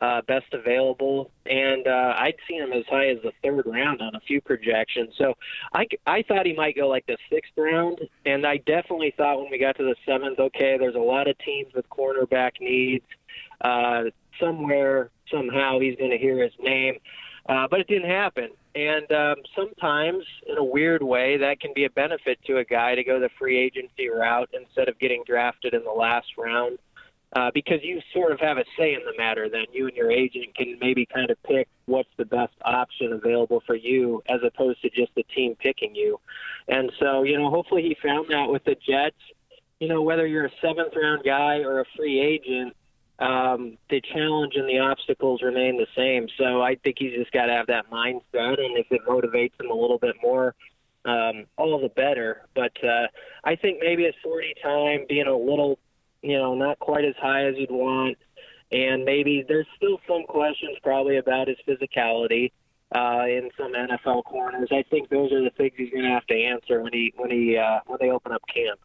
uh, 0.00 0.22
best 0.22 0.46
available. 0.52 1.30
And 1.46 1.86
uh, 1.86 2.14
I'd 2.16 2.36
seen 2.48 2.62
him 2.62 2.72
as 2.72 2.84
high 2.88 3.08
as 3.08 3.18
the 3.22 3.32
third 3.42 3.66
round 3.66 4.00
on 4.00 4.14
a 4.14 4.20
few 4.20 4.40
projections. 4.40 5.14
So 5.18 5.34
I, 5.74 5.86
I 6.06 6.22
thought 6.22 6.46
he 6.46 6.54
might 6.54 6.76
go 6.76 6.88
like 6.88 7.06
the 7.06 7.18
sixth 7.30 7.52
round. 7.56 8.00
And 8.24 8.46
I 8.46 8.58
definitely 8.58 9.12
thought 9.16 9.40
when 9.40 9.50
we 9.50 9.58
got 9.58 9.76
to 9.76 9.84
the 9.84 9.96
seventh, 10.06 10.38
okay, 10.38 10.76
there's 10.78 10.94
a 10.94 10.98
lot 10.98 11.28
of 11.28 11.38
teams 11.38 11.72
with 11.74 11.88
cornerback 11.90 12.52
needs. 12.60 13.04
Uh, 13.60 14.04
somewhere, 14.38 15.10
somehow, 15.30 15.78
he's 15.78 15.96
going 15.96 16.10
to 16.10 16.18
hear 16.18 16.42
his 16.42 16.52
name. 16.58 16.94
Uh, 17.48 17.66
but 17.70 17.80
it 17.80 17.88
didn't 17.88 18.08
happen. 18.08 18.50
And 18.74 19.10
um, 19.10 19.36
sometimes, 19.56 20.24
in 20.46 20.56
a 20.56 20.64
weird 20.64 21.02
way, 21.02 21.36
that 21.38 21.60
can 21.60 21.72
be 21.74 21.84
a 21.84 21.90
benefit 21.90 22.38
to 22.46 22.58
a 22.58 22.64
guy 22.64 22.94
to 22.94 23.02
go 23.02 23.18
the 23.18 23.30
free 23.38 23.58
agency 23.58 24.08
route 24.08 24.48
instead 24.52 24.88
of 24.88 24.98
getting 24.98 25.24
drafted 25.26 25.74
in 25.74 25.82
the 25.82 25.90
last 25.90 26.28
round. 26.38 26.78
Uh, 27.36 27.48
because 27.54 27.78
you 27.82 28.00
sort 28.12 28.32
of 28.32 28.40
have 28.40 28.58
a 28.58 28.64
say 28.76 28.92
in 28.94 29.00
the 29.04 29.16
matter, 29.16 29.48
then 29.48 29.64
you 29.72 29.86
and 29.86 29.96
your 29.96 30.10
agent 30.10 30.52
can 30.56 30.76
maybe 30.80 31.06
kind 31.06 31.30
of 31.30 31.40
pick 31.44 31.68
what's 31.86 32.08
the 32.16 32.24
best 32.24 32.52
option 32.64 33.12
available 33.12 33.62
for 33.66 33.76
you 33.76 34.20
as 34.28 34.40
opposed 34.44 34.82
to 34.82 34.90
just 34.90 35.14
the 35.14 35.22
team 35.34 35.54
picking 35.54 35.94
you. 35.94 36.18
And 36.66 36.90
so, 36.98 37.22
you 37.22 37.38
know, 37.38 37.48
hopefully 37.48 37.82
he 37.82 37.96
found 38.02 38.26
that 38.30 38.50
with 38.50 38.64
the 38.64 38.74
Jets. 38.74 39.16
You 39.78 39.88
know, 39.88 40.02
whether 40.02 40.26
you're 40.26 40.46
a 40.46 40.52
seventh 40.60 40.92
round 41.00 41.22
guy 41.24 41.58
or 41.58 41.80
a 41.80 41.84
free 41.96 42.20
agent, 42.20 42.74
um, 43.20 43.76
the 43.90 44.00
challenge 44.00 44.54
and 44.56 44.68
the 44.68 44.78
obstacles 44.78 45.42
remain 45.42 45.76
the 45.76 45.86
same. 45.96 46.26
So 46.38 46.62
I 46.62 46.76
think 46.76 46.96
he's 46.98 47.12
just 47.12 47.30
got 47.32 47.46
to 47.46 47.52
have 47.52 47.66
that 47.66 47.90
mindset, 47.90 48.58
and 48.58 48.78
if 48.78 48.86
it 48.90 49.02
motivates 49.06 49.60
him 49.60 49.70
a 49.70 49.74
little 49.74 49.98
bit 49.98 50.16
more, 50.22 50.54
um, 51.04 51.44
all 51.56 51.78
the 51.80 51.90
better. 51.90 52.42
But 52.54 52.72
uh, 52.82 53.08
I 53.44 53.56
think 53.56 53.78
maybe 53.80 54.04
his 54.04 54.14
40 54.22 54.54
time 54.62 55.04
being 55.08 55.26
a 55.26 55.36
little, 55.36 55.78
you 56.22 56.36
know, 56.36 56.54
not 56.54 56.78
quite 56.78 57.04
as 57.04 57.14
high 57.20 57.46
as 57.46 57.54
you'd 57.56 57.70
want, 57.70 58.18
and 58.72 59.04
maybe 59.04 59.44
there's 59.46 59.66
still 59.76 59.98
some 60.06 60.24
questions 60.24 60.76
probably 60.82 61.16
about 61.16 61.48
his 61.48 61.56
physicality 61.66 62.52
uh, 62.94 63.24
in 63.26 63.50
some 63.56 63.72
NFL 63.72 64.24
corners. 64.24 64.68
I 64.72 64.84
think 64.90 65.08
those 65.08 65.32
are 65.32 65.42
the 65.42 65.50
things 65.50 65.72
he's 65.76 65.90
going 65.90 66.04
to 66.04 66.10
have 66.10 66.26
to 66.26 66.34
answer 66.34 66.82
when 66.82 66.92
he 66.92 67.12
when 67.16 67.30
he 67.30 67.56
uh, 67.56 67.80
when 67.86 67.98
they 68.00 68.10
open 68.10 68.32
up 68.32 68.42
camp. 68.52 68.80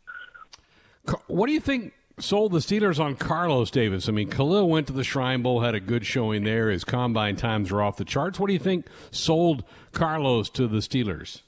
What 1.28 1.48
do 1.48 1.54
you 1.54 1.60
think 1.60 1.94
sold 2.20 2.52
the 2.52 2.60
Steelers 2.60 3.00
on 3.00 3.16
Carlos 3.16 3.70
Davis. 3.70 4.08
I 4.08 4.12
mean, 4.12 4.30
Khalil 4.30 4.70
went 4.70 4.88
to 4.88 4.94
the 4.94 5.04
Shrine 5.04 5.42
Bowl, 5.42 5.62
had 5.62 5.76
a 5.76 5.80
good 5.80 6.06
showing 6.06 6.44
there. 6.44 6.70
His 6.70 6.84
combine 6.84 7.36
times 7.36 7.72
were 7.72 7.82
off 7.82 7.98
the 7.98 8.06
charts. 8.06 8.40
What 8.40 8.48
do 8.48 8.54
you 8.54 8.60
think 8.60 8.88
sold 9.12 9.64
Carlos 9.92 10.50
to 10.52 10.68
the 10.68 10.78
Steelers? 10.78 11.42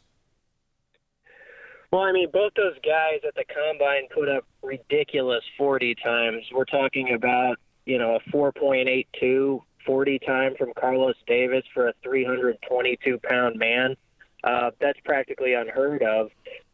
Well, 1.91 2.01
I 2.01 2.11
mean, 2.11 2.29
both 2.31 2.53
those 2.55 2.75
guys 2.83 3.21
at 3.25 3.33
the 3.35 3.45
combine 3.45 4.07
put 4.13 4.27
up 4.27 4.45
ridiculous 4.61 5.43
40 5.57 5.95
times. 5.95 6.43
We're 6.53 6.65
talking 6.65 7.13
about, 7.13 7.57
you 7.85 7.97
know, 7.97 8.17
a 8.17 8.29
4.82 8.29 9.61
40 9.87 10.19
time 10.19 10.53
from 10.57 10.73
Carlos 10.77 11.15
Davis 11.25 11.63
for 11.73 11.87
a 11.87 11.93
322 12.03 13.19
pound 13.23 13.57
man. 13.57 13.95
Uh, 14.43 14.69
that's 14.79 14.99
practically 15.03 15.53
unheard 15.53 16.03
of. 16.03 16.29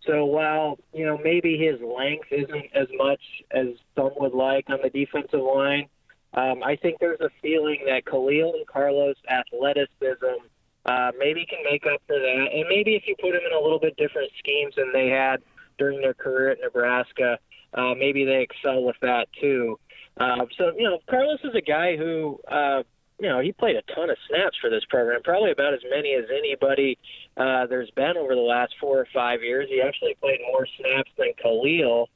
So 0.05 0.25
while 0.25 0.77
you 0.93 1.05
know 1.05 1.17
maybe 1.23 1.57
his 1.57 1.79
length 1.79 2.27
isn't 2.31 2.65
as 2.75 2.87
much 2.97 3.21
as 3.51 3.67
some 3.95 4.11
would 4.17 4.33
like 4.33 4.65
on 4.69 4.79
the 4.83 4.89
defensive 4.89 5.39
line, 5.39 5.87
um, 6.33 6.61
I 6.63 6.75
think 6.75 6.99
there's 6.99 7.21
a 7.21 7.29
feeling 7.41 7.79
that 7.87 8.05
Khalil 8.05 8.53
and 8.55 8.67
Carlos' 8.67 9.15
athleticism 9.29 10.43
uh, 10.85 11.11
maybe 11.17 11.45
can 11.45 11.59
make 11.69 11.85
up 11.85 12.01
for 12.07 12.19
that, 12.19 12.47
and 12.53 12.65
maybe 12.69 12.95
if 12.95 13.03
you 13.07 13.15
put 13.19 13.35
him 13.35 13.41
in 13.45 13.53
a 13.53 13.59
little 13.59 13.79
bit 13.79 13.95
different 13.97 14.31
schemes 14.39 14.75
than 14.75 14.91
they 14.93 15.07
had 15.07 15.37
during 15.77 16.01
their 16.01 16.13
career 16.13 16.49
at 16.49 16.59
Nebraska, 16.61 17.37
uh, 17.73 17.93
maybe 17.95 18.25
they 18.25 18.41
excel 18.41 18.83
with 18.83 18.97
that 19.01 19.27
too. 19.39 19.79
Uh, 20.17 20.45
so 20.57 20.71
you 20.77 20.83
know, 20.83 20.99
Carlos 21.09 21.39
is 21.43 21.55
a 21.55 21.61
guy 21.61 21.97
who 21.97 22.39
uh, 22.47 22.83
you 23.19 23.29
know, 23.29 23.39
he 23.39 23.51
played 23.51 23.75
a 23.75 23.81
ton 23.93 24.09
of 24.09 24.17
snaps 24.27 24.57
for 24.59 24.69
this 24.69 24.83
program, 24.89 25.21
probably 25.23 25.51
about 25.51 25.73
as 25.73 25.79
many 25.89 26.13
as 26.13 26.25
anybody 26.29 26.97
uh, 27.37 27.65
there's 27.67 27.91
been 27.91 28.17
over 28.17 28.35
the 28.35 28.41
last 28.41 28.73
four 28.81 28.99
or 28.99 29.07
five 29.13 29.41
years. 29.41 29.67
He 29.69 29.81
actually 29.81 30.15
played 30.19 30.39
more 30.51 30.67
snaps 30.79 31.09
than 31.17 31.31
Khalil. 31.41 32.09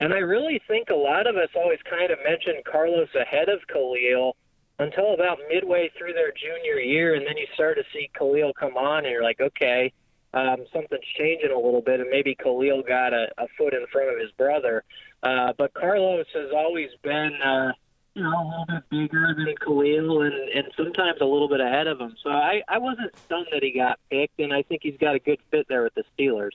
And 0.00 0.12
I 0.12 0.18
really 0.18 0.60
think 0.66 0.90
a 0.90 0.94
lot 0.94 1.26
of 1.26 1.36
us 1.36 1.48
always 1.54 1.78
kind 1.88 2.10
of 2.10 2.18
mentioned 2.24 2.64
Carlos 2.70 3.08
ahead 3.18 3.48
of 3.48 3.60
Khalil 3.72 4.36
until 4.78 5.14
about 5.14 5.38
midway 5.48 5.90
through 5.96 6.12
their 6.12 6.32
junior 6.32 6.80
year. 6.80 7.14
And 7.14 7.26
then 7.26 7.36
you 7.36 7.46
start 7.54 7.76
to 7.76 7.84
see 7.92 8.10
Khalil 8.18 8.52
come 8.58 8.76
on, 8.76 9.04
and 9.04 9.12
you're 9.12 9.22
like, 9.22 9.40
okay, 9.40 9.92
um, 10.34 10.64
something's 10.72 11.04
changing 11.18 11.50
a 11.50 11.58
little 11.58 11.82
bit. 11.82 12.00
And 12.00 12.10
maybe 12.10 12.34
Khalil 12.34 12.82
got 12.82 13.12
a, 13.12 13.28
a 13.38 13.46
foot 13.58 13.74
in 13.74 13.86
front 13.92 14.10
of 14.10 14.18
his 14.20 14.30
brother. 14.32 14.84
Uh, 15.22 15.52
but 15.56 15.74
Carlos 15.74 16.26
has 16.34 16.50
always 16.54 16.90
been. 17.02 17.32
Uh, 17.42 17.72
you 18.14 18.22
know, 18.22 18.28
a 18.28 18.44
little 18.44 18.66
bit 18.68 18.90
bigger 18.90 19.34
than 19.34 19.54
Khalil 19.64 20.22
and, 20.22 20.34
and 20.34 20.64
sometimes 20.76 21.18
a 21.22 21.24
little 21.24 21.48
bit 21.48 21.60
ahead 21.60 21.86
of 21.86 21.98
him. 21.98 22.14
So 22.22 22.28
I, 22.28 22.62
I 22.68 22.78
wasn't 22.78 23.16
stunned 23.24 23.46
that 23.52 23.62
he 23.62 23.72
got 23.72 23.98
picked, 24.10 24.38
and 24.38 24.52
I 24.52 24.62
think 24.62 24.82
he's 24.82 24.98
got 24.98 25.14
a 25.14 25.18
good 25.18 25.38
fit 25.50 25.66
there 25.68 25.82
with 25.82 25.94
the 25.94 26.04
Steelers. 26.18 26.50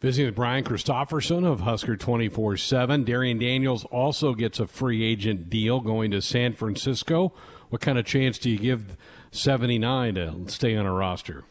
Visiting 0.00 0.26
with 0.26 0.36
Brian 0.36 0.62
Christopherson 0.62 1.44
of 1.44 1.62
Husker 1.62 1.96
24 1.96 2.56
7. 2.56 3.04
Darrion 3.04 3.40
Daniels 3.40 3.84
also 3.86 4.32
gets 4.32 4.60
a 4.60 4.68
free 4.68 5.02
agent 5.02 5.50
deal 5.50 5.80
going 5.80 6.12
to 6.12 6.22
San 6.22 6.52
Francisco. 6.52 7.32
What 7.70 7.80
kind 7.80 7.98
of 7.98 8.06
chance 8.06 8.38
do 8.38 8.48
you 8.48 8.58
give 8.58 8.96
79 9.32 10.14
to 10.14 10.44
stay 10.46 10.76
on 10.76 10.86
a 10.86 10.92
roster? 10.92 11.42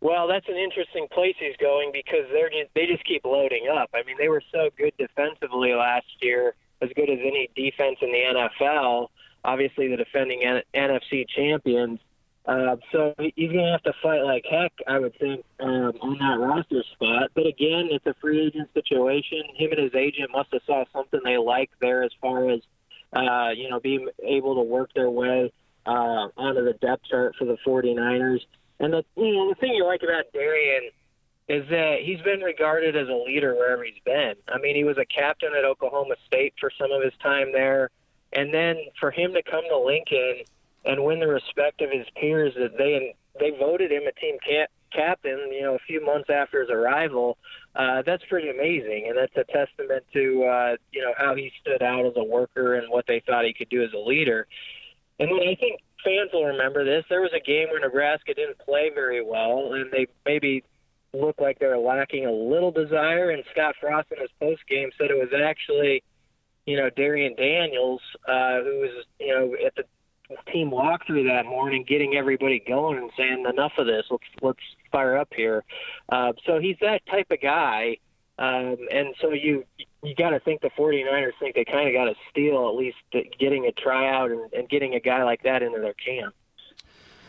Well, 0.00 0.28
that's 0.28 0.48
an 0.48 0.56
interesting 0.56 1.08
place 1.12 1.34
he's 1.40 1.56
going 1.56 1.90
because 1.92 2.30
they're 2.32 2.48
just, 2.48 2.72
they 2.76 2.86
just 2.86 3.04
keep 3.04 3.24
loading 3.24 3.66
up. 3.68 3.90
I 3.92 4.04
mean, 4.04 4.16
they 4.16 4.28
were 4.28 4.42
so 4.52 4.70
good 4.78 4.92
defensively 4.96 5.74
last 5.74 6.06
year, 6.22 6.54
as 6.80 6.90
good 6.94 7.10
as 7.10 7.18
any 7.20 7.50
defense 7.56 7.98
in 8.00 8.12
the 8.12 8.48
NFL. 8.62 9.08
Obviously, 9.44 9.88
the 9.88 9.96
defending 9.96 10.44
N- 10.44 10.62
NFC 10.76 11.26
champions. 11.28 11.98
Uh, 12.46 12.76
so 12.90 13.14
he's 13.18 13.52
going 13.52 13.64
to 13.64 13.70
have 13.70 13.82
to 13.82 13.92
fight 14.02 14.22
like 14.22 14.44
heck, 14.50 14.72
I 14.88 14.98
would 14.98 15.16
think, 15.18 15.44
um, 15.60 15.92
on 16.00 16.18
that 16.18 16.44
roster 16.44 16.82
spot. 16.92 17.30
But 17.34 17.46
again, 17.46 17.88
it's 17.90 18.06
a 18.06 18.14
free 18.20 18.46
agent 18.46 18.70
situation. 18.72 19.42
Him 19.56 19.72
and 19.72 19.80
his 19.80 19.94
agent 19.94 20.30
must 20.32 20.52
have 20.52 20.62
saw 20.66 20.84
something 20.92 21.20
they 21.22 21.36
like 21.36 21.70
there 21.80 22.02
as 22.02 22.10
far 22.20 22.48
as 22.50 22.60
uh, 23.12 23.50
you 23.54 23.68
know 23.68 23.80
being 23.80 24.08
able 24.22 24.54
to 24.54 24.62
work 24.62 24.90
their 24.94 25.10
way 25.10 25.52
uh, 25.86 26.28
onto 26.36 26.64
the 26.64 26.72
depth 26.74 27.04
chart 27.10 27.34
for 27.38 27.44
the 27.44 27.58
49ers. 27.66 28.40
And 28.78 28.94
the 28.94 29.04
you 29.16 29.34
know 29.34 29.50
the 29.50 29.56
thing 29.60 29.74
you 29.74 29.84
like 29.84 30.02
about 30.02 30.32
Darrion 30.34 30.88
is 31.48 31.68
that 31.68 31.98
he's 32.02 32.20
been 32.22 32.40
regarded 32.40 32.96
as 32.96 33.08
a 33.08 33.24
leader 33.26 33.54
wherever 33.54 33.84
he's 33.84 34.02
been. 34.04 34.34
I 34.48 34.58
mean, 34.58 34.76
he 34.76 34.84
was 34.84 34.96
a 34.98 35.04
captain 35.04 35.50
at 35.56 35.64
Oklahoma 35.64 36.14
State 36.26 36.54
for 36.58 36.70
some 36.78 36.92
of 36.92 37.02
his 37.02 37.12
time 37.22 37.52
there, 37.52 37.90
and 38.32 38.54
then 38.54 38.76
for 38.98 39.10
him 39.10 39.34
to 39.34 39.42
come 39.42 39.64
to 39.68 39.78
Lincoln 39.78 40.44
and 40.84 41.04
win 41.04 41.20
the 41.20 41.26
respect 41.26 41.80
of 41.80 41.90
his 41.90 42.06
peers 42.20 42.54
that 42.56 42.76
they 42.78 43.14
they 43.38 43.50
voted 43.58 43.92
him 43.92 44.02
a 44.06 44.12
team 44.20 44.36
cap, 44.46 44.70
captain, 44.92 45.50
you 45.52 45.62
know, 45.62 45.74
a 45.74 45.78
few 45.86 46.04
months 46.04 46.28
after 46.30 46.60
his 46.60 46.70
arrival. 46.70 47.38
Uh, 47.74 48.02
that's 48.04 48.24
pretty 48.28 48.48
amazing, 48.48 49.06
and 49.08 49.16
that's 49.16 49.36
a 49.36 49.44
testament 49.52 50.04
to 50.12 50.44
uh, 50.44 50.76
you 50.92 51.00
know 51.00 51.12
how 51.16 51.34
he 51.34 51.52
stood 51.60 51.82
out 51.82 52.04
as 52.06 52.12
a 52.16 52.24
worker 52.24 52.74
and 52.74 52.90
what 52.90 53.06
they 53.06 53.22
thought 53.26 53.44
he 53.44 53.54
could 53.54 53.68
do 53.68 53.82
as 53.82 53.92
a 53.92 53.98
leader. 53.98 54.46
And 55.18 55.28
then 55.28 55.48
I 55.48 55.54
think 55.54 55.80
fans 56.04 56.30
will 56.32 56.46
remember 56.46 56.84
this. 56.84 57.04
There 57.08 57.20
was 57.20 57.32
a 57.36 57.40
game 57.40 57.68
where 57.68 57.80
Nebraska 57.80 58.34
didn't 58.34 58.58
play 58.58 58.90
very 58.94 59.22
well, 59.22 59.72
and 59.74 59.90
they 59.92 60.06
maybe 60.24 60.64
looked 61.12 61.40
like 61.40 61.58
they 61.58 61.66
were 61.66 61.78
lacking 61.78 62.26
a 62.26 62.32
little 62.32 62.70
desire. 62.70 63.30
And 63.30 63.44
Scott 63.52 63.74
Frost 63.80 64.08
in 64.10 64.20
his 64.20 64.30
post 64.40 64.62
game 64.68 64.90
said 64.96 65.10
it 65.10 65.18
was 65.18 65.32
actually, 65.44 66.02
you 66.66 66.76
know, 66.76 66.88
Darrion 66.90 67.36
Daniels 67.36 68.00
uh, 68.26 68.62
who 68.62 68.80
was, 68.80 69.04
you 69.18 69.34
know, 69.34 69.54
at 69.64 69.74
the 69.76 69.84
team 70.52 70.70
walkthrough 70.70 71.26
that 71.26 71.46
morning, 71.46 71.84
getting 71.86 72.16
everybody 72.16 72.62
going 72.66 72.98
and 72.98 73.10
saying, 73.16 73.44
"Enough 73.48 73.72
of 73.78 73.86
this. 73.86 74.04
Let's 74.10 74.24
let's 74.42 74.60
fire 74.92 75.16
up 75.16 75.32
here." 75.34 75.64
Uh, 76.08 76.32
so 76.46 76.58
he's 76.58 76.76
that 76.80 77.04
type 77.06 77.30
of 77.30 77.40
guy. 77.40 77.98
Um, 78.38 78.78
and 78.90 79.14
so 79.20 79.32
you 79.32 79.64
you 80.02 80.14
got 80.14 80.30
to 80.30 80.40
think 80.40 80.62
the 80.62 80.70
49ers 80.70 81.32
think 81.38 81.54
they 81.54 81.64
kind 81.64 81.88
of 81.88 81.94
got 81.94 82.06
to 82.06 82.14
steal 82.30 82.68
at 82.68 82.74
least 82.74 82.96
getting 83.38 83.66
a 83.66 83.72
tryout 83.72 84.30
and, 84.30 84.52
and 84.54 84.68
getting 84.68 84.94
a 84.94 85.00
guy 85.00 85.22
like 85.24 85.42
that 85.42 85.62
into 85.62 85.78
their 85.78 85.94
camp. 85.94 86.34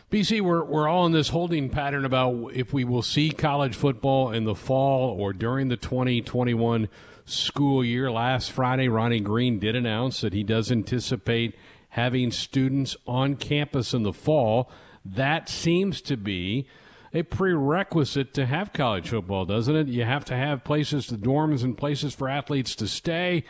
BC, 0.10 0.42
we're, 0.42 0.64
we're 0.64 0.90
all 0.90 1.06
in 1.06 1.14
this 1.14 1.30
holding 1.30 1.70
pattern 1.70 2.04
about 2.04 2.52
if 2.54 2.74
we 2.74 2.84
will 2.84 3.02
see 3.02 3.32
college 3.32 3.76
football 3.76 4.32
in 4.32 4.44
the 4.44 4.56
fall 4.56 5.10
or 5.18 5.32
during 5.32 5.70
the 5.70 5.78
2021 5.78 6.90
school 7.26 7.84
year. 7.84 8.12
Last 8.12 8.52
Friday, 8.52 8.90
Ronnie 8.90 9.22
Green 9.22 9.58
did 9.58 9.76
announce 9.76 10.20
that 10.22 10.34
he 10.34 10.44
does 10.44 10.72
anticipate 10.72 11.56
having 11.92 12.32
students 12.32 12.96
on 13.06 13.36
campus 13.36 13.94
in 13.94 14.04
the 14.04 14.14
fall. 14.14 14.72
That 15.04 15.50
seems 15.50 16.02
to 16.04 16.16
be 16.16 16.68
a 17.14 17.24
prerequisite 17.24 18.34
to 18.34 18.46
have 18.46 18.72
college 18.72 19.10
football, 19.10 19.46
doesn't 19.46 19.76
it? 19.76 19.88
You 19.88 20.06
have 20.06 20.24
to 20.26 20.36
have 20.36 20.64
places, 20.64 21.08
the 21.08 21.18
dorms, 21.18 21.64
and 21.64 21.78
places 21.78 22.16
for 22.16 22.30
athletes 22.30 22.76
to 22.78 22.88
stay. 22.88 23.44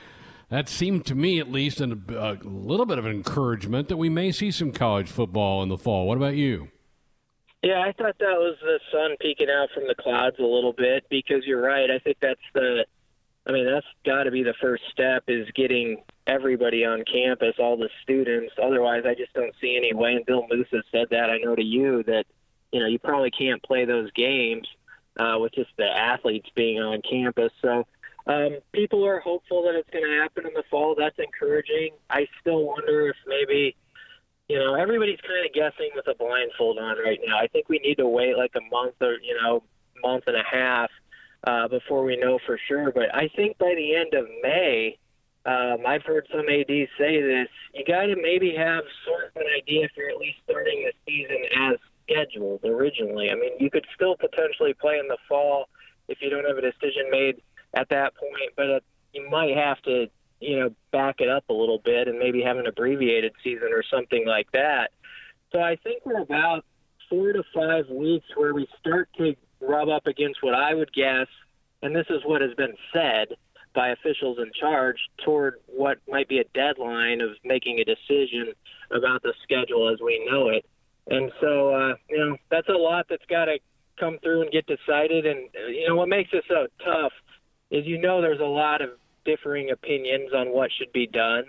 That 0.50 0.68
seemed 0.68 1.06
to 1.06 1.16
me, 1.16 1.40
at 1.40 1.52
least, 1.52 1.80
a, 1.82 1.98
a 2.10 2.38
little 2.44 2.88
bit 2.88 2.98
of 2.98 3.06
an 3.06 3.12
encouragement 3.12 3.88
that 3.90 3.98
we 3.98 4.10
may 4.10 4.32
see 4.32 4.50
some 4.50 4.72
college 4.72 5.10
football 5.10 5.62
in 5.62 5.70
the 5.70 5.78
fall. 5.78 6.08
What 6.08 6.18
about 6.18 6.36
you? 6.36 6.70
Yeah, 7.64 7.80
I 7.80 7.92
thought 7.92 8.18
that 8.18 8.40
was 8.40 8.58
the 8.62 8.80
sun 8.92 9.18
peeking 9.20 9.50
out 9.50 9.70
from 9.74 9.88
the 9.88 9.94
clouds 9.94 10.38
a 10.40 10.44
little 10.44 10.74
bit 10.74 11.06
because 11.12 11.46
you're 11.46 11.62
right. 11.62 11.92
I 11.92 12.00
think 12.00 12.18
that's 12.20 12.42
the, 12.56 12.86
I 13.48 13.52
mean, 13.52 13.66
that's 13.66 13.86
got 14.06 14.24
to 14.24 14.32
be 14.32 14.44
the 14.44 14.54
first 14.62 14.84
step 14.92 15.24
is 15.28 15.48
getting 15.56 16.04
everybody 16.28 16.86
on 16.86 17.04
campus, 17.12 17.56
all 17.58 17.76
the 17.76 17.90
students. 18.04 18.54
Otherwise, 18.62 19.04
I 19.06 19.16
just 19.16 19.34
don't 19.34 19.54
see 19.60 19.76
any 19.76 19.94
way. 19.94 20.14
And 20.14 20.26
Bill 20.26 20.46
has 20.52 20.84
said 20.92 21.08
that 21.10 21.30
I 21.30 21.38
know 21.38 21.56
to 21.56 21.64
you 21.64 22.04
that 22.04 22.26
you 22.72 22.80
know 22.80 22.86
you 22.86 23.00
probably 23.00 23.32
can't 23.32 23.62
play 23.64 23.86
those 23.86 24.12
games 24.12 24.68
uh, 25.20 25.38
with 25.40 25.54
just 25.54 25.72
the 25.78 25.86
athletes 25.86 26.50
being 26.56 26.80
on 26.80 27.02
campus. 27.02 27.52
So 27.62 27.86
um, 28.28 28.58
people 28.74 29.06
are 29.06 29.20
hopeful 29.20 29.64
that 29.64 29.76
it's 29.76 29.90
going 29.90 30.06
to 30.06 30.22
happen 30.22 30.46
in 30.46 30.54
the 30.54 30.64
fall. 30.70 30.96
That's 30.98 31.18
encouraging. 31.18 31.92
I 32.10 32.28
still 32.40 32.66
wonder 32.66 33.10
if 33.10 33.16
maybe 33.26 33.76
you 34.48 34.60
know 34.60 34.76
everybody's 34.76 35.20
kind 35.22 35.46
of 35.46 35.54
guessing 35.54 35.90
with 35.96 36.08
a 36.08 36.14
blindfold 36.14 36.78
on 36.78 36.98
right 37.04 37.20
now. 37.26 37.40
I 37.40 37.48
think 37.48 37.70
we 37.70 37.80
need 37.80 37.96
to 37.96 38.08
wait 38.08 38.38
like 38.38 38.52
a 38.56 38.62
month 38.70 38.96
or 39.02 39.14
you 39.14 39.36
know 39.42 39.64
month 40.04 40.26
and 40.28 40.38
a 40.38 40.44
half 40.44 40.92
uh, 41.46 41.68
before 41.68 42.04
we 42.04 42.18
know 42.18 42.40
for 42.46 42.60
sure. 42.68 42.92
But 42.92 43.14
I 43.14 43.30
think 43.36 43.58
by 43.58 43.74
the 43.76 43.96
end 43.96 44.14
of 44.14 44.28
May. 44.42 44.98
Um, 45.44 45.88
I've 45.88 46.04
heard 46.04 46.28
some 46.32 46.48
ADs 46.48 46.92
say 47.00 47.20
this. 47.20 47.48
You 47.74 47.84
got 47.84 48.06
to 48.06 48.16
maybe 48.16 48.54
have 48.56 48.84
sort 49.04 49.26
of 49.26 49.42
an 49.42 49.48
idea 49.58 49.86
if 49.86 49.92
you're 49.98 50.12
at 50.12 50.18
least 50.18 50.38
starting 50.48 50.86
the 50.86 50.94
season 51.08 51.38
as 51.60 51.78
scheduled 52.04 52.64
originally. 52.64 53.32
I 53.32 53.34
mean, 53.36 53.54
you 53.60 53.70
could 53.72 53.86
still 53.96 54.16
potentially 54.16 54.74
play 54.74 55.00
in 55.00 55.08
the 55.08 55.18
fall 55.28 55.68
if 56.08 56.20
you 56.22 56.30
don't 56.30 56.46
have 56.46 56.58
a 56.58 56.62
decision 56.62 57.10
made 57.10 57.42
at 57.74 57.90
that 57.90 58.14
point, 58.16 58.52
but 58.56 58.70
uh, 58.70 58.80
you 59.14 59.30
might 59.30 59.56
have 59.56 59.82
to, 59.84 60.08
you 60.40 60.60
know, 60.60 60.70
back 60.92 61.16
it 61.20 61.30
up 61.30 61.46
a 61.50 61.54
little 61.54 61.80
bit 61.80 62.08
and 62.08 62.20
maybe 62.20 62.42
have 62.42 62.58
an 62.58 62.68
abbreviated 62.68 63.34
season 63.44 63.70
or 63.72 63.84
something 63.84 64.28
like 64.28 64.52
that. 64.52 64.92
So 65.52 65.60
I 65.60 65.78
think 65.78 66.06
we're 66.06 66.22
about 66.22 66.66
four 67.10 67.34
to 67.34 67.44
five 67.54 67.90
weeks 67.90 68.26
where 68.36 68.54
we 68.54 68.68
start 68.80 69.10
to 69.18 69.36
rub 69.62 69.90
up 69.90 70.08
against 70.08 70.42
what 70.42 70.54
I 70.54 70.74
would 70.74 70.92
guess, 70.94 71.28
and 71.82 71.96
this 71.96 72.08
is 72.10 72.22
what 72.26 72.42
has 72.42 72.54
been 72.56 72.76
said 72.94 73.36
by 73.74 73.90
officials 73.90 74.38
in 74.40 74.52
charge 74.60 74.98
toward 75.24 75.56
what 75.68 75.98
might 76.10 76.28
be 76.28 76.40
a 76.40 76.44
deadline 76.54 77.22
of 77.22 77.30
making 77.44 77.80
a 77.80 77.86
decision 77.86 78.54
about 78.92 79.24
the 79.24 79.34
schedule 79.44 79.92
as 79.92 80.00
we 80.02 80.28
know 80.30 80.50
it. 80.50 80.66
And 81.08 81.32
so, 81.40 81.74
uh, 81.74 81.96
you 82.10 82.18
know, 82.18 82.38
that's 82.50 82.70
a 82.70 82.74
lot 82.74 83.06
that's 83.10 83.26
got 83.30 83.46
to 83.46 83.58
come 84.00 84.18
through 84.22 84.44
and 84.44 84.52
get 84.52 84.66
decided. 84.68 85.26
And, 85.26 85.50
uh, 85.56 85.68
you 85.68 85.88
know, 85.88 85.96
what 85.96 86.10
makes 86.10 86.32
this 86.32 86.44
so 86.48 86.68
tough 86.84 87.14
is 87.70 87.86
you 87.86 87.98
know 87.98 88.22
there's 88.22 88.42
a 88.42 88.44
lot 88.44 88.82
of 88.82 88.90
differing 89.26 89.72
opinions 89.72 90.32
on 90.34 90.50
what 90.50 90.70
should 90.78 90.92
be 90.92 91.08
done. 91.08 91.46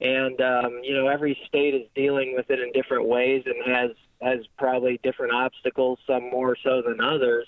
And, 0.00 0.40
um, 0.40 0.80
you 0.82 0.94
know, 0.94 1.08
every 1.08 1.38
state 1.46 1.74
is 1.74 1.86
dealing 1.94 2.34
with 2.36 2.50
it 2.50 2.60
in 2.60 2.72
different 2.72 3.06
ways 3.06 3.44
and 3.46 3.56
has 3.66 3.90
has 4.22 4.40
probably 4.58 4.98
different 5.02 5.32
obstacles, 5.32 5.98
some 6.06 6.30
more 6.30 6.56
so 6.62 6.82
than 6.86 7.00
others. 7.00 7.46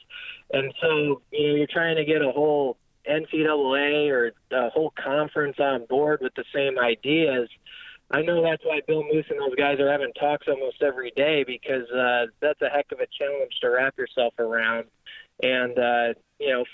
And 0.52 0.72
so, 0.80 1.22
you 1.30 1.48
know, 1.48 1.54
you're 1.56 1.66
trying 1.66 1.96
to 1.96 2.04
get 2.04 2.22
a 2.22 2.30
whole 2.30 2.76
NCAA 3.08 4.10
or 4.10 4.32
a 4.52 4.70
whole 4.70 4.92
conference 5.02 5.56
on 5.58 5.86
board 5.86 6.20
with 6.20 6.34
the 6.34 6.44
same 6.54 6.78
ideas 6.78 7.48
I 8.10 8.22
know 8.22 8.42
that's 8.42 8.64
why 8.64 8.80
Bill 8.86 9.02
Moos 9.02 9.26
and 9.28 9.38
those 9.38 9.54
guys 9.56 9.78
are 9.80 9.90
having 9.90 10.12
talks 10.18 10.46
almost 10.48 10.82
every 10.82 11.12
day 11.14 11.44
because 11.46 11.88
uh, 11.90 12.26
that's 12.40 12.60
a 12.62 12.68
heck 12.68 12.86
of 12.90 13.00
a 13.00 13.06
challenge 13.18 13.52
to 13.60 13.68
wrap 13.68 13.98
yourself 13.98 14.32
around. 14.38 14.86
And 15.42 15.78
uh, 15.78 16.14
you 16.38 16.50
know, 16.50 16.64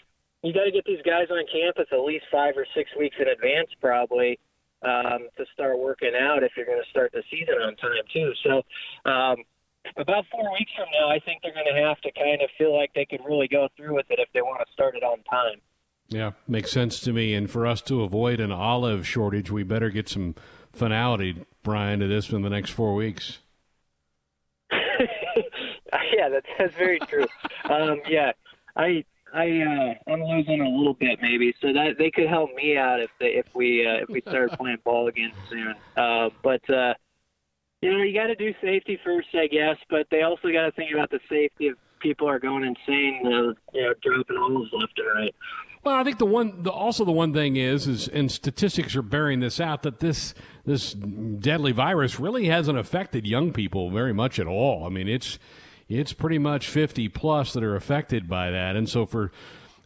you 0.42 0.52
got 0.52 0.64
to 0.64 0.70
get 0.70 0.85
these 0.85 1.02
guys 1.04 1.26
on 1.30 1.44
campus 1.50 1.87
at 1.90 2.00
least 2.00 2.26
five 2.30 2.54
or 2.57 2.66
six 2.74 2.90
weeks 2.96 3.16
in 3.18 3.28
advance, 3.28 3.68
probably, 3.80 4.38
um, 4.83 5.26
to 5.37 5.44
start 5.52 5.78
working 5.78 6.12
out 6.18 6.44
if 6.44 6.52
you're 6.57 6.66
going 6.66 6.83
to 6.83 6.90
start 6.90 7.11
the 7.12 7.22
season 7.30 7.54
on 7.54 7.74
time 7.76 8.04
too. 8.12 8.33
So. 8.44 9.11
Um, 9.11 9.37
about 9.97 10.25
four 10.31 10.53
weeks 10.53 10.73
from 10.77 10.87
now, 10.99 11.09
I 11.11 11.18
think 11.20 11.42
they're 11.42 11.55
going 11.55 11.73
to 11.73 11.83
have 11.83 12.01
to 12.03 12.12
kind 12.12 12.42
of 12.42 12.51
feel 12.59 12.77
like 12.77 12.92
they 12.94 13.05
could 13.05 13.20
really 13.25 13.49
go 13.49 13.68
through 13.77 13.94
with 13.94 14.07
it 14.11 14.18
if 14.18 14.29
they 14.33 14.42
want 14.42 14.66
to 14.66 14.73
start 14.73 14.97
it 14.97 15.03
on 15.03 15.23
time. 15.25 15.61
Yeah, 16.09 16.33
makes 16.47 16.70
sense 16.70 17.01
to 17.01 17.12
me. 17.12 17.35
And 17.35 17.51
for 17.51 17.66
us 17.66 17.81
to 17.83 18.03
avoid 18.03 18.40
an 18.40 18.53
olive 18.53 19.07
shortage, 19.07 19.51
we 19.51 19.62
better 19.62 19.90
get 19.90 20.09
some 20.09 20.35
finality, 20.73 21.44
Brian, 21.62 22.01
to 22.01 22.07
this 22.07 22.31
in 22.31 22.42
the 22.42 22.51
next 22.51 22.70
four 22.70 22.94
weeks. 22.94 23.38
yeah, 24.70 26.29
that's, 26.31 26.47
that's 26.59 26.75
very 26.75 26.99
true. 27.01 27.27
um, 27.70 28.01
yeah, 28.09 28.33
I 28.77 29.05
I 29.35 29.62
uh, 29.62 30.12
I'm 30.12 30.23
losing 30.23 30.61
a 30.61 30.68
little 30.68 30.94
bit 30.94 31.18
maybe, 31.20 31.55
so 31.61 31.73
that 31.73 31.99
they 31.99 32.11
could 32.11 32.29
help 32.29 32.55
me 32.55 32.77
out 32.77 33.01
if 33.01 33.11
they 33.18 33.35
if 33.35 33.47
we 33.53 33.85
uh, 33.87 34.03
if 34.03 34.09
we 34.09 34.20
start 34.20 34.53
playing 34.53 34.79
ball 34.85 35.09
again 35.09 35.33
soon. 35.51 35.75
Uh, 35.97 36.31
but 36.42 36.68
uh, 36.70 36.94
you 37.85 37.92
know, 37.92 38.03
you 38.03 38.14
got 38.14 38.29
to 38.29 38.35
do 38.35 38.55
safety 38.62 38.99
first, 39.05 39.29
I 39.35 39.47
guess. 39.47 39.77
But 39.90 40.07
they 40.11 40.23
also 40.23 40.51
got 40.51 40.64
to 40.64 40.73
think 40.73 40.92
about 40.92 41.11
the 41.11 41.20
safety 41.29 41.68
of 41.68 41.77
people 42.01 42.29
are 42.29 42.38
going 42.38 42.64
insane, 42.64 43.23
uh, 43.27 43.53
you 43.73 43.83
know, 43.83 43.94
dropping 44.03 44.37
holes 44.37 44.68
left 44.73 44.99
and 44.99 45.07
right. 45.14 45.35
Well, 45.83 45.94
I 45.94 46.03
think 46.03 46.16
the 46.16 46.25
one, 46.25 46.62
the, 46.62 46.70
also 46.70 47.05
the 47.05 47.12
one 47.12 47.35
thing 47.35 47.57
is, 47.57 47.87
is, 47.87 48.09
and 48.09 48.33
statistics 48.33 48.97
are 48.97 49.03
bearing 49.03 49.40
this 49.40 49.61
out 49.61 49.83
that 49.83 50.01
this 50.01 50.33
this 50.64 50.94
deadly 50.94 51.73
virus 51.73 52.18
really 52.18 52.47
hasn't 52.47 52.79
affected 52.79 53.27
young 53.27 53.53
people 53.53 53.90
very 53.90 54.14
much 54.14 54.38
at 54.38 54.47
all. 54.47 54.87
I 54.87 54.88
mean, 54.88 55.09
it's 55.09 55.38
it's 55.87 56.14
pretty 56.14 56.38
much 56.38 56.68
fifty 56.68 57.09
plus 57.11 57.53
that 57.53 57.62
are 57.62 57.77
affected 57.77 58.31
by 58.31 58.51
that, 58.51 58.77
and 58.77 58.88
so 58.88 59.05
for 59.05 59.31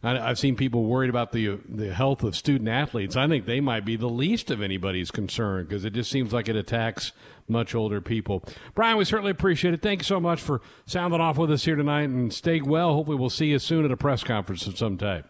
I, 0.01 0.29
have 0.29 0.39
seen 0.39 0.55
people 0.55 0.85
worried 0.85 1.09
about 1.09 1.31
the 1.31 1.59
the 1.67 1.93
health 1.93 2.23
of 2.23 2.35
student 2.35 2.69
athletes. 2.69 3.15
I 3.15 3.27
think 3.27 3.45
they 3.45 3.59
might 3.59 3.83
be 3.83 3.97
the 3.97 4.07
least 4.07 4.49
of 4.49 4.61
anybody's 4.61 5.11
concern 5.11 5.65
because 5.65 5.83
it 5.83 5.91
just 5.91 6.09
seems 6.09 6.31
like 6.31 6.47
it 6.47 6.55
attacks 6.55 7.11
much 7.49 7.75
older 7.75 7.99
people. 7.99 8.43
Brian, 8.75 8.97
we 8.97 9.03
certainly 9.03 9.31
appreciate 9.31 9.73
it. 9.73 9.81
Thank 9.81 10.01
you 10.01 10.05
so 10.05 10.19
much 10.19 10.41
for 10.41 10.61
sounding 10.85 11.19
off 11.19 11.37
with 11.37 11.51
us 11.51 11.65
here 11.65 11.75
tonight, 11.75 12.03
and 12.03 12.31
stay 12.33 12.61
well. 12.61 12.93
Hopefully, 12.93 13.17
we'll 13.17 13.29
see 13.29 13.47
you 13.47 13.59
soon 13.59 13.83
at 13.83 13.91
a 13.91 13.97
press 13.97 14.23
conference 14.23 14.67
of 14.67 14.77
some 14.77 14.97
type. 14.97 15.25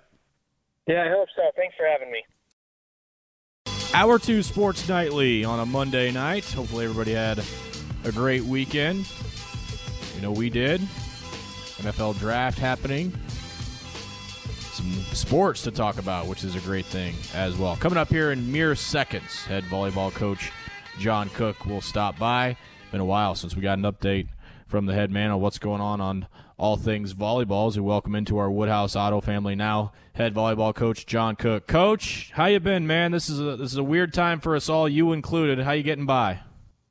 Yeah, 0.88 1.04
I 1.04 1.10
hope 1.10 1.30
so. 1.36 1.44
Thanks 1.56 1.76
for 1.76 1.88
having 1.88 2.12
me. 2.12 2.24
Hour 3.94 4.20
two 4.20 4.44
Sports 4.44 4.88
Nightly 4.88 5.44
on 5.44 5.60
a 5.60 5.66
Monday 5.66 6.12
night. 6.12 6.46
Hopefully, 6.52 6.86
everybody 6.86 7.14
had 7.14 7.44
a 8.04 8.12
great 8.12 8.44
weekend. 8.44 9.12
You 10.16 10.22
know, 10.22 10.32
we 10.32 10.52
did. 10.52 10.82
NFL 11.80 12.20
draft 12.20 12.60
happening. 12.60 13.14
Some 14.80 15.04
sports 15.12 15.64
to 15.64 15.72
talk 15.72 15.98
about, 15.98 16.28
which 16.28 16.46
is 16.46 16.56
a 16.56 16.62
great 16.62 16.86
thing 16.86 17.14
as 17.34 17.58
well. 17.58 17.76
Coming 17.76 17.98
up 17.98 18.08
here 18.08 18.32
in 18.32 18.50
mere 18.50 18.76
seconds, 18.76 19.44
head 19.44 19.66
volleyball 19.66 20.10
coach 20.14 20.54
John 20.98 21.28
Cook 21.28 21.66
will 21.66 21.82
stop 21.82 22.18
by. 22.18 22.56
Been 22.90 23.02
a 23.02 23.06
while 23.06 23.36
since 23.36 23.58
we 23.58 23.62
got 23.62 23.78
an 23.78 23.84
update 23.84 24.30
from 24.68 24.86
the 24.86 24.94
head 24.94 25.12
man 25.12 25.32
on 25.32 25.42
what's 25.42 25.60
going 25.60 25.82
on 25.82 26.00
on 26.00 26.28
all 26.58 26.78
things 26.78 27.14
volleyballs. 27.14 27.76
We 27.76 27.82
welcome 27.82 28.16
into 28.16 28.38
our 28.38 28.50
Woodhouse 28.50 28.96
Auto 28.96 29.20
family 29.20 29.54
now, 29.54 29.92
head 30.14 30.34
volleyball 30.34 30.74
coach 30.74 31.06
John 31.06 31.36
Cook. 31.36 31.68
Coach, 31.68 32.32
how 32.34 32.46
you 32.46 32.62
been, 32.62 32.88
man? 32.88 33.12
This 33.12 33.28
is 33.28 33.42
a 33.42 33.58
this 33.58 33.74
is 33.74 33.78
a 33.78 33.84
weird 33.84 34.14
time 34.14 34.40
for 34.40 34.56
us 34.56 34.70
all, 34.70 34.88
you 34.88 35.12
included. 35.12 35.60
How 35.60 35.74
you 35.74 35.84
getting 35.84 36.06
by? 36.06 36.40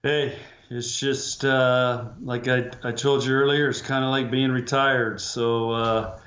Hey, 0.02 0.36
it's 0.68 1.00
just 1.00 1.42
uh, 1.42 2.08
like 2.20 2.48
I, 2.48 2.70
I 2.84 2.92
told 2.92 3.24
you 3.24 3.32
earlier. 3.32 3.70
It's 3.70 3.80
kind 3.80 4.04
of 4.04 4.10
like 4.10 4.30
being 4.30 4.50
retired. 4.50 5.22
So 5.22 5.70
uh, 5.70 6.20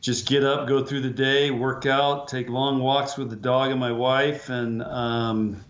just 0.00 0.28
get 0.28 0.44
up, 0.44 0.68
go 0.68 0.84
through 0.84 1.00
the 1.00 1.10
day, 1.10 1.50
work 1.50 1.86
out, 1.86 2.28
take 2.28 2.48
long 2.48 2.80
walks 2.80 3.16
with 3.16 3.30
the 3.30 3.36
dog 3.36 3.70
and 3.70 3.80
my 3.80 3.92
wife, 3.92 4.48
and 4.48 4.82
um, 4.82 5.64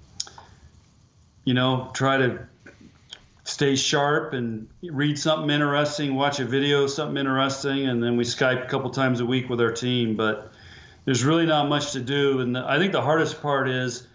you 1.45 1.55
know 1.55 1.91
try 1.95 2.19
to 2.19 2.47
stay 3.45 3.75
sharp 3.75 4.35
and 4.35 4.69
read 4.83 5.19
something 5.19 5.49
interesting, 5.49 6.15
watch 6.15 6.39
a 6.41 6.45
video, 6.45 6.87
something 6.87 7.17
interesting, 7.17 7.89
and 7.89 8.03
then 8.03 8.17
we 8.17 8.25
Skype 8.25 8.63
a 8.63 8.69
couple 8.69 8.91
times 8.91 9.21
a 9.21 9.27
week 9.27 9.49
with 9.49 9.61
our 9.61 9.73
team. 9.73 10.17
But 10.17 10.53
there's 11.07 11.25
really 11.25 11.47
not 11.47 11.69
much 11.69 11.93
to 11.93 12.01
do, 12.01 12.41
and 12.41 12.59
I 12.59 12.79
think 12.79 12.93
the 12.93 13.03
hardest 13.03 13.41
part 13.41 13.69
is 13.69 14.07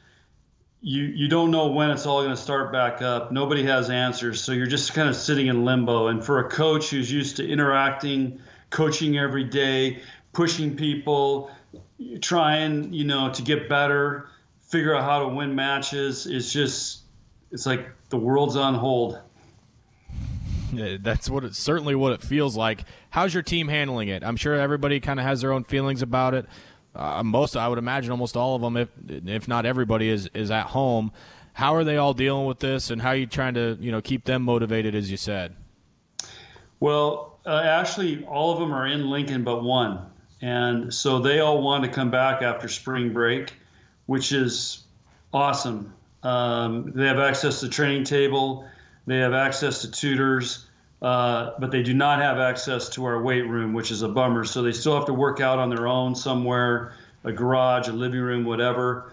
you 0.82 1.04
you 1.04 1.28
don't 1.28 1.50
know 1.50 1.68
when 1.68 1.90
it's 1.90 2.06
all 2.06 2.22
going 2.22 2.36
to 2.36 2.42
start 2.42 2.72
back 2.72 3.02
up. 3.02 3.32
Nobody 3.32 3.64
has 3.64 3.90
answers, 3.90 4.44
so 4.44 4.52
you're 4.52 4.68
just 4.68 4.94
kind 4.94 5.10
of 5.10 5.16
sitting 5.16 5.48
in 5.48 5.66
limbo. 5.66 6.08
And 6.08 6.24
for 6.24 6.40
a 6.40 6.50
coach 6.50 6.92
who's 6.92 7.12
used 7.12 7.38
to 7.38 7.48
interacting, 7.48 8.40
coaching 8.74 9.18
every 9.18 9.44
day, 9.44 10.02
pushing 10.34 10.76
people, 10.76 11.52
trying 12.20 12.92
you 12.92 13.06
know 13.06 13.32
to 13.32 13.42
get 13.42 13.70
better, 13.70 14.28
figure 14.68 14.96
out 14.96 15.04
how 15.04 15.20
to 15.20 15.28
win 15.30 15.56
matches, 15.56 16.26
It's 16.26 16.52
just 16.52 17.04
it's 17.52 17.66
like 17.66 17.88
the 18.10 18.18
world's 18.18 18.58
on 18.58 18.74
hold. 18.74 19.20
Yeah, 20.74 20.98
that's 21.00 21.30
what 21.30 21.44
it 21.44 21.56
certainly 21.56 21.94
what 21.94 22.14
it 22.14 22.22
feels 22.22 22.58
like. 22.58 22.84
How's 23.12 23.34
your 23.34 23.44
team 23.44 23.68
handling 23.68 24.10
it? 24.10 24.24
I'm 24.24 24.36
sure 24.36 24.56
everybody 24.56 25.00
kind 25.00 25.20
of 25.20 25.26
has 25.26 25.42
their 25.42 25.54
own 25.54 25.64
feelings 25.64 26.02
about 26.02 26.34
it. 26.34 26.48
Uh, 26.96 27.24
most, 27.24 27.56
I 27.56 27.68
would 27.68 27.78
imagine, 27.78 28.12
almost 28.12 28.36
all 28.36 28.56
of 28.56 28.62
them, 28.64 28.76
if 28.76 28.90
if 29.08 29.48
not 29.48 29.68
everybody, 29.68 30.10
is 30.10 30.30
is 30.34 30.50
at 30.50 30.68
home. 30.68 31.12
How 31.54 31.76
are 31.76 31.84
they 31.84 31.98
all 31.98 32.16
dealing 32.16 32.48
with 32.48 32.58
this, 32.58 32.90
and 32.90 33.04
how 33.04 33.10
are 33.10 33.16
you 33.16 33.28
trying 33.28 33.54
to 33.54 33.78
you 33.80 33.92
know 33.92 34.02
keep 34.02 34.26
them 34.26 34.42
motivated, 34.42 34.96
as 34.96 35.12
you 35.12 35.18
said? 35.18 35.56
Well, 36.80 37.33
uh, 37.46 37.62
actually, 37.64 38.24
all 38.26 38.54
of 38.54 38.60
them 38.60 38.74
are 38.74 38.88
in 38.88 39.10
Lincoln, 39.10 39.44
but 39.44 39.64
one, 39.64 40.00
and 40.42 40.94
so 40.94 41.20
they 41.20 41.40
all 41.40 41.62
want 41.62 41.84
to 41.84 41.90
come 41.90 42.12
back 42.12 42.42
after 42.42 42.68
spring 42.68 43.14
break, 43.14 43.54
which 44.06 44.32
is 44.32 44.84
awesome. 45.34 45.94
Um, 46.24 46.92
they 46.96 47.08
have 47.08 47.20
access 47.20 47.60
to 47.62 47.70
training 47.70 48.06
table, 48.06 48.68
they 49.06 49.18
have 49.18 49.34
access 49.34 49.82
to 49.82 49.92
tutors, 49.92 50.66
uh, 51.02 51.52
but 51.60 51.70
they 51.70 51.84
do 51.84 51.94
not 51.94 52.20
have 52.20 52.38
access 52.38 52.88
to 52.90 53.04
our 53.04 53.22
weight 53.22 53.48
room, 53.48 53.74
which 53.74 53.92
is 53.92 54.02
a 54.04 54.08
bummer. 54.08 54.46
So 54.46 54.62
they 54.62 54.72
still 54.72 54.96
have 54.96 55.06
to 55.08 55.14
work 55.14 55.42
out 55.42 55.60
on 55.60 55.70
their 55.70 55.86
own 55.86 56.16
somewhere, 56.16 56.94
a 57.26 57.32
garage, 57.34 57.90
a 57.90 57.92
living 57.92 58.22
room, 58.22 58.46
whatever. 58.46 59.12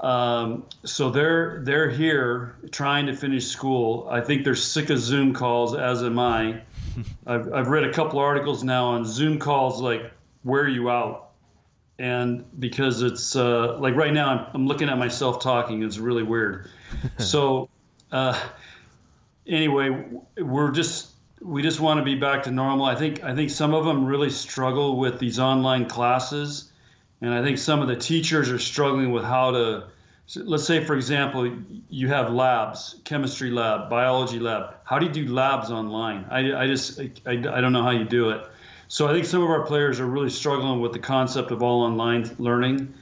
Um, 0.00 0.66
so 0.84 1.08
they're 1.08 1.60
they're 1.62 1.88
here 1.88 2.56
trying 2.70 3.06
to 3.06 3.16
finish 3.16 3.46
school. 3.46 4.06
I 4.10 4.20
think 4.20 4.44
they're 4.44 4.54
sick 4.54 4.90
of 4.90 4.98
Zoom 4.98 5.32
calls, 5.32 5.74
as 5.74 6.02
am 6.02 6.18
I. 6.18 6.60
I've, 7.26 7.52
I've 7.52 7.68
read 7.68 7.84
a 7.84 7.92
couple 7.92 8.18
articles 8.18 8.64
now 8.64 8.86
on 8.86 9.04
Zoom 9.04 9.38
calls 9.38 9.80
like 9.80 10.12
wear 10.44 10.68
you 10.68 10.90
out. 10.90 11.30
And 11.98 12.44
because 12.58 13.02
it's 13.02 13.36
uh, 13.36 13.78
like 13.78 13.94
right 13.94 14.12
now 14.12 14.28
I'm, 14.28 14.46
I'm, 14.54 14.66
looking 14.66 14.88
at 14.88 14.98
myself 14.98 15.40
talking. 15.40 15.82
It's 15.82 15.98
really 15.98 16.22
weird. 16.22 16.70
So 17.18 17.68
uh, 18.12 18.40
anyway 19.46 20.04
we're 20.38 20.70
just 20.70 21.10
we 21.40 21.60
just 21.62 21.80
want 21.80 21.98
to 21.98 22.04
be 22.04 22.14
back 22.14 22.44
to 22.44 22.50
normal. 22.50 22.86
I 22.86 22.94
think 22.94 23.22
i 23.22 23.34
think 23.34 23.50
some 23.50 23.74
of 23.74 23.84
them 23.84 24.06
really 24.06 24.30
struggle 24.30 24.96
with 24.96 25.18
these 25.18 25.38
online 25.38 25.88
classes. 25.88 26.72
And 27.20 27.32
i 27.32 27.42
think 27.42 27.58
some 27.58 27.82
of 27.82 27.88
the 27.88 27.96
teachers 27.96 28.50
are 28.50 28.58
struggling 28.58 29.12
with 29.12 29.24
how 29.24 29.50
to 29.52 29.88
let's 30.36 30.64
say 30.64 30.82
for 30.82 30.94
example 30.96 31.50
you 31.90 32.08
have 32.08 32.32
labs 32.32 32.96
chemistry 33.04 33.50
lab 33.50 33.90
biology 33.90 34.38
lab 34.38 34.74
how 34.84 34.98
do 34.98 35.06
you 35.06 35.12
do 35.12 35.32
labs 35.32 35.70
online 35.70 36.24
i, 36.30 36.62
I 36.62 36.66
just 36.66 36.98
I, 36.98 37.32
I 37.32 37.60
don't 37.60 37.72
know 37.72 37.82
how 37.82 37.90
you 37.90 38.04
do 38.04 38.30
it 38.30 38.46
so 38.88 39.08
I 39.08 39.12
think 39.12 39.24
some 39.24 39.42
of 39.42 39.50
our 39.50 39.66
players 39.66 39.98
are 40.00 40.06
really 40.06 40.30
struggling 40.30 40.80
with 40.80 40.92
the 40.92 40.98
concept 40.98 41.50
of 41.50 41.62
all 41.62 41.82
online 41.82 42.30
learning. 42.38 42.94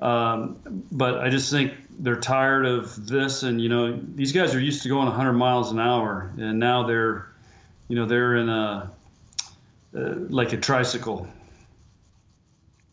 Um, 0.00 0.58
but 0.90 1.18
I 1.20 1.28
just 1.28 1.50
think 1.50 1.74
they're 2.00 2.20
tired 2.20 2.66
of 2.66 3.06
this, 3.06 3.42
and 3.42 3.60
you 3.60 3.68
know, 3.68 4.00
these 4.14 4.32
guys 4.32 4.54
are 4.54 4.60
used 4.60 4.82
to 4.82 4.88
going 4.88 5.06
100 5.06 5.32
miles 5.34 5.72
an 5.72 5.80
hour, 5.80 6.32
and 6.38 6.58
now 6.58 6.86
they're, 6.86 7.28
you 7.88 7.96
know, 7.96 8.06
they're 8.06 8.36
in 8.36 8.48
a 8.48 8.90
uh, 9.96 10.14
like 10.28 10.52
a 10.52 10.56
tricycle. 10.56 11.26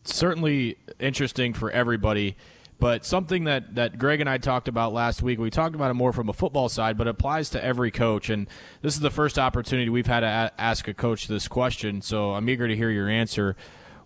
Certainly 0.04 0.76
interesting 0.98 1.52
for 1.52 1.70
everybody. 1.70 2.36
But 2.78 3.06
something 3.06 3.44
that, 3.44 3.74
that 3.76 3.98
Greg 3.98 4.20
and 4.20 4.28
I 4.28 4.36
talked 4.36 4.68
about 4.68 4.92
last 4.92 5.22
week, 5.22 5.38
we 5.38 5.48
talked 5.48 5.74
about 5.74 5.90
it 5.90 5.94
more 5.94 6.12
from 6.12 6.28
a 6.28 6.34
football 6.34 6.68
side, 6.68 6.98
but 6.98 7.06
it 7.06 7.10
applies 7.10 7.48
to 7.50 7.64
every 7.64 7.90
coach. 7.90 8.28
And 8.28 8.46
this 8.82 8.94
is 8.94 9.00
the 9.00 9.10
first 9.10 9.38
opportunity 9.38 9.88
we've 9.88 10.06
had 10.06 10.20
to 10.20 10.26
a- 10.26 10.52
ask 10.60 10.86
a 10.86 10.92
coach 10.92 11.26
this 11.26 11.48
question, 11.48 12.02
so 12.02 12.34
I'm 12.34 12.48
eager 12.50 12.68
to 12.68 12.76
hear 12.76 12.90
your 12.90 13.08
answer. 13.08 13.56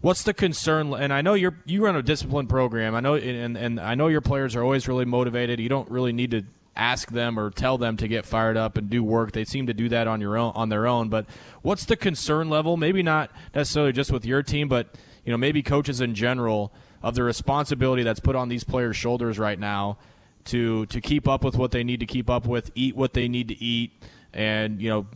What's 0.01 0.23
the 0.23 0.33
concern? 0.33 0.95
And 0.95 1.13
I 1.13 1.21
know 1.21 1.35
you're 1.35 1.59
you 1.67 1.85
run 1.85 1.97
a 1.97 2.03
disciplined 2.03 2.49
program. 2.49 2.95
I 2.95 3.01
know, 3.01 3.17
and, 3.17 3.57
and 3.57 3.81
I 3.81 3.95
know 3.95 4.07
your 4.07 4.23
players 4.23 4.57
are 4.57 4.63
always 4.63 4.89
really 4.89 5.05
motivated. 5.05 5.61
You 5.61 5.69
don't 5.69 5.91
really 5.91 6.13
need 6.13 6.31
to 6.31 6.45
ask 6.77 7.11
them 7.11 7.39
or 7.39 7.51
tell 7.51 7.77
them 7.77 7.97
to 7.99 8.09
get 8.09 8.25
fired 8.25 8.57
up 8.57 8.79
and 8.79 8.89
do 8.89 9.03
work. 9.03 9.33
They 9.33 9.45
seem 9.45 9.67
to 9.67 9.75
do 9.75 9.89
that 9.91 10.07
on 10.07 10.21
your 10.21 10.39
own 10.39 10.53
on 10.55 10.69
their 10.71 10.87
own. 10.87 11.11
But 11.11 11.27
what's 11.61 11.85
the 11.85 11.97
concern 11.97 12.49
level? 12.49 12.77
Maybe 12.77 13.03
not 13.03 13.31
necessarily 13.55 13.93
just 13.93 14.11
with 14.11 14.25
your 14.25 14.43
team, 14.43 14.69
but 14.69 14.95
you 15.25 15.33
know 15.33 15.37
maybe 15.37 15.63
coaches 15.63 16.01
in 16.01 16.15
general 16.15 16.73
of 17.03 17.15
the 17.15 17.23
responsibility 17.23 18.03
that's 18.03 18.21
put 18.21 18.37
on 18.37 18.49
these 18.49 18.65
players' 18.65 18.97
shoulders 18.97 19.39
right 19.39 19.59
now 19.59 19.99
to 20.45 20.87
to 20.87 21.01
keep 21.01 21.29
up 21.29 21.45
with 21.45 21.57
what 21.57 21.71
they 21.71 21.85
need 21.85 22.01
to 22.01 22.07
keep 22.07 22.31
up 22.31 22.47
with, 22.47 22.71
eat 22.75 22.97
what 22.97 23.13
they 23.13 23.29
need 23.29 23.49
to 23.49 23.63
eat, 23.63 23.93
and 24.33 24.81
you 24.81 24.89
know 24.89 25.07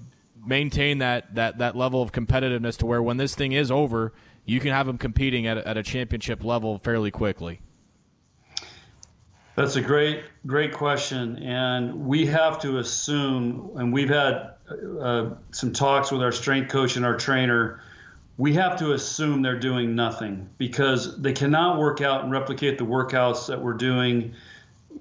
maintain 0.47 0.99
that 0.99 1.35
that 1.35 1.59
that 1.59 1.77
level 1.77 2.03
of 2.03 2.13
competitiveness 2.13 2.77
to 2.79 2.87
where 2.87 3.03
when 3.03 3.17
this 3.17 3.35
thing 3.35 3.53
is 3.53 3.71
over, 3.71 4.13
you 4.45 4.61
can 4.61 4.71
have 4.73 4.87
them 4.87 4.99
competing 4.99 5.47
at 5.47 5.59
a, 5.59 5.69
at 5.69 5.77
a 5.77 5.83
championship 5.83 6.45
level 6.45 6.79
fairly 6.79 7.11
quickly. 7.11 7.61
That's 9.57 9.77
a 9.77 9.81
great 9.81 10.25
great 10.47 10.73
question, 10.73 11.39
and 11.39 12.07
we 12.07 12.27
have 12.27 12.61
to 12.63 12.79
assume, 12.79 13.71
and 13.77 13.93
we've 13.93 14.09
had 14.09 14.55
uh, 15.01 15.31
some 15.53 15.73
talks 15.73 16.11
with 16.11 16.23
our 16.23 16.33
strength 16.33 16.71
coach 16.71 16.97
and 16.97 17.05
our 17.05 17.17
trainer 17.17 17.81
we 18.37 18.53
have 18.55 18.79
to 18.79 18.93
assume 18.93 19.43
they're 19.43 19.59
doing 19.59 19.95
nothing 19.95 20.49
because 20.59 21.21
they 21.21 21.33
cannot 21.33 21.79
work 21.79 22.01
out 22.01 22.25
and 22.25 22.33
replicate 22.33 22.79
the 22.79 22.85
workouts 22.85 23.47
that 23.47 23.61
we're 23.61 23.75
doing 23.75 24.35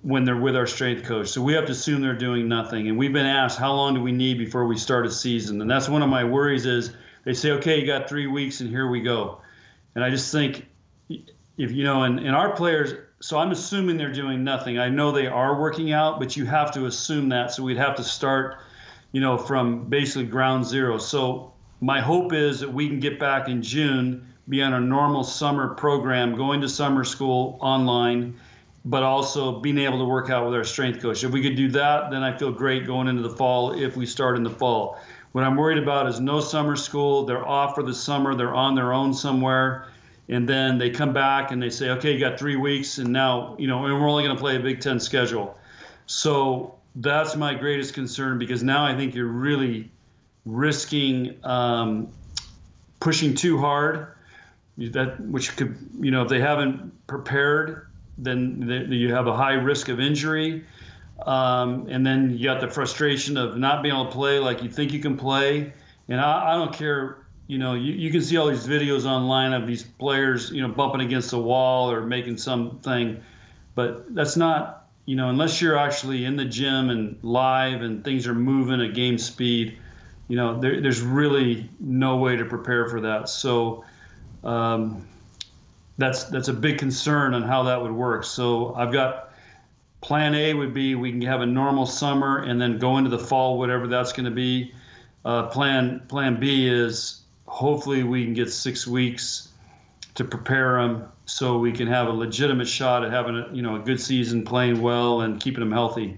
when 0.01 0.23
they're 0.23 0.37
with 0.37 0.55
our 0.55 0.67
strength 0.67 1.03
coach. 1.03 1.29
So 1.29 1.41
we 1.41 1.53
have 1.53 1.65
to 1.65 1.71
assume 1.71 2.01
they're 2.01 2.13
doing 2.13 2.47
nothing. 2.47 2.89
And 2.89 2.97
we've 2.97 3.13
been 3.13 3.25
asked, 3.25 3.57
how 3.57 3.73
long 3.73 3.95
do 3.95 4.01
we 4.01 4.11
need 4.11 4.37
before 4.37 4.65
we 4.65 4.77
start 4.77 5.05
a 5.05 5.11
season? 5.11 5.61
And 5.61 5.69
that's 5.69 5.89
one 5.89 6.03
of 6.03 6.09
my 6.09 6.23
worries 6.23 6.65
is 6.65 6.93
they 7.23 7.33
say, 7.33 7.51
okay, 7.51 7.79
you 7.79 7.87
got 7.87 8.07
three 8.07 8.27
weeks 8.27 8.59
and 8.59 8.69
here 8.69 8.87
we 8.87 9.01
go. 9.01 9.41
And 9.95 10.03
I 10.03 10.09
just 10.09 10.31
think 10.31 10.67
if, 11.09 11.71
you 11.71 11.83
know, 11.83 12.03
and, 12.03 12.19
and 12.19 12.35
our 12.35 12.55
players, 12.55 12.93
so 13.19 13.37
I'm 13.37 13.51
assuming 13.51 13.97
they're 13.97 14.11
doing 14.11 14.43
nothing. 14.43 14.77
I 14.77 14.89
know 14.89 15.11
they 15.11 15.27
are 15.27 15.59
working 15.59 15.93
out, 15.93 16.19
but 16.19 16.35
you 16.35 16.45
have 16.45 16.71
to 16.73 16.85
assume 16.85 17.29
that. 17.29 17.51
So 17.51 17.63
we'd 17.63 17.77
have 17.77 17.95
to 17.95 18.03
start, 18.03 18.57
you 19.11 19.21
know, 19.21 19.37
from 19.37 19.85
basically 19.85 20.25
ground 20.25 20.65
zero. 20.65 20.97
So 20.97 21.52
my 21.83 21.99
hope 21.99 22.31
is 22.31 22.61
that 22.61 22.71
we 22.71 22.87
can 22.87 23.01
get 23.01 23.19
back 23.19 23.49
in 23.49 23.61
June 23.61 24.25
be 24.47 24.61
on 24.61 24.73
a 24.73 24.79
normal 24.79 25.23
summer 25.23 25.73
program, 25.73 26.35
going 26.35 26.61
to 26.61 26.69
summer 26.69 27.03
school 27.03 27.57
online, 27.61 28.39
but 28.85 29.03
also 29.03 29.59
being 29.59 29.77
able 29.77 29.97
to 29.97 30.05
work 30.05 30.29
out 30.29 30.45
with 30.45 30.53
our 30.53 30.63
strength 30.63 31.01
coach. 31.01 31.23
If 31.25 31.31
we 31.31 31.41
could 31.41 31.55
do 31.55 31.69
that, 31.71 32.09
then 32.09 32.23
I 32.23 32.37
feel 32.37 32.51
great 32.51 32.85
going 32.85 33.07
into 33.07 33.21
the 33.21 33.35
fall 33.35 33.73
if 33.73 33.97
we 33.97 34.05
start 34.05 34.37
in 34.37 34.43
the 34.43 34.49
fall. 34.49 34.97
What 35.33 35.43
I'm 35.43 35.57
worried 35.57 35.77
about 35.77 36.07
is 36.07 36.19
no 36.21 36.39
summer 36.39 36.75
school. 36.77 37.25
They're 37.25 37.45
off 37.45 37.75
for 37.75 37.83
the 37.83 37.93
summer, 37.93 38.33
they're 38.33 38.53
on 38.53 38.75
their 38.75 38.93
own 38.93 39.13
somewhere. 39.13 39.87
And 40.29 40.47
then 40.47 40.77
they 40.77 40.89
come 40.89 41.11
back 41.11 41.51
and 41.51 41.61
they 41.61 41.69
say, 41.69 41.89
okay, 41.91 42.13
you 42.13 42.19
got 42.19 42.39
three 42.39 42.55
weeks, 42.55 42.97
and 42.97 43.09
now, 43.09 43.57
you 43.59 43.67
know, 43.67 43.85
and 43.85 43.93
we're 43.93 44.09
only 44.09 44.23
going 44.23 44.35
to 44.35 44.39
play 44.39 44.55
a 44.55 44.59
Big 44.59 44.79
Ten 44.79 45.01
schedule. 45.01 45.57
So 46.05 46.75
that's 46.95 47.35
my 47.35 47.53
greatest 47.53 47.93
concern 47.93 48.37
because 48.39 48.63
now 48.63 48.85
I 48.85 48.95
think 48.95 49.15
you're 49.15 49.27
really 49.27 49.91
risking 50.45 51.37
um, 51.43 52.09
pushing 52.99 53.35
too 53.35 53.57
hard 53.57 54.07
that 54.77 55.19
which 55.19 55.55
could 55.55 55.77
you 55.99 56.11
know 56.11 56.23
if 56.23 56.29
they 56.29 56.39
haven't 56.39 57.07
prepared 57.07 57.87
then 58.17 58.67
they, 58.67 58.95
you 58.95 59.13
have 59.13 59.27
a 59.27 59.35
high 59.35 59.53
risk 59.53 59.89
of 59.89 59.99
injury. 59.99 60.65
Um, 61.25 61.87
and 61.89 62.05
then 62.05 62.37
you 62.37 62.45
got 62.45 62.59
the 62.59 62.67
frustration 62.67 63.37
of 63.37 63.57
not 63.57 63.81
being 63.81 63.93
able 63.93 64.05
to 64.05 64.11
play 64.11 64.39
like 64.39 64.63
you 64.63 64.69
think 64.69 64.91
you 64.91 64.99
can 64.99 65.17
play. 65.17 65.73
And 66.09 66.19
i, 66.19 66.53
I 66.53 66.55
don't 66.55 66.73
care 66.73 67.17
you 67.47 67.57
know 67.57 67.73
you, 67.73 67.93
you 67.93 68.09
can 68.09 68.21
see 68.21 68.37
all 68.37 68.47
these 68.47 68.65
videos 68.65 69.05
online 69.05 69.53
of 69.53 69.67
these 69.67 69.83
players 69.83 70.49
you 70.49 70.61
know 70.61 70.69
bumping 70.69 71.01
against 71.01 71.31
the 71.31 71.39
wall 71.39 71.91
or 71.91 72.01
making 72.01 72.37
something. 72.37 73.21
But 73.75 74.13
that's 74.13 74.37
not 74.37 74.87
you 75.05 75.15
know 75.15 75.29
unless 75.29 75.61
you're 75.61 75.77
actually 75.77 76.25
in 76.25 76.35
the 76.35 76.45
gym 76.45 76.89
and 76.89 77.17
live 77.21 77.81
and 77.81 78.03
things 78.03 78.27
are 78.27 78.35
moving 78.35 78.81
at 78.81 78.93
game 78.93 79.17
speed 79.17 79.77
you 80.33 80.37
know 80.41 80.59
there, 80.59 80.81
there's 80.81 81.01
really 81.01 81.69
no 81.79 82.17
way 82.17 82.35
to 82.35 82.45
prepare 82.45 82.89
for 82.89 83.01
that 83.01 83.29
so 83.29 83.85
um, 84.43 85.07
that's 85.97 86.25
that's 86.25 86.47
a 86.47 86.53
big 86.53 86.77
concern 86.77 87.33
on 87.33 87.43
how 87.43 87.63
that 87.63 87.81
would 87.81 87.91
work. 87.91 88.23
So 88.23 88.73
I've 88.75 88.91
got 88.91 89.31
plan 90.01 90.35
A 90.35 90.53
would 90.53 90.73
be 90.73 90.95
we 90.95 91.11
can 91.11 91.21
have 91.21 91.41
a 91.41 91.45
normal 91.45 91.85
summer 91.85 92.39
and 92.39 92.59
then 92.59 92.77
go 92.77 92.97
into 92.97 93.09
the 93.09 93.19
fall, 93.19 93.57
whatever 93.57 93.87
that's 93.87 94.13
going 94.13 94.25
to 94.25 94.31
be. 94.31 94.73
Uh, 95.23 95.47
plan 95.47 96.01
Plan 96.07 96.39
B 96.39 96.67
is 96.67 97.21
hopefully 97.45 98.03
we 98.03 98.25
can 98.25 98.33
get 98.33 98.51
six 98.51 98.87
weeks 98.87 99.49
to 100.15 100.23
prepare 100.23 100.81
them 100.81 101.07
so 101.25 101.57
we 101.57 101.71
can 101.71 101.87
have 101.87 102.07
a 102.07 102.11
legitimate 102.11 102.67
shot 102.67 103.05
at 103.05 103.11
having 103.11 103.37
a 103.37 103.53
you 103.53 103.61
know 103.61 103.75
a 103.75 103.79
good 103.79 104.01
season, 104.01 104.43
playing 104.43 104.81
well, 104.81 105.21
and 105.21 105.39
keeping 105.39 105.61
them 105.61 105.71
healthy. 105.71 106.17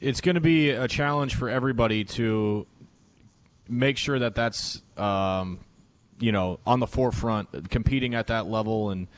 It's 0.00 0.20
going 0.20 0.34
to 0.34 0.40
be 0.40 0.70
a 0.70 0.88
challenge 0.88 1.36
for 1.36 1.48
everybody 1.48 2.02
to 2.04 2.66
make 3.68 3.96
sure 3.96 4.18
that 4.18 4.34
that's 4.34 4.82
um, 4.96 5.60
you 6.18 6.32
know 6.32 6.60
on 6.66 6.80
the 6.80 6.86
forefront, 6.86 7.70
competing 7.70 8.14
at 8.14 8.28
that 8.28 8.46
level, 8.46 8.90
and 8.90 9.08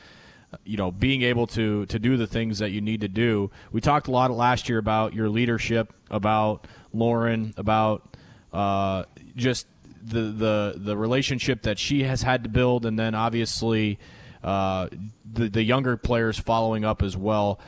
you 0.64 0.76
know 0.76 0.90
being 0.90 1.22
able 1.22 1.46
to 1.48 1.86
to 1.86 1.98
do 1.98 2.16
the 2.16 2.26
things 2.26 2.58
that 2.58 2.70
you 2.70 2.80
need 2.80 3.00
to 3.02 3.08
do. 3.08 3.50
We 3.72 3.80
talked 3.80 4.08
a 4.08 4.10
lot 4.10 4.30
last 4.30 4.68
year 4.68 4.78
about 4.78 5.14
your 5.14 5.28
leadership, 5.28 5.92
about 6.10 6.66
Lauren, 6.92 7.54
about 7.56 8.16
uh, 8.52 9.04
just 9.36 9.66
the 10.02 10.22
the 10.22 10.74
the 10.76 10.96
relationship 10.96 11.62
that 11.62 11.78
she 11.78 12.02
has 12.04 12.22
had 12.22 12.44
to 12.44 12.48
build, 12.50 12.86
and 12.86 12.98
then 12.98 13.14
obviously 13.14 13.98
uh, 14.42 14.88
the 15.30 15.48
the 15.48 15.62
younger 15.62 15.96
players 15.96 16.38
following 16.38 16.84
up 16.84 17.02
as 17.02 17.16
well. 17.16 17.58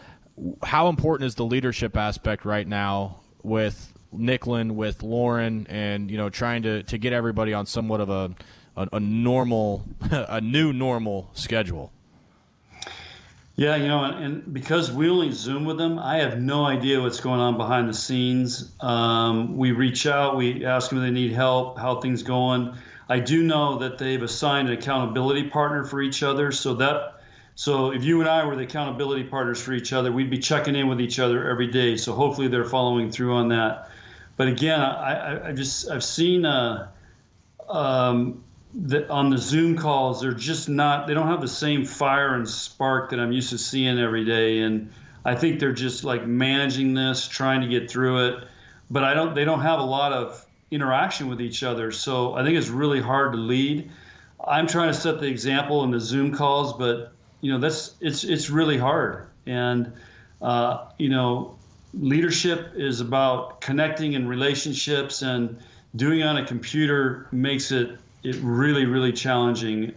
How 0.62 0.88
important 0.88 1.26
is 1.26 1.34
the 1.34 1.46
leadership 1.46 1.96
aspect 1.96 2.44
right 2.44 2.68
now 2.68 3.20
with 3.42 3.95
Nicklin, 4.18 4.72
with 4.72 5.02
Lauren, 5.02 5.66
and 5.68 6.10
you 6.10 6.16
know 6.16 6.30
trying 6.30 6.62
to 6.62 6.82
to 6.84 6.98
get 6.98 7.12
everybody 7.12 7.52
on 7.52 7.66
somewhat 7.66 8.00
of 8.00 8.10
a 8.10 8.34
a, 8.76 8.88
a 8.94 9.00
normal, 9.00 9.84
a 10.10 10.40
new 10.40 10.72
normal 10.72 11.30
schedule. 11.34 11.92
Yeah, 13.56 13.76
you 13.76 13.88
know, 13.88 14.04
and, 14.04 14.24
and, 14.24 14.52
because 14.52 14.92
we 14.92 15.08
only 15.08 15.32
Zoom 15.32 15.64
with 15.64 15.78
them, 15.78 15.98
I 15.98 16.18
have 16.18 16.38
no 16.38 16.66
idea 16.66 17.00
what's 17.00 17.20
going 17.20 17.40
on 17.40 17.56
behind 17.56 17.88
the 17.88 17.94
scenes. 17.94 18.70
Um, 18.80 19.56
we 19.56 19.72
reach 19.72 20.06
out, 20.06 20.36
we 20.36 20.66
ask 20.66 20.90
them 20.90 20.98
if 20.98 21.04
they 21.04 21.10
need 21.10 21.32
help, 21.32 21.78
how 21.78 22.00
things 22.02 22.22
going. 22.22 22.74
I 23.08 23.20
do 23.20 23.42
know 23.42 23.78
that 23.78 23.96
they've 23.96 24.22
assigned 24.22 24.68
an 24.68 24.74
accountability 24.74 25.44
partner 25.44 25.84
for 25.84 26.02
each 26.02 26.22
other, 26.22 26.52
so 26.52 26.74
that 26.74 27.14
so 27.54 27.92
if 27.92 28.04
you 28.04 28.20
and 28.20 28.28
I 28.28 28.44
were 28.44 28.54
the 28.54 28.64
accountability 28.64 29.24
partners 29.24 29.62
for 29.62 29.72
each 29.72 29.94
other, 29.94 30.12
we'd 30.12 30.28
be 30.28 30.38
checking 30.38 30.76
in 30.76 30.88
with 30.88 31.00
each 31.00 31.18
other 31.18 31.48
every 31.48 31.68
day. 31.68 31.96
So 31.96 32.12
hopefully 32.12 32.48
they're 32.48 32.66
following 32.66 33.10
through 33.10 33.34
on 33.34 33.48
that. 33.48 33.88
But 34.36 34.48
again, 34.48 34.80
I, 34.80 35.48
I, 35.48 35.52
just 35.52 35.90
I've 35.90 36.04
seen 36.04 36.44
uh, 36.44 36.88
um, 37.68 38.44
the, 38.74 39.08
on 39.08 39.30
the 39.30 39.38
Zoom 39.38 39.76
calls, 39.76 40.20
they're 40.20 40.32
just 40.32 40.68
not, 40.68 41.06
they 41.06 41.14
don't 41.14 41.28
have 41.28 41.40
the 41.40 41.48
same 41.48 41.84
fire 41.84 42.34
and 42.34 42.48
spark 42.48 43.10
that 43.10 43.20
I'm 43.20 43.32
used 43.32 43.50
to 43.50 43.58
seeing 43.58 43.98
every 43.98 44.24
day. 44.24 44.60
And 44.60 44.92
I 45.24 45.34
think 45.34 45.58
they're 45.58 45.72
just 45.72 46.04
like 46.04 46.26
managing 46.26 46.92
this, 46.92 47.26
trying 47.26 47.62
to 47.62 47.68
get 47.68 47.90
through 47.90 48.26
it. 48.26 48.44
But 48.90 49.04
I 49.04 49.14
don't, 49.14 49.34
they 49.34 49.44
don't 49.44 49.60
have 49.60 49.80
a 49.80 49.84
lot 49.84 50.12
of 50.12 50.44
interaction 50.70 51.28
with 51.28 51.40
each 51.40 51.62
other. 51.62 51.90
So 51.90 52.34
I 52.34 52.44
think 52.44 52.58
it's 52.58 52.68
really 52.68 53.00
hard 53.00 53.32
to 53.32 53.38
lead. 53.38 53.90
I'm 54.46 54.66
trying 54.66 54.88
to 54.88 54.94
set 54.94 55.18
the 55.18 55.26
example 55.26 55.82
in 55.84 55.90
the 55.90 56.00
Zoom 56.00 56.34
calls, 56.34 56.74
but 56.74 57.12
you 57.40 57.52
know, 57.52 57.58
that's, 57.58 57.94
it's, 58.00 58.22
it's 58.24 58.50
really 58.50 58.76
hard. 58.76 59.28
And, 59.46 59.92
uh, 60.42 60.88
you 60.98 61.08
know, 61.08 61.56
leadership 61.98 62.72
is 62.74 63.00
about 63.00 63.60
connecting 63.60 64.14
and 64.14 64.28
relationships 64.28 65.22
and 65.22 65.58
doing 65.94 66.22
on 66.22 66.36
a 66.36 66.46
computer 66.46 67.26
makes 67.32 67.72
it 67.72 67.98
it 68.22 68.36
really, 68.42 68.86
really 68.86 69.12
challenging. 69.12 69.94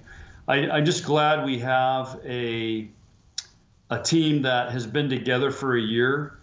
I, 0.47 0.69
I'm 0.69 0.85
just 0.85 1.03
glad 1.03 1.45
we 1.45 1.59
have 1.59 2.19
a 2.25 2.87
a 3.89 4.01
team 4.01 4.43
that 4.43 4.71
has 4.71 4.85
been 4.85 5.09
together 5.09 5.51
for 5.51 5.75
a 5.75 5.81
year. 5.81 6.37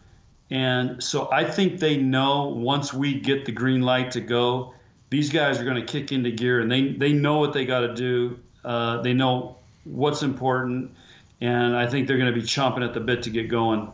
And 0.51 1.03
so 1.03 1.31
I 1.33 1.45
think 1.45 1.79
they 1.79 1.97
know 1.97 2.49
once 2.49 2.92
we 2.92 3.21
get 3.21 3.45
the 3.45 3.53
green 3.53 3.83
light 3.83 4.12
to 4.12 4.21
go, 4.21 4.75
these 5.11 5.31
guys 5.31 5.61
are 5.61 5.64
going 5.64 5.77
to 5.77 5.85
kick 5.85 6.12
into 6.12 6.31
gear 6.31 6.61
and 6.61 6.71
they, 6.71 6.92
they 6.92 7.12
know 7.12 7.38
what 7.38 7.53
they 7.53 7.64
got 7.64 7.81
to 7.81 7.95
do. 7.95 8.38
Uh, 8.64 9.01
they 9.03 9.12
know 9.12 9.57
what's 9.85 10.23
important. 10.23 10.92
And 11.40 11.77
I 11.77 11.87
think 11.87 12.09
they're 12.09 12.19
going 12.19 12.33
to 12.33 12.40
be 12.40 12.47
chomping 12.47 12.85
at 12.85 12.95
the 12.95 13.01
bit 13.01 13.23
to 13.25 13.31
get 13.31 13.49
going. 13.49 13.92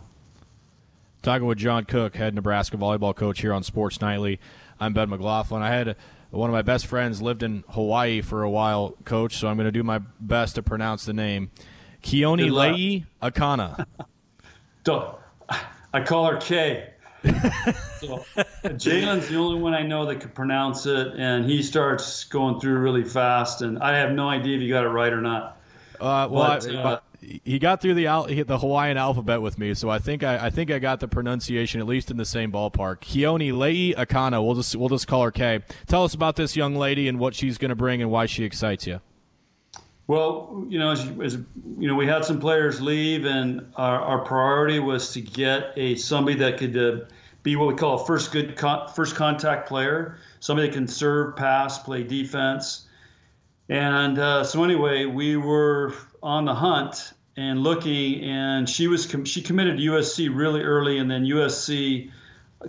Talking 1.22 1.46
with 1.46 1.58
John 1.58 1.84
Cook, 1.84 2.16
head 2.16 2.34
Nebraska 2.34 2.76
volleyball 2.76 3.14
coach 3.14 3.40
here 3.40 3.52
on 3.52 3.62
Sports 3.62 4.00
Nightly. 4.00 4.40
I'm 4.80 4.92
Ben 4.92 5.08
McLaughlin. 5.08 5.62
I 5.62 5.68
had 5.68 5.94
one 6.30 6.50
of 6.50 6.52
my 6.52 6.62
best 6.62 6.86
friends 6.86 7.22
lived 7.22 7.44
in 7.44 7.62
Hawaii 7.68 8.22
for 8.22 8.42
a 8.42 8.50
while, 8.50 8.96
coach, 9.04 9.36
so 9.36 9.46
I'm 9.46 9.56
going 9.56 9.66
to 9.66 9.70
do 9.70 9.84
my 9.84 10.00
best 10.18 10.56
to 10.56 10.64
pronounce 10.64 11.04
the 11.04 11.12
name. 11.12 11.52
Keonilei 12.02 13.04
Akana. 13.22 13.86
I 15.94 16.00
call 16.00 16.28
her 16.28 16.38
K. 16.38 16.90
so, 17.22 18.24
Jaylen's 18.64 19.28
the 19.28 19.36
only 19.36 19.60
one 19.60 19.74
I 19.74 19.82
know 19.82 20.06
that 20.06 20.16
could 20.16 20.34
pronounce 20.34 20.86
it, 20.86 21.14
and 21.16 21.44
he 21.44 21.62
starts 21.62 22.24
going 22.24 22.58
through 22.58 22.78
really 22.78 23.04
fast, 23.04 23.62
and 23.62 23.78
I 23.78 23.96
have 23.98 24.10
no 24.10 24.28
idea 24.28 24.56
if 24.56 24.62
you 24.62 24.70
got 24.70 24.82
it 24.82 24.88
right 24.88 25.12
or 25.12 25.20
not. 25.20 25.61
Uh, 26.02 26.26
well, 26.28 26.58
but, 26.58 26.68
I, 26.68 26.74
uh, 26.74 27.00
he 27.44 27.60
got 27.60 27.80
through 27.80 27.94
the 27.94 28.44
the 28.44 28.58
Hawaiian 28.58 28.96
alphabet 28.96 29.40
with 29.40 29.56
me, 29.56 29.72
so 29.74 29.88
I 29.88 30.00
think 30.00 30.24
I, 30.24 30.46
I 30.46 30.50
think 30.50 30.72
I 30.72 30.80
got 30.80 30.98
the 30.98 31.06
pronunciation 31.06 31.80
at 31.80 31.86
least 31.86 32.10
in 32.10 32.16
the 32.16 32.24
same 32.24 32.50
ballpark. 32.50 32.98
Keonilei 33.00 33.94
Akana. 33.94 34.44
We'll 34.44 34.56
just 34.56 34.74
we'll 34.74 34.88
just 34.88 35.06
call 35.06 35.22
her 35.22 35.30
Kay. 35.30 35.60
Tell 35.86 36.02
us 36.02 36.12
about 36.12 36.34
this 36.34 36.56
young 36.56 36.74
lady 36.74 37.06
and 37.06 37.20
what 37.20 37.36
she's 37.36 37.56
going 37.56 37.68
to 37.68 37.76
bring 37.76 38.02
and 38.02 38.10
why 38.10 38.26
she 38.26 38.42
excites 38.42 38.84
you. 38.84 39.00
Well, 40.08 40.66
you 40.68 40.80
know, 40.80 40.90
as, 40.90 41.08
as, 41.22 41.34
you 41.78 41.86
know, 41.86 41.94
we 41.94 42.08
had 42.08 42.24
some 42.24 42.40
players 42.40 42.80
leave, 42.80 43.24
and 43.24 43.72
our, 43.76 44.00
our 44.00 44.18
priority 44.24 44.80
was 44.80 45.12
to 45.12 45.20
get 45.20 45.72
a 45.76 45.94
somebody 45.94 46.36
that 46.38 46.58
could 46.58 46.76
uh, 46.76 47.04
be 47.44 47.54
what 47.54 47.68
we 47.68 47.74
call 47.76 48.02
a 48.02 48.04
first 48.04 48.32
good 48.32 48.56
con- 48.56 48.88
first 48.88 49.14
contact 49.14 49.68
player, 49.68 50.18
somebody 50.40 50.66
that 50.66 50.74
can 50.74 50.88
serve, 50.88 51.36
pass, 51.36 51.78
play 51.78 52.02
defense. 52.02 52.88
And 53.68 54.18
uh, 54.18 54.44
so 54.44 54.64
anyway, 54.64 55.06
we 55.06 55.36
were 55.36 55.94
on 56.22 56.44
the 56.44 56.54
hunt 56.54 57.12
and 57.36 57.62
looking, 57.62 58.22
and 58.22 58.68
she 58.68 58.88
was 58.88 59.06
com- 59.06 59.24
she 59.24 59.42
committed 59.42 59.78
to 59.78 59.82
USC 59.82 60.34
really 60.34 60.62
early, 60.62 60.98
and 60.98 61.10
then 61.10 61.24
USC 61.24 62.10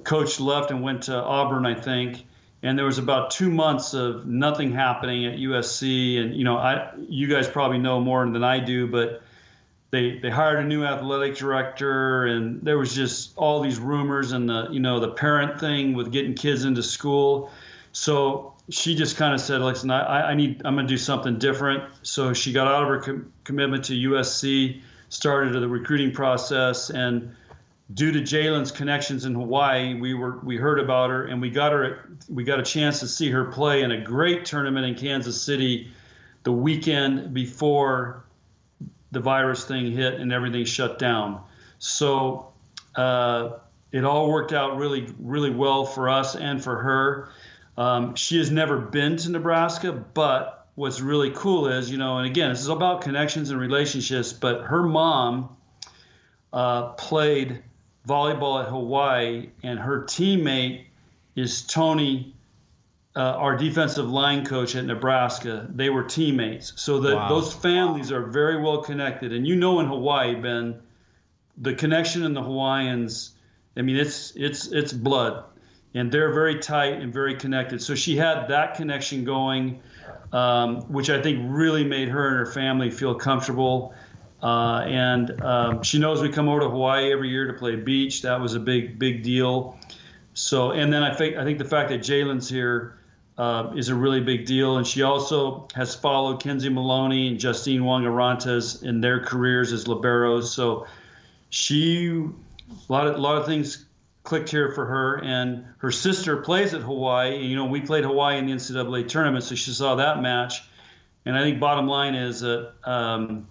coach 0.04 0.40
left 0.40 0.72
and 0.72 0.82
went 0.82 1.04
to 1.04 1.16
Auburn, 1.16 1.66
I 1.66 1.76
think. 1.76 2.26
And 2.62 2.78
there 2.78 2.86
was 2.86 2.98
about 2.98 3.32
two 3.32 3.52
months 3.52 3.94
of 3.94 4.26
nothing 4.26 4.72
happening 4.72 5.26
at 5.26 5.38
USC, 5.38 6.20
and 6.20 6.36
you 6.36 6.46
know, 6.46 6.58
I 6.58 6.94
you 7.10 7.28
guys 7.28 7.48
probably 7.48 7.80
know 7.80 8.00
more 8.00 8.26
than 8.30 8.44
I 8.44 8.60
do, 8.60 8.88
but 8.88 9.22
they 9.92 10.18
they 10.20 10.30
hired 10.30 10.60
a 10.60 10.68
new 10.68 10.86
athletic 10.86 11.36
director, 11.36 12.26
and 12.26 12.62
there 12.62 12.78
was 12.78 12.96
just 12.96 13.34
all 13.36 13.62
these 13.62 13.80
rumors 13.80 14.32
and 14.32 14.48
the 14.48 14.70
you 14.72 14.80
know 14.80 15.00
the 15.02 15.12
parent 15.12 15.60
thing 15.60 15.94
with 15.94 16.12
getting 16.12 16.36
kids 16.36 16.64
into 16.64 16.82
school. 16.82 17.52
So 17.92 18.53
she 18.70 18.96
just 18.96 19.18
kind 19.18 19.34
of 19.34 19.42
said, 19.42 19.62
"Listen, 19.62 19.92
I, 19.92 20.32
I 20.32 20.34
need, 20.34 20.62
I'm 20.66 20.76
going 20.76 20.88
to 20.88 20.94
do 20.94 20.98
something 20.98 21.38
different." 21.38 21.84
So 22.04 22.34
she 22.34 22.54
got 22.54 22.68
out 22.68 22.84
of 22.84 22.90
her 22.90 23.00
com- 23.00 23.34
commitment 23.44 23.86
to 23.86 23.94
USC, 23.94 24.82
started 25.10 25.54
the 25.54 25.68
recruiting 25.68 26.12
process, 26.12 26.90
and 26.90 27.36
due 27.94 28.12
to 28.12 28.20
Jaylen's 28.20 28.72
connections 28.72 29.26
in 29.26 29.34
Hawaii, 29.34 30.00
we 30.00 30.14
were 30.14 30.40
we 30.40 30.58
heard 30.58 30.80
about 30.80 31.10
her 31.10 31.26
and 31.26 31.42
we 31.42 31.50
got 31.50 31.72
her 31.72 32.10
we 32.30 32.44
got 32.44 32.60
a 32.60 32.64
chance 32.64 33.00
to 33.02 33.08
see 33.08 33.30
her 33.30 33.46
play 33.46 33.82
in 33.82 33.92
a 33.92 34.02
great 34.02 34.46
tournament 34.46 34.86
in 34.86 34.96
Kansas 34.96 35.42
City 35.42 35.92
the 36.44 36.52
weekend 36.52 37.34
before 37.34 38.24
the 39.12 39.20
virus 39.20 39.66
thing 39.66 39.92
hit 39.92 40.16
and 40.16 40.34
everything 40.34 40.66
shut 40.66 40.98
down. 41.00 41.42
So 41.80 42.52
uh, 42.96 43.52
it 43.92 44.04
all 44.04 44.30
worked 44.30 44.54
out 44.54 44.78
really, 44.78 45.14
really 45.20 45.52
well 45.52 45.86
for 45.86 46.10
us 46.10 46.36
and 46.36 46.62
for 46.62 46.78
her. 46.78 47.30
Um, 47.78 48.16
she 48.16 48.38
has 48.38 48.52
never 48.52 48.78
been 48.78 49.18
to 49.18 49.32
Nebraska, 49.32 49.92
but 49.92 50.68
what's 50.76 51.02
really 51.02 51.32
cool 51.32 51.68
is, 51.68 51.90
you 51.90 51.98
know, 51.98 52.18
and 52.18 52.28
again, 52.28 52.50
this 52.50 52.62
is 52.62 52.68
about 52.68 53.02
connections 53.02 53.50
and 53.50 53.60
relationships, 53.60 54.34
but 54.34 54.62
her 54.62 54.84
mom 54.84 55.56
uh, 56.52 56.90
played 56.90 57.64
volleyball 58.08 58.62
at 58.62 58.70
Hawaii, 58.70 59.50
and 59.64 59.80
her 59.80 60.04
teammate 60.04 60.86
is 61.36 61.64
Tony, 61.64 62.36
uh, 63.16 63.20
our 63.20 63.56
defensive 63.56 64.10
line 64.10 64.46
coach 64.46 64.76
at 64.76 64.86
Nebraska. 64.86 65.68
They 65.70 65.90
were 65.90 66.04
teammates. 66.04 66.74
So 66.76 67.00
that 67.02 67.16
wow. 67.16 67.30
those 67.30 67.54
families 67.54 68.12
are 68.12 68.26
very 68.26 68.62
well 68.62 68.82
connected. 68.84 69.34
And 69.34 69.48
you 69.48 69.56
know, 69.56 69.80
in 69.80 69.88
Hawaii, 69.88 70.36
Ben, 70.36 70.82
the 71.58 71.74
connection 71.74 72.24
in 72.24 72.34
the 72.34 72.44
Hawaiians, 72.44 73.32
I 73.78 73.82
mean, 73.82 73.96
it's 73.96 74.34
it's 74.36 74.68
it's 74.68 74.94
blood, 74.94 75.44
and 75.94 76.12
they're 76.12 76.34
very 76.34 76.60
tight 76.60 76.94
and 77.02 77.14
very 77.14 77.36
connected. 77.36 77.82
So 77.82 77.96
she 77.96 78.18
had 78.18 78.48
that 78.48 78.76
connection 78.76 79.24
going, 79.24 79.82
um, 80.32 80.82
which 80.92 81.10
I 81.10 81.22
think 81.22 81.46
really 81.50 81.84
made 81.84 82.10
her 82.10 82.28
and 82.28 82.38
her 82.38 82.52
family 82.52 82.90
feel 82.90 83.16
comfortable. 83.16 83.94
Uh, 84.42 84.84
and 84.88 85.42
um, 85.42 85.84
she 85.84 86.00
knows 86.00 86.22
we 86.22 86.30
come 86.30 86.50
over 86.50 86.62
to 86.62 86.70
Hawaii 86.70 87.12
every 87.12 87.30
year 87.30 87.48
to 87.48 87.54
play 87.54 87.76
beach. 87.76 88.24
That 88.24 88.42
was 88.42 88.56
a 88.56 88.60
big, 88.60 89.00
big 89.00 89.24
deal. 89.24 89.80
So, 90.34 90.72
and 90.72 90.92
then 90.92 91.04
I 91.04 91.14
think 91.14 91.38
I 91.38 91.44
think 91.44 91.60
the 91.60 91.66
fact 91.66 91.90
that 91.90 92.02
Jaylen's 92.02 92.50
here 92.50 92.98
uh, 93.38 93.72
is 93.76 93.90
a 93.90 93.96
really 93.96 94.20
big 94.20 94.46
deal. 94.46 94.78
And 94.78 94.86
she 94.86 95.04
also 95.04 95.68
has 95.76 95.96
followed 95.96 96.42
Kenzie 96.42 96.70
Maloney 96.70 97.30
and 97.30 97.40
Justine 97.40 97.86
Wong 97.86 98.06
Orantes 98.06 98.82
in 98.82 99.00
their 99.00 99.20
careers 99.24 99.72
as 99.72 99.86
liberos. 99.86 100.46
So, 100.46 100.88
she 101.50 102.08
a 102.10 102.92
lot 102.92 103.08
of 103.08 103.16
a 103.16 103.20
lot 103.20 103.38
of 103.38 103.46
things 103.46 103.86
clicked 104.24 104.50
here 104.50 104.72
for 104.72 104.86
her. 104.86 105.16
And 105.24 105.66
her 105.80 105.92
sister 105.92 106.38
plays 106.38 106.74
at 106.74 106.82
Hawaii. 106.82 107.36
And, 107.36 107.46
you 107.46 107.56
know, 107.56 107.66
we 107.66 107.82
played 107.82 108.04
Hawaii 108.04 108.38
in 108.38 108.46
the 108.46 108.54
NCAA 108.54 109.08
tournament, 109.08 109.44
so 109.44 109.56
she 109.56 109.72
saw 109.72 109.96
that 109.96 110.22
match. 110.22 110.64
And 111.26 111.38
I 111.38 111.42
think 111.42 111.60
bottom 111.60 111.88
line 111.88 112.16
is 112.16 112.42
that. 112.42 112.74
Um, 112.84 113.48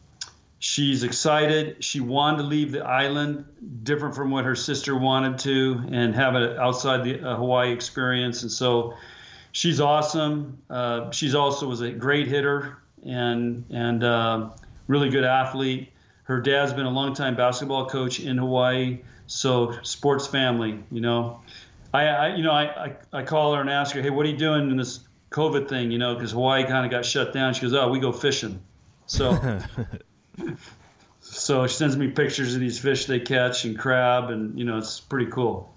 She's 0.64 1.02
excited. 1.02 1.82
She 1.82 1.98
wanted 1.98 2.36
to 2.36 2.42
leave 2.44 2.70
the 2.70 2.84
island, 2.84 3.46
different 3.82 4.14
from 4.14 4.30
what 4.30 4.44
her 4.44 4.54
sister 4.54 4.96
wanted 4.96 5.38
to, 5.40 5.82
and 5.90 6.14
have 6.14 6.36
it 6.36 6.56
outside 6.56 7.02
the 7.02 7.20
uh, 7.20 7.34
Hawaii 7.34 7.72
experience. 7.72 8.42
And 8.42 8.52
so 8.52 8.94
she's 9.50 9.80
awesome. 9.80 10.58
Uh, 10.70 11.10
she's 11.10 11.34
also 11.34 11.66
was 11.66 11.80
a 11.80 11.90
great 11.90 12.28
hitter 12.28 12.78
and 13.04 13.64
and 13.70 14.04
uh, 14.04 14.50
really 14.86 15.10
good 15.10 15.24
athlete. 15.24 15.90
Her 16.22 16.40
dad's 16.40 16.72
been 16.72 16.86
a 16.86 16.90
longtime 16.90 17.34
basketball 17.34 17.88
coach 17.88 18.20
in 18.20 18.38
Hawaii, 18.38 19.00
so 19.32 19.72
sports 19.82 20.26
family. 20.26 20.82
You 20.90 21.00
know, 21.00 21.40
I, 21.92 22.06
I 22.06 22.36
you 22.36 22.42
know 22.42 22.52
I, 22.52 22.64
I, 22.64 22.96
I 23.12 23.22
call 23.22 23.54
her 23.54 23.60
and 23.60 23.70
ask 23.70 23.94
her, 23.94 24.02
hey, 24.02 24.10
what 24.10 24.26
are 24.26 24.28
you 24.28 24.36
doing 24.36 24.70
in 24.70 24.76
this 24.76 25.00
COVID 25.30 25.68
thing? 25.68 25.90
You 25.90 25.98
know, 25.98 26.14
because 26.14 26.32
Hawaii 26.32 26.64
kind 26.64 26.84
of 26.84 26.90
got 26.90 27.04
shut 27.04 27.32
down. 27.32 27.54
She 27.54 27.62
goes, 27.62 27.74
oh, 27.74 27.88
we 27.88 27.98
go 27.98 28.12
fishing. 28.12 28.62
So. 29.06 29.60
so 31.20 31.66
she 31.66 31.74
sends 31.74 31.96
me 31.96 32.08
pictures 32.08 32.54
of 32.54 32.60
these 32.60 32.78
fish 32.78 33.06
they 33.06 33.20
catch 33.20 33.64
and 33.64 33.78
crab, 33.78 34.30
and 34.30 34.58
you 34.58 34.64
know 34.64 34.78
it's 34.78 35.00
pretty 35.00 35.30
cool. 35.30 35.74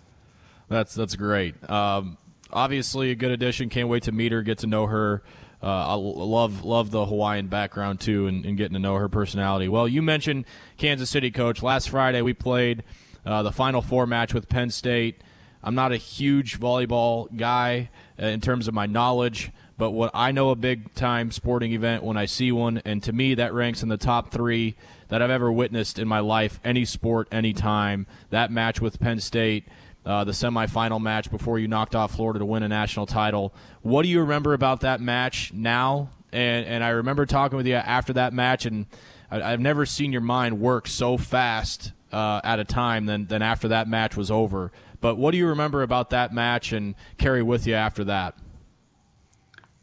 That's 0.67 0.93
that's 0.93 1.15
great. 1.15 1.55
Um, 1.69 2.17
obviously, 2.51 3.11
a 3.11 3.15
good 3.15 3.31
addition. 3.31 3.69
Can't 3.69 3.87
wait 3.87 4.03
to 4.03 4.11
meet 4.11 4.31
her, 4.31 4.41
get 4.41 4.59
to 4.59 4.67
know 4.67 4.87
her. 4.87 5.23
Uh, 5.63 5.67
I 5.67 5.93
love 5.93 6.63
love 6.63 6.91
the 6.91 7.05
Hawaiian 7.05 7.47
background 7.47 7.99
too, 7.99 8.27
and, 8.27 8.45
and, 8.45 8.57
getting 8.57 8.73
to 8.73 8.79
know 8.79 8.95
her 8.95 9.09
personality. 9.09 9.67
Well, 9.67 9.87
you 9.87 10.01
mentioned 10.01 10.45
Kansas 10.77 11.09
City, 11.09 11.31
coach. 11.31 11.63
Last 11.63 11.89
Friday 11.89 12.21
we 12.21 12.33
played 12.33 12.83
uh, 13.25 13.43
the 13.43 13.51
Final 13.51 13.81
Four 13.81 14.05
match 14.05 14.33
with 14.33 14.49
Penn 14.49 14.69
State. 14.69 15.21
I'm 15.63 15.75
not 15.75 15.91
a 15.91 15.97
huge 15.97 16.59
volleyball 16.59 17.35
guy 17.35 17.89
uh, 18.21 18.27
in 18.27 18.39
terms 18.39 18.67
of 18.67 18.73
my 18.73 18.85
knowledge, 18.85 19.51
but 19.77 19.91
what 19.91 20.11
I 20.13 20.31
know 20.31 20.51
a 20.51 20.55
big 20.55 20.93
time 20.93 21.31
sporting 21.31 21.73
event 21.73 22.03
when 22.03 22.17
I 22.17 22.25
see 22.25 22.51
one, 22.51 22.81
and 22.85 23.01
to 23.03 23.11
me 23.11 23.33
that 23.35 23.53
ranks 23.53 23.81
in 23.81 23.89
the 23.89 23.97
top 23.97 24.31
three 24.31 24.75
that 25.07 25.21
I've 25.21 25.31
ever 25.31 25.51
witnessed 25.51 25.97
in 25.97 26.07
my 26.07 26.19
life, 26.19 26.59
any 26.63 26.85
sport, 26.85 27.27
any 27.31 27.51
time. 27.51 28.05
That 28.29 28.51
match 28.51 28.79
with 28.79 28.99
Penn 28.99 29.19
State. 29.19 29.67
Uh, 30.05 30.23
the 30.23 30.33
semifinal 30.33 31.01
match 31.01 31.31
before 31.31 31.57
you 31.57 31.67
knocked 31.67 31.95
off 31.95 32.13
Florida 32.13 32.37
to 32.37 32.45
win 32.45 32.61
a 32.61 32.67
national 32.67 33.07
title. 33.07 33.55
What 33.81 34.03
do 34.03 34.07
you 34.07 34.19
remember 34.19 34.53
about 34.53 34.81
that 34.81 35.01
match 35.01 35.51
now? 35.51 36.09
And 36.31 36.67
and 36.67 36.83
I 36.83 36.89
remember 36.89 37.25
talking 37.25 37.57
with 37.57 37.65
you 37.65 37.73
after 37.73 38.13
that 38.13 38.31
match, 38.31 38.67
and 38.67 38.85
I, 39.31 39.49
have 39.49 39.59
never 39.59 39.83
seen 39.83 40.11
your 40.11 40.21
mind 40.21 40.59
work 40.59 40.85
so 40.85 41.17
fast 41.17 41.91
uh, 42.11 42.41
at 42.43 42.59
a 42.59 42.63
time 42.63 43.05
than 43.05 43.27
than 43.27 43.41
after 43.41 43.67
that 43.69 43.87
match 43.87 44.15
was 44.15 44.31
over. 44.31 44.71
But 45.01 45.17
what 45.17 45.31
do 45.31 45.37
you 45.37 45.47
remember 45.47 45.81
about 45.83 46.09
that 46.11 46.33
match 46.33 46.71
and 46.71 46.95
carry 47.17 47.43
with 47.43 47.67
you 47.67 47.75
after 47.75 48.03
that? 48.05 48.35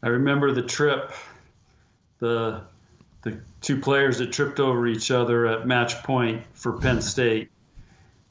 I 0.01 0.07
remember 0.07 0.51
the 0.51 0.63
trip, 0.63 1.13
the 2.19 2.63
the 3.21 3.39
two 3.61 3.79
players 3.79 4.17
that 4.17 4.33
tripped 4.33 4.59
over 4.59 4.85
each 4.85 5.11
other 5.11 5.47
at 5.47 5.65
match 5.65 6.03
point 6.03 6.43
for 6.53 6.73
Penn 6.73 7.01
State, 7.01 7.49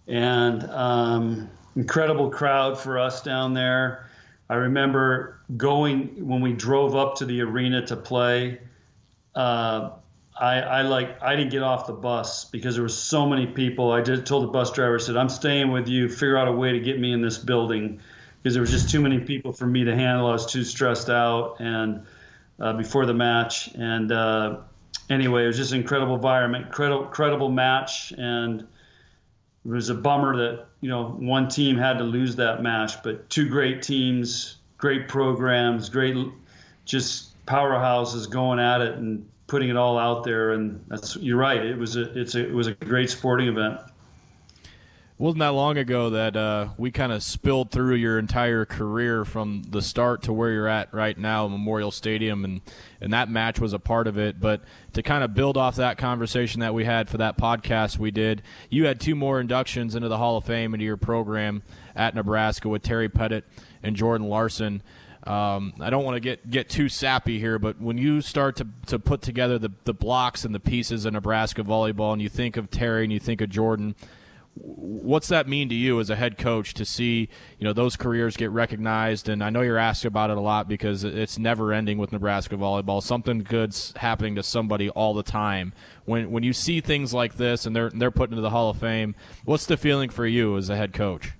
and 0.06 0.62
um, 0.64 1.50
incredible 1.76 2.30
crowd 2.30 2.78
for 2.78 2.98
us 2.98 3.22
down 3.22 3.54
there. 3.54 4.10
I 4.50 4.56
remember 4.56 5.40
going 5.56 6.26
when 6.26 6.42
we 6.42 6.52
drove 6.52 6.94
up 6.94 7.16
to 7.16 7.24
the 7.24 7.40
arena 7.40 7.86
to 7.86 7.96
play. 7.96 8.60
Uh, 9.34 9.92
I, 10.38 10.60
I 10.60 10.82
like 10.82 11.22
I 11.22 11.36
didn't 11.36 11.50
get 11.50 11.62
off 11.62 11.86
the 11.86 11.92
bus 11.92 12.46
because 12.46 12.74
there 12.74 12.82
were 12.82 12.88
so 12.88 13.26
many 13.26 13.46
people. 13.46 13.92
I 13.92 14.00
just 14.00 14.26
told 14.26 14.44
the 14.44 14.48
bus 14.48 14.72
driver, 14.72 14.96
I 14.96 14.98
said, 14.98 15.16
"I'm 15.16 15.28
staying 15.28 15.70
with 15.70 15.88
you. 15.88 16.08
Figure 16.08 16.36
out 16.36 16.48
a 16.48 16.52
way 16.52 16.72
to 16.72 16.80
get 16.80 16.98
me 16.98 17.12
in 17.12 17.22
this 17.22 17.38
building." 17.38 18.00
because 18.42 18.54
there 18.54 18.60
was 18.60 18.70
just 18.70 18.90
too 18.90 19.00
many 19.00 19.20
people 19.20 19.52
for 19.52 19.66
me 19.66 19.84
to 19.84 19.94
handle. 19.94 20.26
I 20.26 20.32
was 20.32 20.46
too 20.46 20.64
stressed 20.64 21.08
out 21.08 21.56
and 21.60 22.04
uh, 22.58 22.72
before 22.72 23.06
the 23.06 23.14
match. 23.14 23.68
And 23.74 24.10
uh, 24.10 24.58
anyway, 25.08 25.44
it 25.44 25.46
was 25.48 25.56
just 25.56 25.72
an 25.72 25.80
incredible 25.80 26.16
environment, 26.16 26.72
credible, 26.72 27.06
credible 27.06 27.50
match, 27.50 28.12
and 28.12 28.62
it 28.62 29.68
was 29.68 29.90
a 29.90 29.94
bummer 29.94 30.36
that 30.36 30.66
you 30.80 30.88
know 30.88 31.10
one 31.10 31.48
team 31.48 31.76
had 31.76 31.98
to 31.98 32.04
lose 32.04 32.36
that 32.36 32.62
match, 32.62 33.02
but 33.04 33.30
two 33.30 33.48
great 33.48 33.82
teams, 33.82 34.56
great 34.76 35.06
programs, 35.08 35.88
great 35.88 36.16
just 36.84 37.28
powerhouses 37.46 38.28
going 38.28 38.58
at 38.58 38.80
it 38.80 38.96
and 38.96 39.28
putting 39.52 39.68
it 39.68 39.76
all 39.76 39.98
out 39.98 40.24
there. 40.24 40.52
And 40.52 40.82
that's 40.88 41.14
you're 41.16 41.36
right. 41.36 41.64
It 41.64 41.78
was 41.78 41.96
a 41.96 42.18
it's 42.18 42.34
a, 42.34 42.48
it 42.48 42.52
was 42.52 42.66
a 42.66 42.72
great 42.72 43.10
sporting 43.10 43.48
event 43.48 43.78
wasn't 45.22 45.38
that 45.38 45.50
long 45.50 45.78
ago 45.78 46.10
that 46.10 46.36
uh, 46.36 46.70
we 46.76 46.90
kind 46.90 47.12
of 47.12 47.22
spilled 47.22 47.70
through 47.70 47.94
your 47.94 48.18
entire 48.18 48.64
career 48.64 49.24
from 49.24 49.62
the 49.70 49.80
start 49.80 50.22
to 50.22 50.32
where 50.32 50.50
you're 50.50 50.66
at 50.66 50.92
right 50.92 51.16
now, 51.16 51.46
Memorial 51.46 51.92
Stadium, 51.92 52.44
and 52.44 52.60
and 53.00 53.12
that 53.12 53.30
match 53.30 53.60
was 53.60 53.72
a 53.72 53.78
part 53.78 54.08
of 54.08 54.18
it. 54.18 54.40
But 54.40 54.62
to 54.94 55.02
kind 55.02 55.22
of 55.22 55.32
build 55.32 55.56
off 55.56 55.76
that 55.76 55.96
conversation 55.96 56.58
that 56.60 56.74
we 56.74 56.84
had 56.84 57.08
for 57.08 57.18
that 57.18 57.38
podcast 57.38 57.98
we 57.98 58.10
did, 58.10 58.42
you 58.68 58.86
had 58.86 58.98
two 58.98 59.14
more 59.14 59.38
inductions 59.38 59.94
into 59.94 60.08
the 60.08 60.18
Hall 60.18 60.36
of 60.36 60.44
Fame 60.44 60.74
into 60.74 60.84
your 60.84 60.96
program 60.96 61.62
at 61.94 62.16
Nebraska 62.16 62.68
with 62.68 62.82
Terry 62.82 63.08
Pettit 63.08 63.44
and 63.80 63.94
Jordan 63.94 64.28
Larson. 64.28 64.82
Um, 65.24 65.74
I 65.80 65.90
don't 65.90 66.04
want 66.04 66.16
to 66.16 66.20
get, 66.20 66.50
get 66.50 66.68
too 66.68 66.88
sappy 66.88 67.38
here, 67.38 67.58
but 67.58 67.80
when 67.80 67.96
you 67.96 68.20
start 68.20 68.56
to, 68.56 68.66
to 68.86 68.98
put 68.98 69.22
together 69.22 69.58
the, 69.58 69.70
the 69.84 69.94
blocks 69.94 70.44
and 70.44 70.54
the 70.54 70.60
pieces 70.60 71.04
of 71.04 71.12
Nebraska 71.12 71.62
volleyball, 71.62 72.12
and 72.12 72.20
you 72.20 72.28
think 72.28 72.56
of 72.56 72.70
Terry 72.70 73.04
and 73.04 73.12
you 73.12 73.20
think 73.20 73.40
of 73.40 73.48
Jordan, 73.48 73.94
what's 74.54 75.28
that 75.28 75.48
mean 75.48 75.68
to 75.68 75.74
you 75.74 75.98
as 75.98 76.10
a 76.10 76.16
head 76.16 76.36
coach 76.36 76.74
to 76.74 76.84
see 76.84 77.28
you 77.58 77.64
know 77.64 77.72
those 77.72 77.96
careers 77.96 78.36
get 78.36 78.50
recognized? 78.50 79.28
And 79.28 79.42
i 79.42 79.50
know 79.50 79.62
you're 79.62 79.78
asked 79.78 80.04
about 80.04 80.30
it 80.30 80.36
a 80.36 80.40
lot 80.40 80.68
because 80.68 81.04
it's 81.04 81.38
never 81.38 81.72
ending 81.72 81.98
with 81.98 82.12
nebraska 82.12 82.56
volleyball. 82.56 83.02
Something 83.02 83.38
good's 83.38 83.94
happening 83.96 84.34
to 84.34 84.42
somebody 84.42 84.90
all 84.90 85.14
the 85.14 85.22
time. 85.22 85.72
When 86.04 86.30
when 86.30 86.42
you 86.42 86.52
see 86.52 86.80
things 86.80 87.14
like 87.14 87.36
this 87.36 87.64
and 87.64 87.74
they're 87.74 87.90
they're 87.90 88.10
put 88.10 88.30
into 88.30 88.42
the 88.42 88.50
hall 88.50 88.70
of 88.70 88.78
fame 88.78 89.14
what's 89.44 89.66
the 89.66 89.76
feeling 89.76 90.10
for 90.10 90.26
you 90.26 90.56
as 90.56 90.68
a 90.68 90.76
head 90.76 90.92
coach 90.92 91.32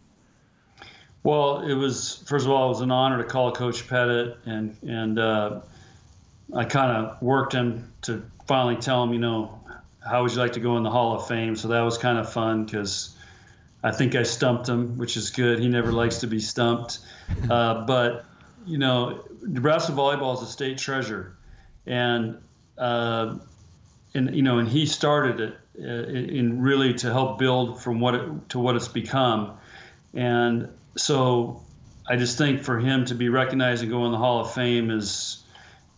well 1.23 1.61
it 1.61 1.75
was 1.75 2.23
first 2.27 2.47
of 2.47 2.53
all 2.53 2.66
it 2.66 2.70
was 2.70 2.81
an 2.81 2.91
honor 2.91 3.18
to 3.18 3.25
call 3.25 3.53
coach 3.53 3.89
pettit 3.89 4.37
and 4.47 4.77
and 4.83 5.18
uh, 5.18 5.61
i 6.55 6.64
kind 6.64 6.91
of 6.91 7.20
worked 7.23 7.53
him 7.53 7.93
to 8.03 8.23
finally 8.47 8.77
tell 8.77 9.03
him 9.03 9.12
you 9.12 9.18
know 9.18 9.61
how 10.07 10.23
would 10.23 10.33
you 10.33 10.39
like 10.39 10.53
to 10.53 10.61
go 10.61 10.77
in 10.77 10.83
the 10.83 10.91
Hall 10.91 11.14
of 11.14 11.29
Fame? 11.29 11.57
So 11.57 11.68
that 11.68 11.81
was 11.81 11.99
kind 11.99 12.18
of 12.18 12.33
fun 12.33 12.64
because 12.64 13.16
I 13.83 13.93
think 13.93 14.14
I 14.14 14.23
stumped 14.23 14.68
him, 14.68 14.99
which 14.99 15.16
is 15.16 15.31
good. 15.31 15.59
He 15.59 15.68
never 15.68 15.93
likes 15.93 16.18
to 16.18 16.27
be 16.27 16.41
stumped. 16.41 16.99
Uh, 17.49 17.85
but, 17.87 18.25
you 18.66 18.79
know, 18.79 19.25
Nebraska 19.43 19.93
volleyball 19.93 20.37
is 20.37 20.43
a 20.43 20.51
state 20.51 20.79
treasure. 20.79 21.37
And, 21.87 22.39
uh, 22.79 23.39
and 24.14 24.35
you 24.35 24.43
know, 24.43 24.59
and 24.59 24.68
he 24.68 24.87
started 24.87 25.41
it 25.41 25.57
uh, 25.81 26.11
in 26.12 26.61
really 26.61 26.95
to 26.95 27.11
help 27.11 27.39
build 27.39 27.83
from 27.83 27.99
what 27.99 28.14
it 28.14 28.49
to 28.51 28.59
what 28.59 28.77
it's 28.77 28.89
become. 28.89 29.57
And 30.12 30.68
so 30.97 31.62
I 32.09 32.16
just 32.16 32.38
think 32.38 32.62
for 32.62 32.78
him 32.78 33.05
to 33.07 33.14
be 33.14 33.28
recognized 33.28 33.82
and 33.82 33.90
go 33.90 34.05
in 34.07 34.12
the 34.12 34.18
Hall 34.18 34.40
of 34.40 34.53
Fame 34.53 34.90
is 34.90 35.43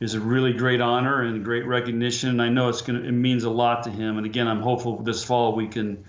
is 0.01 0.15
a 0.15 0.21
really 0.21 0.53
great 0.53 0.81
honor 0.81 1.23
and 1.23 1.45
great 1.45 1.67
recognition. 1.67 2.31
And 2.31 2.43
I 2.43 2.49
know 2.49 2.69
it's 2.69 2.83
to, 2.83 2.95
it 2.95 3.13
means 3.13 3.45
a 3.45 3.51
lot 3.51 3.85
to 3.85 3.91
him. 3.91 4.19
And 4.19 4.27
again, 4.27 4.49
I'm 4.49 4.61
hopeful 4.61 5.03
this 5.03 5.25
fall 5.25 5.55
we 5.55 5.69
can 5.69 6.05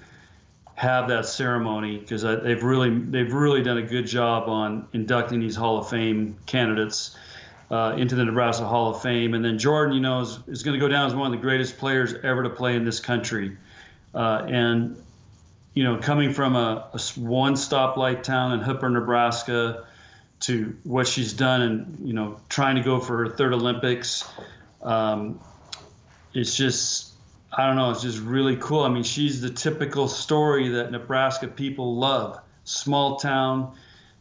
have 0.74 1.08
that 1.10 1.26
ceremony 1.26 1.98
because 1.98 2.24
they've 2.24 2.62
really, 2.62 2.90
they've 2.90 3.32
really 3.32 3.64
done 3.64 3.78
a 3.78 3.84
good 3.84 4.08
job 4.08 4.50
on 4.50 4.88
inducting 4.92 5.40
these 5.40 5.56
Hall 5.56 5.78
of 5.78 5.90
Fame 5.90 6.38
candidates. 6.46 7.16
Uh, 7.72 7.96
into 7.98 8.14
the 8.14 8.24
Nebraska 8.24 8.64
Hall 8.64 8.92
of 8.92 9.02
Fame. 9.02 9.34
And 9.34 9.44
then 9.44 9.58
Jordan, 9.58 9.96
you 9.96 10.00
know, 10.00 10.22
is, 10.22 10.38
is 10.46 10.62
going 10.62 10.76
to 10.76 10.80
go 10.80 10.88
down 10.88 11.08
as 11.08 11.16
one 11.16 11.26
of 11.26 11.32
the 11.32 11.42
greatest 11.42 11.80
players 11.80 12.14
ever 12.14 12.44
to 12.44 12.50
play 12.52 12.76
in 12.76 12.86
this 12.86 13.00
country. 13.00 13.58
Uh, 14.14 14.46
and, 14.48 15.04
you 15.76 15.84
know, 15.84 15.98
coming 15.98 16.34
from 16.34 16.56
a, 16.56 16.88
a 16.94 17.20
one 17.20 17.54
stoplight 17.54 18.24
town 18.24 18.54
in 18.54 18.62
Hooper, 18.62 18.90
Nebraska, 18.90 19.86
to 20.40 20.76
what 20.84 21.08
she's 21.08 21.34
done 21.34 21.62
and 21.62 22.08
you 22.08 22.14
know 22.14 22.40
trying 22.50 22.76
to 22.78 22.82
go 22.82 23.00
for 23.00 23.26
her 23.26 23.30
third 23.30 23.54
Olympics. 23.54 24.28
Um, 24.82 25.40
it's 26.34 26.56
just 26.56 27.14
I 27.52 27.68
don't 27.68 27.76
know. 27.76 27.92
It's 27.92 28.02
just 28.02 28.20
really 28.20 28.56
cool. 28.56 28.84
I 28.84 28.90
mean, 28.90 29.04
she's 29.04 29.42
the 29.42 29.50
typical 29.50 30.08
story 30.08 30.70
that 30.70 30.92
Nebraska 30.92 31.48
people 31.48 31.96
love. 31.96 32.40
Small 32.64 33.18
town, 33.18 33.76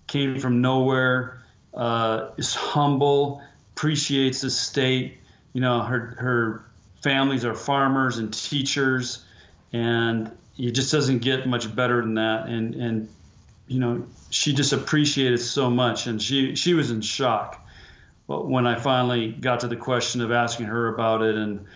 came 0.06 0.38
from 0.38 0.60
nowhere, 0.60 1.42
uh, 1.72 2.30
is 2.36 2.54
humble, 2.54 3.42
appreciates 3.74 4.40
the 4.40 4.50
state. 4.50 5.18
You 5.52 5.60
know, 5.60 5.82
her 5.82 6.16
her 6.18 6.64
families 7.02 7.44
are 7.44 7.54
farmers 7.54 8.18
and 8.18 8.34
teachers, 8.34 9.24
and 9.72 10.30
it 10.58 10.72
just 10.72 10.92
doesn't 10.92 11.18
get 11.18 11.46
much 11.46 11.74
better 11.74 12.00
than 12.00 12.14
that. 12.14 12.46
And 12.46 12.74
and 12.74 13.08
you 13.66 13.80
know, 13.80 14.06
she 14.30 14.52
just 14.52 14.72
appreciated 14.72 15.38
so 15.38 15.70
much, 15.70 16.06
and 16.06 16.20
she 16.20 16.54
she 16.56 16.74
was 16.74 16.90
in 16.90 17.00
shock. 17.00 17.60
But 18.26 18.46
when 18.48 18.66
I 18.66 18.78
finally 18.78 19.32
got 19.32 19.60
to 19.60 19.68
the 19.68 19.76
question 19.76 20.20
of 20.20 20.30
asking 20.30 20.66
her 20.66 20.88
about 20.88 21.22
it, 21.22 21.34
and 21.34 21.66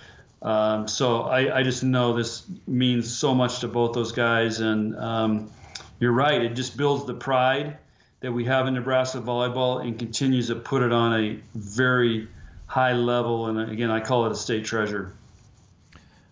um, 0.41 0.89
so 0.89 1.23
I, 1.23 1.59
I, 1.59 1.63
just 1.63 1.83
know 1.83 2.15
this 2.15 2.45
means 2.67 3.13
so 3.15 3.35
much 3.35 3.61
to 3.61 3.69
both 3.69 3.93
those 3.93 4.13
guys, 4.13 4.61
and 4.61 4.97
um, 4.97 5.51
you're 5.99 6.13
right. 6.13 6.41
It 6.41 6.55
just 6.55 6.77
builds 6.77 7.07
the 7.07 7.15
pride 7.15 7.77
that 8.21 8.33
we 8.33 8.45
have 8.45 8.67
in 8.67 8.75
Nebraska 8.75 9.21
volleyball, 9.21 9.83
and 9.83 9.99
continues 9.99 10.47
to 10.49 10.55
put 10.55 10.83
it 10.83 10.93
on 10.93 11.21
a 11.21 11.39
very 11.55 12.29
high 12.67 12.93
level. 12.93 13.49
And 13.49 13.71
again, 13.71 13.91
I 13.91 14.01
call 14.01 14.27
it 14.27 14.33
a 14.33 14.37
state 14.37 14.65
treasure. 14.65 15.13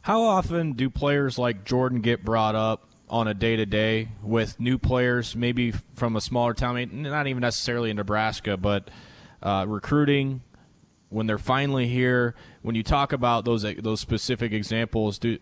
How 0.06 0.22
often 0.22 0.74
do 0.74 0.88
players 0.88 1.36
like 1.36 1.64
Jordan 1.64 2.00
get 2.00 2.24
brought 2.24 2.54
up 2.54 2.86
on 3.10 3.26
a 3.26 3.34
day 3.34 3.56
to 3.56 3.66
day 3.66 4.10
with 4.22 4.60
new 4.60 4.78
players, 4.78 5.34
maybe 5.34 5.72
from 5.94 6.14
a 6.14 6.20
smaller 6.20 6.54
town, 6.54 7.02
not 7.02 7.26
even 7.26 7.40
necessarily 7.40 7.90
in 7.90 7.96
Nebraska, 7.96 8.56
but 8.56 8.88
uh, 9.42 9.64
recruiting 9.66 10.42
when 11.08 11.26
they're 11.26 11.38
finally 11.38 11.88
here. 11.88 12.36
When 12.62 12.76
you 12.76 12.84
talk 12.84 13.12
about 13.12 13.44
those 13.44 13.66
those 13.78 13.98
specific 13.98 14.52
examples, 14.52 15.18
do 15.18 15.38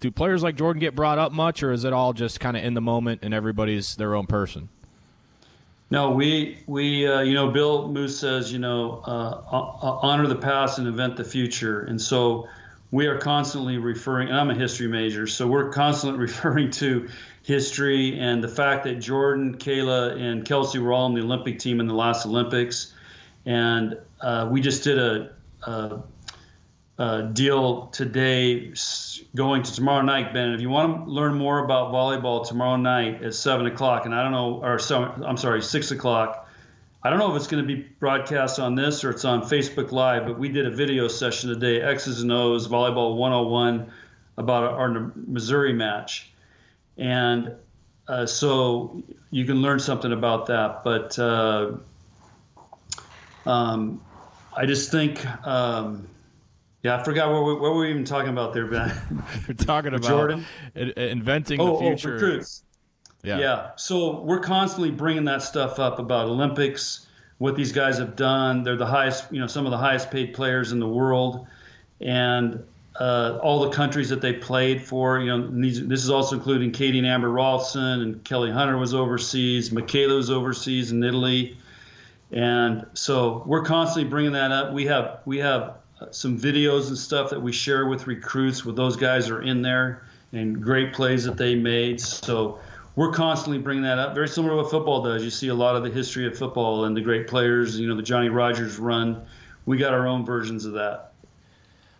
do 0.00 0.10
players 0.10 0.42
like 0.42 0.56
Jordan 0.56 0.80
get 0.80 0.96
brought 0.96 1.20
up 1.20 1.30
much, 1.30 1.62
or 1.62 1.70
is 1.70 1.84
it 1.84 1.92
all 1.92 2.12
just 2.12 2.40
kind 2.40 2.56
of 2.56 2.64
in 2.64 2.74
the 2.74 2.80
moment 2.80 3.20
and 3.22 3.32
everybody's 3.32 3.94
their 3.94 4.16
own 4.16 4.26
person? 4.26 4.70
No, 5.88 6.10
we 6.10 6.58
we 6.66 7.06
uh, 7.06 7.20
you 7.20 7.34
know 7.34 7.52
Bill 7.52 7.86
Moos 7.86 8.18
says 8.18 8.52
you 8.52 8.58
know 8.58 9.04
uh, 9.04 9.40
honor 10.02 10.26
the 10.26 10.34
past 10.34 10.80
and 10.80 10.88
invent 10.88 11.16
the 11.16 11.22
future, 11.22 11.82
and 11.82 12.02
so 12.02 12.48
we 12.90 13.06
are 13.06 13.18
constantly 13.18 13.78
referring, 13.78 14.28
and 14.28 14.36
I'm 14.36 14.50
a 14.50 14.54
history 14.54 14.88
major, 14.88 15.26
so 15.26 15.46
we're 15.46 15.70
constantly 15.70 16.18
referring 16.26 16.70
to 16.72 17.08
history 17.42 18.18
and 18.18 18.42
the 18.42 18.48
fact 18.48 18.84
that 18.84 18.96
Jordan, 18.96 19.56
Kayla, 19.56 20.20
and 20.20 20.44
Kelsey 20.44 20.78
were 20.78 20.92
all 20.92 21.06
on 21.06 21.14
the 21.14 21.22
Olympic 21.22 21.58
team 21.58 21.80
in 21.80 21.86
the 21.86 21.94
last 21.94 22.26
Olympics. 22.26 22.94
And 23.46 23.96
uh, 24.20 24.48
we 24.50 24.60
just 24.60 24.84
did 24.84 24.98
a, 24.98 25.32
a, 25.62 26.02
a, 26.98 27.22
deal 27.32 27.86
today 27.86 28.74
going 29.34 29.62
to 29.62 29.74
tomorrow 29.74 30.02
night, 30.02 30.34
Ben. 30.34 30.50
If 30.50 30.60
you 30.60 30.68
want 30.68 31.06
to 31.06 31.10
learn 31.10 31.34
more 31.34 31.64
about 31.64 31.92
volleyball 31.92 32.46
tomorrow 32.46 32.76
night 32.76 33.22
at 33.22 33.34
7 33.34 33.66
o'clock, 33.66 34.04
and 34.04 34.14
I 34.14 34.22
don't 34.22 34.32
know, 34.32 34.60
or 34.62 34.78
I'm 35.24 35.38
sorry, 35.38 35.62
6 35.62 35.90
o'clock, 35.92 36.49
I 37.02 37.08
don't 37.08 37.18
know 37.18 37.30
if 37.30 37.36
it's 37.36 37.46
going 37.46 37.66
to 37.66 37.66
be 37.66 37.82
broadcast 37.98 38.58
on 38.58 38.74
this 38.74 39.04
or 39.04 39.10
it's 39.10 39.24
on 39.24 39.42
Facebook 39.42 39.90
Live, 39.90 40.26
but 40.26 40.38
we 40.38 40.50
did 40.50 40.66
a 40.66 40.70
video 40.70 41.08
session 41.08 41.48
today, 41.48 41.80
X's 41.80 42.20
and 42.20 42.30
O's, 42.30 42.68
Volleyball 42.68 43.16
101, 43.16 43.90
about 44.36 44.64
our 44.64 45.12
Missouri 45.26 45.72
match. 45.72 46.30
And 46.98 47.54
uh, 48.06 48.26
so 48.26 49.02
you 49.30 49.46
can 49.46 49.62
learn 49.62 49.78
something 49.78 50.12
about 50.12 50.46
that. 50.46 50.84
But 50.84 51.18
uh, 51.18 51.72
um, 53.46 54.02
I 54.54 54.66
just 54.66 54.90
think, 54.90 55.24
um, 55.46 56.06
yeah, 56.82 56.96
I 56.96 57.02
forgot 57.02 57.32
what 57.32 57.44
we, 57.46 57.54
what 57.54 57.72
were 57.74 57.80
we 57.80 57.90
even 57.90 58.04
talking 58.04 58.30
about 58.30 58.52
there, 58.52 58.66
Ben. 58.66 58.94
We're 59.48 59.54
talking 59.54 59.94
about 59.94 60.06
Jordan 60.06 60.44
inventing 60.74 61.60
oh, 61.62 61.78
the 61.78 61.78
future. 61.78 62.10
Oh, 62.10 62.14
recruits. 62.14 62.62
Yeah. 63.22 63.38
Yeah. 63.38 63.70
So 63.76 64.20
we're 64.20 64.40
constantly 64.40 64.90
bringing 64.90 65.24
that 65.24 65.42
stuff 65.42 65.78
up 65.78 65.98
about 65.98 66.26
Olympics, 66.26 67.06
what 67.38 67.56
these 67.56 67.72
guys 67.72 67.98
have 67.98 68.16
done. 68.16 68.62
They're 68.62 68.76
the 68.76 68.86
highest, 68.86 69.30
you 69.30 69.40
know, 69.40 69.46
some 69.46 69.66
of 69.66 69.70
the 69.70 69.78
highest 69.78 70.10
paid 70.10 70.34
players 70.34 70.72
in 70.72 70.80
the 70.80 70.88
world, 70.88 71.46
and 72.00 72.64
uh, 72.98 73.38
all 73.42 73.60
the 73.60 73.70
countries 73.70 74.08
that 74.08 74.20
they 74.20 74.32
played 74.32 74.82
for. 74.82 75.20
You 75.20 75.36
know, 75.36 75.60
these, 75.60 75.86
this 75.86 76.02
is 76.02 76.10
also 76.10 76.36
including 76.36 76.72
Kadie 76.72 76.98
and 76.98 77.06
Amber 77.06 77.28
Rolfzen 77.28 78.02
and 78.02 78.24
Kelly 78.24 78.50
Hunter 78.50 78.76
was 78.76 78.94
overseas. 78.94 79.70
Mikaela 79.70 80.16
was 80.16 80.30
overseas 80.30 80.92
in 80.92 81.02
Italy, 81.02 81.56
and 82.30 82.86
so 82.94 83.42
we're 83.46 83.64
constantly 83.64 84.08
bringing 84.08 84.32
that 84.32 84.50
up. 84.50 84.72
We 84.72 84.86
have 84.86 85.20
we 85.26 85.38
have 85.38 85.74
some 86.10 86.38
videos 86.38 86.88
and 86.88 86.96
stuff 86.96 87.28
that 87.30 87.40
we 87.40 87.52
share 87.52 87.86
with 87.86 88.06
recruits. 88.06 88.64
With 88.64 88.76
those 88.76 88.96
guys 88.96 89.28
are 89.28 89.42
in 89.42 89.60
there 89.60 90.02
and 90.32 90.62
great 90.62 90.92
plays 90.92 91.24
that 91.24 91.36
they 91.36 91.54
made. 91.54 92.00
So 92.00 92.60
we're 92.96 93.12
constantly 93.12 93.58
bringing 93.58 93.84
that 93.84 93.98
up. 93.98 94.14
Very 94.14 94.28
similar 94.28 94.54
to 94.54 94.62
what 94.62 94.70
football 94.70 95.02
does. 95.02 95.22
You 95.22 95.30
see 95.30 95.48
a 95.48 95.54
lot 95.54 95.76
of 95.76 95.82
the 95.82 95.90
history 95.90 96.26
of 96.26 96.36
football 96.36 96.84
and 96.84 96.96
the 96.96 97.00
great 97.00 97.26
players. 97.26 97.78
You 97.78 97.88
know, 97.88 97.96
the 97.96 98.02
Johnny 98.02 98.28
Rodgers 98.28 98.78
run. 98.78 99.24
We 99.66 99.76
got 99.76 99.94
our 99.94 100.06
own 100.06 100.24
versions 100.24 100.64
of 100.64 100.72
that. 100.74 101.12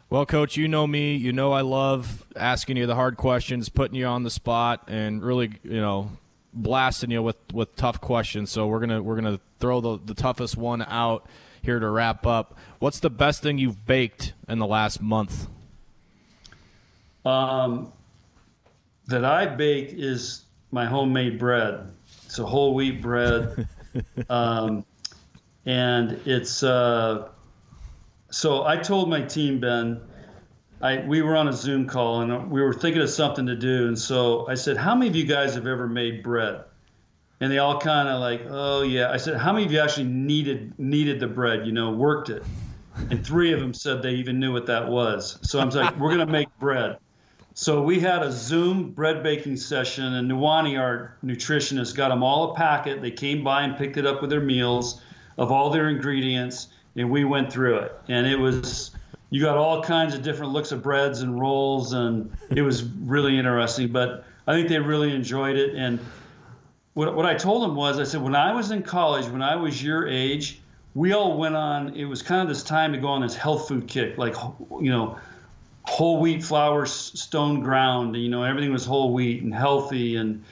Well, 0.08 0.26
coach, 0.26 0.56
you 0.56 0.66
know 0.66 0.86
me. 0.88 1.14
You 1.14 1.32
know 1.32 1.52
I 1.52 1.60
love 1.60 2.26
asking 2.34 2.76
you 2.76 2.86
the 2.86 2.96
hard 2.96 3.16
questions, 3.16 3.68
putting 3.68 3.94
you 3.96 4.06
on 4.06 4.24
the 4.24 4.30
spot, 4.30 4.88
and 4.88 5.22
really, 5.22 5.52
you 5.62 5.80
know, 5.80 6.10
blasting 6.52 7.12
you 7.12 7.22
with, 7.22 7.36
with 7.52 7.76
tough 7.76 8.00
questions. 8.00 8.50
So 8.50 8.66
we're 8.66 8.80
gonna 8.80 9.00
we're 9.00 9.14
gonna 9.14 9.38
throw 9.60 9.80
the 9.80 10.00
the 10.04 10.14
toughest 10.14 10.56
one 10.56 10.82
out 10.82 11.28
here 11.62 11.78
to 11.78 11.88
wrap 11.88 12.26
up. 12.26 12.58
What's 12.80 12.98
the 12.98 13.10
best 13.10 13.40
thing 13.40 13.58
you've 13.58 13.86
baked 13.86 14.32
in 14.48 14.58
the 14.58 14.66
last 14.66 15.00
month? 15.00 15.46
Um, 17.24 17.92
that 19.06 19.24
I 19.24 19.46
baked 19.46 19.92
is 19.92 20.44
my 20.70 20.86
homemade 20.86 21.38
bread. 21.38 21.90
It's 22.24 22.38
a 22.38 22.46
whole 22.46 22.74
wheat 22.74 23.02
bread, 23.02 23.68
um, 24.30 24.84
and 25.66 26.20
it's. 26.26 26.62
Uh, 26.62 27.28
so 28.30 28.64
I 28.64 28.76
told 28.76 29.10
my 29.10 29.22
team, 29.22 29.58
Ben, 29.58 30.00
I 30.82 30.98
we 31.06 31.22
were 31.22 31.36
on 31.36 31.48
a 31.48 31.52
Zoom 31.52 31.86
call 31.86 32.22
and 32.22 32.50
we 32.50 32.62
were 32.62 32.72
thinking 32.72 33.02
of 33.02 33.10
something 33.10 33.46
to 33.46 33.56
do, 33.56 33.88
and 33.88 33.98
so 33.98 34.48
I 34.48 34.54
said, 34.54 34.76
"How 34.76 34.94
many 34.94 35.10
of 35.10 35.16
you 35.16 35.24
guys 35.24 35.54
have 35.54 35.66
ever 35.66 35.86
made 35.86 36.22
bread?" 36.22 36.64
And 37.40 37.50
they 37.50 37.58
all 37.58 37.78
kind 37.80 38.08
of 38.08 38.20
like, 38.20 38.42
"Oh 38.48 38.82
yeah." 38.82 39.10
I 39.10 39.16
said, 39.16 39.36
"How 39.36 39.52
many 39.52 39.66
of 39.66 39.72
you 39.72 39.80
actually 39.80 40.06
needed 40.06 40.78
needed 40.78 41.20
the 41.20 41.26
bread? 41.26 41.66
You 41.66 41.72
know, 41.72 41.90
worked 41.90 42.30
it?" 42.30 42.44
And 43.10 43.24
three 43.24 43.52
of 43.52 43.60
them 43.60 43.74
said 43.74 44.02
they 44.02 44.14
even 44.14 44.38
knew 44.38 44.52
what 44.52 44.66
that 44.66 44.88
was. 44.88 45.38
So 45.42 45.60
I'm 45.60 45.70
like, 45.70 45.98
"We're 45.98 46.10
gonna 46.10 46.26
make 46.26 46.48
bread." 46.58 46.98
So 47.54 47.82
we 47.82 47.98
had 47.98 48.22
a 48.22 48.30
Zoom 48.30 48.90
bread 48.90 49.22
baking 49.22 49.56
session, 49.56 50.14
and 50.14 50.30
Nuwani, 50.30 50.78
our 50.78 51.16
nutritionist, 51.24 51.96
got 51.96 52.08
them 52.08 52.22
all 52.22 52.52
a 52.52 52.54
packet. 52.54 53.02
They 53.02 53.10
came 53.10 53.42
by 53.42 53.62
and 53.62 53.76
picked 53.76 53.96
it 53.96 54.06
up 54.06 54.20
with 54.20 54.30
their 54.30 54.40
meals 54.40 55.02
of 55.36 55.50
all 55.50 55.70
their 55.70 55.88
ingredients, 55.88 56.68
and 56.96 57.10
we 57.10 57.24
went 57.24 57.52
through 57.52 57.78
it. 57.78 57.92
And 58.08 58.26
it 58.26 58.38
was, 58.38 58.92
you 59.30 59.42
got 59.42 59.56
all 59.56 59.82
kinds 59.82 60.14
of 60.14 60.22
different 60.22 60.52
looks 60.52 60.70
of 60.70 60.82
breads 60.82 61.22
and 61.22 61.40
rolls, 61.40 61.92
and 61.92 62.30
it 62.50 62.62
was 62.62 62.84
really 62.84 63.36
interesting. 63.36 63.88
But 63.88 64.24
I 64.46 64.54
think 64.54 64.68
they 64.68 64.78
really 64.78 65.12
enjoyed 65.12 65.56
it. 65.56 65.74
And 65.74 65.98
what, 66.94 67.16
what 67.16 67.26
I 67.26 67.34
told 67.34 67.62
them 67.64 67.74
was, 67.74 67.98
I 67.98 68.04
said, 68.04 68.22
when 68.22 68.36
I 68.36 68.52
was 68.52 68.70
in 68.70 68.82
college, 68.82 69.26
when 69.26 69.42
I 69.42 69.56
was 69.56 69.82
your 69.82 70.06
age, 70.06 70.60
we 70.94 71.12
all 71.12 71.36
went 71.36 71.56
on, 71.56 71.94
it 71.94 72.04
was 72.04 72.22
kind 72.22 72.42
of 72.42 72.48
this 72.48 72.62
time 72.62 72.92
to 72.92 72.98
go 72.98 73.08
on 73.08 73.22
this 73.22 73.36
health 73.36 73.68
food 73.68 73.88
kick, 73.88 74.18
like, 74.18 74.34
you 74.80 74.90
know, 74.90 75.18
whole 75.84 76.20
wheat 76.20 76.42
flour, 76.42 76.86
stone 76.86 77.60
ground. 77.60 78.16
You 78.16 78.28
know, 78.28 78.42
everything 78.42 78.72
was 78.72 78.84
whole 78.84 79.12
wheat 79.12 79.42
and 79.42 79.54
healthy, 79.54 80.16
and 80.16 80.44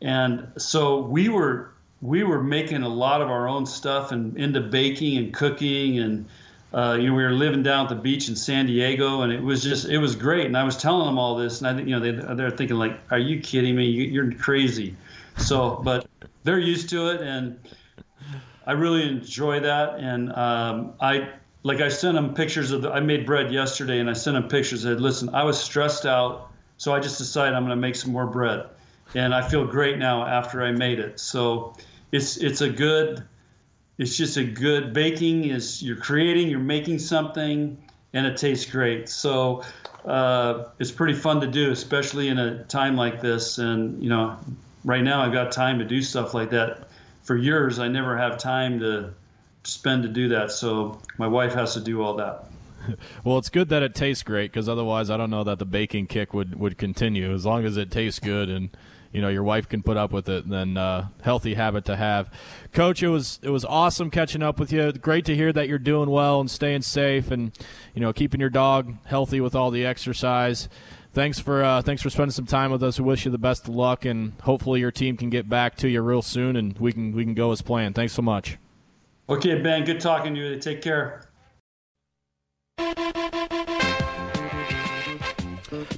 and 0.00 0.48
so 0.56 1.00
we 1.00 1.28
were 1.28 1.72
we 2.00 2.22
were 2.22 2.42
making 2.42 2.82
a 2.82 2.88
lot 2.88 3.20
of 3.20 3.28
our 3.28 3.48
own 3.48 3.66
stuff 3.66 4.12
and 4.12 4.36
into 4.36 4.60
baking 4.60 5.18
and 5.18 5.32
cooking 5.32 5.98
and. 5.98 6.26
Uh, 6.70 6.98
you 7.00 7.08
know, 7.08 7.14
we 7.14 7.22
were 7.22 7.32
living 7.32 7.62
down 7.62 7.86
at 7.86 7.88
the 7.88 7.94
beach 7.94 8.28
in 8.28 8.36
San 8.36 8.66
Diego, 8.66 9.22
and 9.22 9.32
it 9.32 9.42
was 9.42 9.62
just, 9.62 9.88
it 9.88 9.96
was 9.96 10.14
great. 10.14 10.44
And 10.44 10.54
I 10.54 10.64
was 10.64 10.76
telling 10.76 11.06
them 11.06 11.18
all 11.18 11.34
this, 11.34 11.62
and 11.62 11.66
I, 11.66 11.74
think, 11.74 11.88
you 11.88 11.98
know, 11.98 12.00
they, 12.00 12.34
they're 12.34 12.50
thinking 12.50 12.76
like, 12.76 13.00
"Are 13.10 13.18
you 13.18 13.40
kidding 13.40 13.74
me? 13.74 13.86
You're 13.86 14.34
crazy." 14.34 14.94
So, 15.38 15.80
but 15.82 16.06
they're 16.44 16.58
used 16.58 16.90
to 16.90 17.08
it, 17.08 17.22
and 17.22 17.58
I 18.66 18.72
really 18.72 19.08
enjoy 19.08 19.60
that. 19.60 19.98
And 19.98 20.30
um, 20.34 20.92
I, 21.00 21.30
like 21.62 21.80
I 21.80 21.88
sent 21.88 22.16
him 22.16 22.34
pictures 22.34 22.70
of 22.70 22.82
the. 22.82 22.90
I 22.90 23.00
made 23.00 23.26
bread 23.26 23.52
yesterday, 23.52 23.98
and 23.98 24.08
I 24.08 24.12
sent 24.12 24.36
him 24.36 24.48
pictures. 24.48 24.86
I 24.86 24.90
said, 24.90 25.00
"Listen, 25.00 25.30
I 25.34 25.44
was 25.44 25.58
stressed 25.60 26.06
out, 26.06 26.50
so 26.76 26.94
I 26.94 27.00
just 27.00 27.18
decided 27.18 27.54
I'm 27.54 27.64
going 27.64 27.76
to 27.76 27.80
make 27.80 27.96
some 27.96 28.12
more 28.12 28.26
bread, 28.26 28.66
and 29.14 29.34
I 29.34 29.46
feel 29.48 29.66
great 29.66 29.98
now 29.98 30.24
after 30.24 30.62
I 30.62 30.72
made 30.72 31.00
it. 31.00 31.18
So 31.18 31.74
it's 32.12 32.36
it's 32.36 32.60
a 32.60 32.70
good, 32.70 33.24
it's 33.98 34.16
just 34.16 34.36
a 34.36 34.44
good 34.44 34.92
baking. 34.92 35.44
Is 35.46 35.82
you're 35.82 35.96
creating, 35.96 36.48
you're 36.48 36.60
making 36.60 37.00
something, 37.00 37.76
and 38.12 38.26
it 38.26 38.36
tastes 38.36 38.70
great. 38.70 39.08
So 39.08 39.64
uh, 40.04 40.64
it's 40.78 40.92
pretty 40.92 41.14
fun 41.14 41.40
to 41.40 41.48
do, 41.48 41.72
especially 41.72 42.28
in 42.28 42.38
a 42.38 42.62
time 42.64 42.96
like 42.96 43.20
this. 43.20 43.58
And 43.58 44.00
you 44.02 44.08
know, 44.10 44.36
right 44.84 45.02
now 45.02 45.22
I've 45.22 45.32
got 45.32 45.50
time 45.50 45.80
to 45.80 45.84
do 45.84 46.02
stuff 46.02 46.34
like 46.34 46.50
that. 46.50 46.88
For 47.24 47.36
years, 47.36 47.78
I 47.78 47.88
never 47.88 48.16
have 48.16 48.38
time 48.38 48.80
to 48.80 49.12
spend 49.64 50.02
to 50.02 50.08
do 50.08 50.28
that. 50.28 50.50
So 50.50 51.00
my 51.18 51.28
wife 51.28 51.54
has 51.54 51.74
to 51.74 51.80
do 51.80 52.02
all 52.02 52.14
that. 52.16 52.44
Well, 53.24 53.36
it's 53.36 53.50
good 53.50 53.68
that 53.68 53.82
it 53.82 53.94
tastes 53.94 54.22
great 54.22 54.50
because 54.50 54.68
otherwise, 54.68 55.10
I 55.10 55.16
don't 55.16 55.30
know 55.30 55.44
that 55.44 55.58
the 55.58 55.66
baking 55.66 56.06
kick 56.06 56.32
would 56.32 56.58
would 56.58 56.78
continue. 56.78 57.34
As 57.34 57.44
long 57.44 57.64
as 57.66 57.76
it 57.76 57.90
tastes 57.90 58.20
good 58.20 58.48
and 58.48 58.70
you 59.12 59.20
know 59.20 59.28
your 59.28 59.42
wife 59.42 59.68
can 59.68 59.82
put 59.82 59.96
up 59.96 60.12
with 60.12 60.28
it, 60.28 60.48
then 60.48 60.76
uh, 60.76 61.08
healthy 61.22 61.54
habit 61.54 61.84
to 61.86 61.96
have. 61.96 62.30
Coach, 62.72 63.02
it 63.02 63.08
was 63.08 63.40
it 63.42 63.50
was 63.50 63.64
awesome 63.64 64.10
catching 64.10 64.42
up 64.42 64.58
with 64.58 64.72
you. 64.72 64.92
Great 64.92 65.24
to 65.26 65.34
hear 65.34 65.52
that 65.52 65.68
you're 65.68 65.78
doing 65.78 66.10
well 66.10 66.40
and 66.40 66.50
staying 66.50 66.82
safe, 66.82 67.30
and 67.30 67.52
you 67.94 68.00
know 68.00 68.12
keeping 68.12 68.40
your 68.40 68.50
dog 68.50 68.94
healthy 69.04 69.40
with 69.40 69.54
all 69.54 69.70
the 69.70 69.84
exercise. 69.84 70.68
Thanks 71.12 71.38
for 71.40 71.64
uh, 71.64 71.82
thanks 71.82 72.02
for 72.02 72.10
spending 72.10 72.32
some 72.32 72.46
time 72.46 72.70
with 72.70 72.82
us. 72.82 72.98
We 72.98 73.06
wish 73.06 73.24
you 73.24 73.30
the 73.30 73.38
best 73.38 73.64
of 73.64 73.74
luck, 73.74 74.04
and 74.04 74.34
hopefully 74.42 74.80
your 74.80 74.92
team 74.92 75.16
can 75.16 75.30
get 75.30 75.48
back 75.48 75.76
to 75.78 75.88
you 75.88 76.02
real 76.02 76.22
soon, 76.22 76.56
and 76.56 76.78
we 76.78 76.92
can 76.92 77.12
we 77.12 77.24
can 77.24 77.34
go 77.34 77.50
as 77.50 77.62
planned. 77.62 77.94
Thanks 77.94 78.12
so 78.12 78.22
much. 78.22 78.58
Okay, 79.28 79.60
Ben. 79.60 79.84
Good 79.84 80.00
talking 80.00 80.34
to 80.34 80.40
you. 80.40 80.58
Take 80.58 80.80
care. 80.80 81.28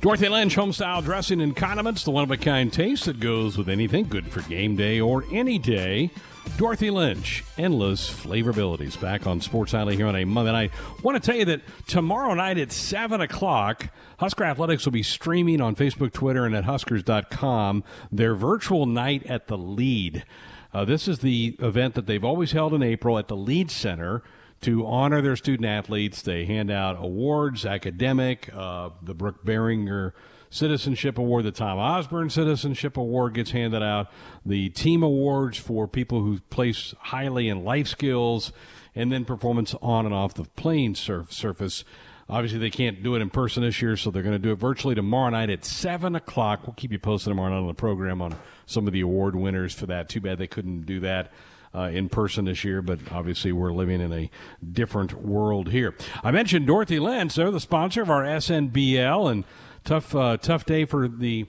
Dorothy 0.00 0.28
Lynch 0.28 0.56
Homestyle 0.56 1.04
Dressing 1.04 1.40
and 1.40 1.54
Condiments, 1.54 2.04
the 2.04 2.10
one 2.10 2.24
of 2.24 2.30
a 2.30 2.36
kind 2.36 2.72
taste 2.72 3.04
that 3.04 3.20
goes 3.20 3.56
with 3.56 3.68
anything 3.68 4.08
good 4.08 4.26
for 4.26 4.40
game 4.48 4.74
day 4.74 4.98
or 4.98 5.24
any 5.30 5.58
day. 5.58 6.10
Dorothy 6.56 6.90
Lynch, 6.90 7.44
endless 7.56 8.10
flavorabilities. 8.10 9.00
Back 9.00 9.26
on 9.26 9.40
Sports 9.40 9.74
Nightly 9.74 9.96
here 9.96 10.06
on 10.06 10.16
a 10.16 10.24
Monday 10.24 10.52
night. 10.52 10.72
Want 11.02 11.22
to 11.22 11.24
tell 11.24 11.38
you 11.38 11.44
that 11.44 11.60
tomorrow 11.86 12.34
night 12.34 12.58
at 12.58 12.72
7 12.72 13.20
o'clock, 13.20 13.88
Husker 14.18 14.44
Athletics 14.44 14.84
will 14.84 14.92
be 14.92 15.02
streaming 15.02 15.60
on 15.60 15.76
Facebook, 15.76 16.12
Twitter, 16.12 16.46
and 16.46 16.56
at 16.56 16.64
Huskers.com 16.64 17.84
their 18.10 18.34
virtual 18.34 18.86
night 18.86 19.24
at 19.26 19.46
the 19.46 19.56
Lied. 19.56 20.24
Uh, 20.72 20.84
this 20.84 21.08
is 21.08 21.18
the 21.18 21.56
event 21.58 21.94
that 21.94 22.06
they've 22.06 22.24
always 22.24 22.52
held 22.52 22.72
in 22.74 22.82
April 22.82 23.18
at 23.18 23.28
the 23.28 23.36
Lied 23.36 23.70
Center 23.70 24.22
to 24.60 24.86
honor 24.86 25.20
their 25.22 25.36
student 25.36 25.66
athletes. 25.66 26.22
They 26.22 26.44
hand 26.44 26.70
out 26.70 26.96
awards, 26.98 27.64
academic, 27.64 28.50
uh, 28.54 28.90
the 29.02 29.14
Brook 29.14 29.44
Berringer 29.44 30.12
Citizenship 30.50 31.16
Award, 31.16 31.44
the 31.44 31.52
Tom 31.52 31.78
Osborne 31.78 32.28
Citizenship 32.28 32.96
Award 32.96 33.34
gets 33.34 33.52
handed 33.52 33.82
out, 33.82 34.10
the 34.44 34.68
team 34.70 35.02
awards 35.02 35.58
for 35.58 35.86
people 35.86 36.22
who 36.22 36.40
place 36.50 36.92
highly 36.98 37.48
in 37.48 37.64
life 37.64 37.86
skills, 37.86 38.52
and 38.94 39.12
then 39.12 39.24
performance 39.24 39.74
on 39.80 40.06
and 40.06 40.14
off 40.14 40.34
the 40.34 40.44
playing 40.44 40.96
surf- 40.96 41.32
surface. 41.32 41.84
Obviously, 42.28 42.58
they 42.58 42.70
can't 42.70 43.02
do 43.02 43.14
it 43.14 43.22
in 43.22 43.30
person 43.30 43.62
this 43.62 43.80
year, 43.80 43.96
so 43.96 44.10
they're 44.10 44.22
going 44.22 44.32
to 44.34 44.38
do 44.38 44.52
it 44.52 44.56
virtually 44.56 44.94
tomorrow 44.94 45.30
night 45.30 45.50
at 45.50 45.64
7 45.64 46.14
o'clock. 46.14 46.60
We'll 46.64 46.74
keep 46.74 46.92
you 46.92 46.98
posted 46.98 47.30
tomorrow 47.30 47.50
night 47.50 47.60
on 47.60 47.66
the 47.66 47.74
program 47.74 48.20
on 48.20 48.36
some 48.70 48.86
of 48.86 48.92
the 48.92 49.00
award 49.00 49.36
winners 49.36 49.74
for 49.74 49.86
that. 49.86 50.08
Too 50.08 50.20
bad 50.20 50.38
they 50.38 50.46
couldn't 50.46 50.82
do 50.86 51.00
that. 51.00 51.32
Uh, 51.72 51.82
in 51.82 52.08
person 52.08 52.46
this 52.46 52.64
year, 52.64 52.82
but 52.82 52.98
obviously 53.12 53.52
we're 53.52 53.70
living 53.70 54.00
in 54.00 54.12
a 54.12 54.28
different 54.72 55.12
world 55.12 55.68
here. 55.68 55.94
I 56.24 56.32
mentioned 56.32 56.66
Dorothy 56.66 56.98
Lynch; 56.98 57.36
they're 57.36 57.52
the 57.52 57.60
sponsor 57.60 58.02
of 58.02 58.10
our 58.10 58.24
SNBL, 58.24 59.30
and 59.30 59.44
tough, 59.84 60.12
uh, 60.12 60.36
tough 60.36 60.64
day 60.66 60.84
for 60.84 61.06
the 61.06 61.46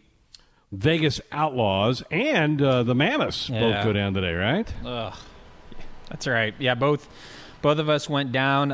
Vegas 0.71 1.21
Outlaws 1.31 2.03
and 2.11 2.61
uh, 2.61 2.83
the 2.83 2.93
Mammoths. 2.93 3.49
Yeah. 3.49 3.61
Both 3.61 3.83
go 3.83 3.93
down 3.93 4.13
today, 4.13 4.33
right? 4.33 4.71
Ugh. 4.85 5.15
That's 6.09 6.27
all 6.27 6.33
right. 6.33 6.53
Yeah, 6.59 6.75
both 6.75 7.09
both 7.63 7.79
of 7.79 7.89
us 7.89 8.07
went 8.07 8.31
down. 8.31 8.71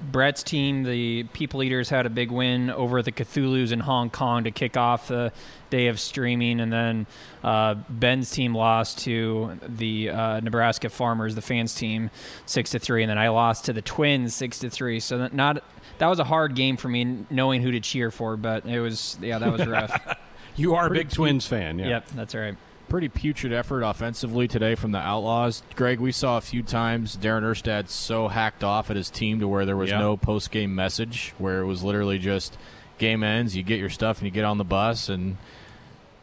Brett's 0.00 0.42
team, 0.42 0.82
the 0.84 1.24
People 1.24 1.62
Eaters, 1.62 1.88
had 1.88 2.06
a 2.06 2.10
big 2.10 2.30
win 2.30 2.70
over 2.70 3.02
the 3.02 3.12
Cthulhu's 3.12 3.72
in 3.72 3.80
Hong 3.80 4.10
Kong 4.10 4.44
to 4.44 4.50
kick 4.50 4.76
off 4.76 5.08
the 5.08 5.32
day 5.70 5.88
of 5.88 6.00
streaming, 6.00 6.60
and 6.60 6.72
then 6.72 7.06
uh, 7.44 7.74
Ben's 7.88 8.30
team 8.30 8.54
lost 8.54 8.98
to 9.00 9.58
the 9.66 10.10
uh, 10.10 10.40
Nebraska 10.40 10.88
Farmers, 10.88 11.34
the 11.34 11.42
fans 11.42 11.74
team, 11.74 12.10
six 12.46 12.70
to 12.70 12.78
three, 12.78 13.02
and 13.02 13.10
then 13.10 13.18
I 13.18 13.28
lost 13.28 13.66
to 13.66 13.72
the 13.72 13.82
Twins 13.82 14.34
six 14.34 14.58
to 14.60 14.70
three. 14.70 15.00
So 15.00 15.18
that 15.18 15.34
not 15.34 15.62
that 15.98 16.06
was 16.06 16.18
a 16.18 16.24
hard 16.24 16.54
game 16.54 16.76
for 16.76 16.88
me, 16.88 17.24
knowing 17.30 17.62
who 17.62 17.70
to 17.72 17.80
cheer 17.80 18.10
for, 18.10 18.36
but 18.36 18.66
it 18.66 18.80
was 18.80 19.18
yeah, 19.20 19.38
that 19.38 19.52
was 19.52 19.66
rough. 19.66 20.16
You 20.56 20.74
are 20.74 20.88
a 20.88 20.90
big 20.90 21.10
Twins 21.10 21.46
fan, 21.46 21.78
yeah. 21.78 21.88
Yep, 21.88 22.08
that's 22.08 22.34
all 22.34 22.40
right. 22.40 22.56
Pretty 22.90 23.08
putrid 23.08 23.52
effort 23.52 23.82
offensively 23.84 24.48
today 24.48 24.74
from 24.74 24.90
the 24.90 24.98
Outlaws. 24.98 25.62
Greg, 25.76 26.00
we 26.00 26.10
saw 26.10 26.36
a 26.38 26.40
few 26.40 26.64
times 26.64 27.16
Darren 27.16 27.42
Erstad 27.42 27.88
so 27.88 28.26
hacked 28.26 28.64
off 28.64 28.90
at 28.90 28.96
his 28.96 29.08
team 29.10 29.38
to 29.38 29.46
where 29.46 29.64
there 29.64 29.76
was 29.76 29.90
Yeah. 29.90 30.00
no 30.00 30.16
post 30.16 30.50
game 30.50 30.74
message, 30.74 31.32
where 31.38 31.60
it 31.60 31.66
was 31.66 31.84
literally 31.84 32.18
just 32.18 32.58
game 32.98 33.22
ends, 33.22 33.56
you 33.56 33.62
get 33.62 33.78
your 33.78 33.90
stuff 33.90 34.18
and 34.18 34.24
you 34.26 34.32
get 34.32 34.44
on 34.44 34.58
the 34.58 34.64
bus, 34.64 35.08
and 35.08 35.36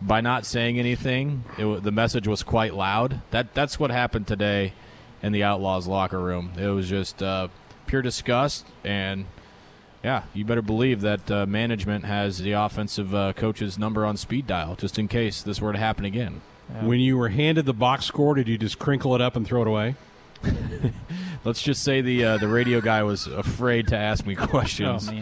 by 0.02 0.20
not 0.20 0.46
saying 0.46 0.78
anything, 0.78 1.46
it, 1.58 1.84
the 1.84 1.92
message 1.92 2.28
was 2.28 2.44
quite 2.44 2.74
loud. 2.74 3.22
That 3.32 3.54
that's 3.54 3.80
what 3.80 3.90
happened 3.90 4.28
today 4.28 4.74
in 5.24 5.32
the 5.32 5.44
Outlaws 5.46 5.88
locker 5.88 6.20
room. 6.20 6.52
It 6.60 6.68
was 6.68 6.90
just 6.90 7.24
uh, 7.24 7.48
pure 7.86 8.02
disgust, 8.02 8.68
and 8.84 9.24
yeah, 10.04 10.24
you 10.34 10.44
better 10.44 10.62
believe 10.62 11.00
that 11.00 11.32
uh, 11.32 11.46
management 11.46 12.04
has 12.04 12.40
the 12.40 12.52
offensive 12.52 13.16
uh, 13.16 13.32
coach's 13.32 13.80
number 13.80 14.06
on 14.06 14.18
speed 14.18 14.46
dial 14.48 14.76
just 14.76 15.00
in 15.00 15.08
case 15.08 15.42
this 15.42 15.62
were 15.62 15.72
to 15.72 15.80
happen 15.80 16.04
again. 16.04 16.42
When 16.82 17.00
you 17.00 17.18
were 17.18 17.30
handed 17.30 17.66
the 17.66 17.74
box 17.74 18.06
score, 18.06 18.36
did 18.36 18.48
you 18.48 18.58
just 18.58 18.78
crinkle 18.78 19.16
it 19.16 19.22
up 19.22 19.36
and 19.36 19.46
throw 19.48 19.62
it 19.62 19.68
away? 19.68 19.96
Let's 21.46 21.62
just 21.62 21.84
say 21.84 22.02
the 22.02 22.24
uh, 22.26 22.38
the 22.40 22.48
radio 22.48 22.82
guy 22.82 23.04
was 23.04 23.28
afraid 23.28 23.88
to 23.90 23.98
ask 23.98 24.26
me 24.26 24.36
questions 24.36 25.10
Oh 25.10 25.14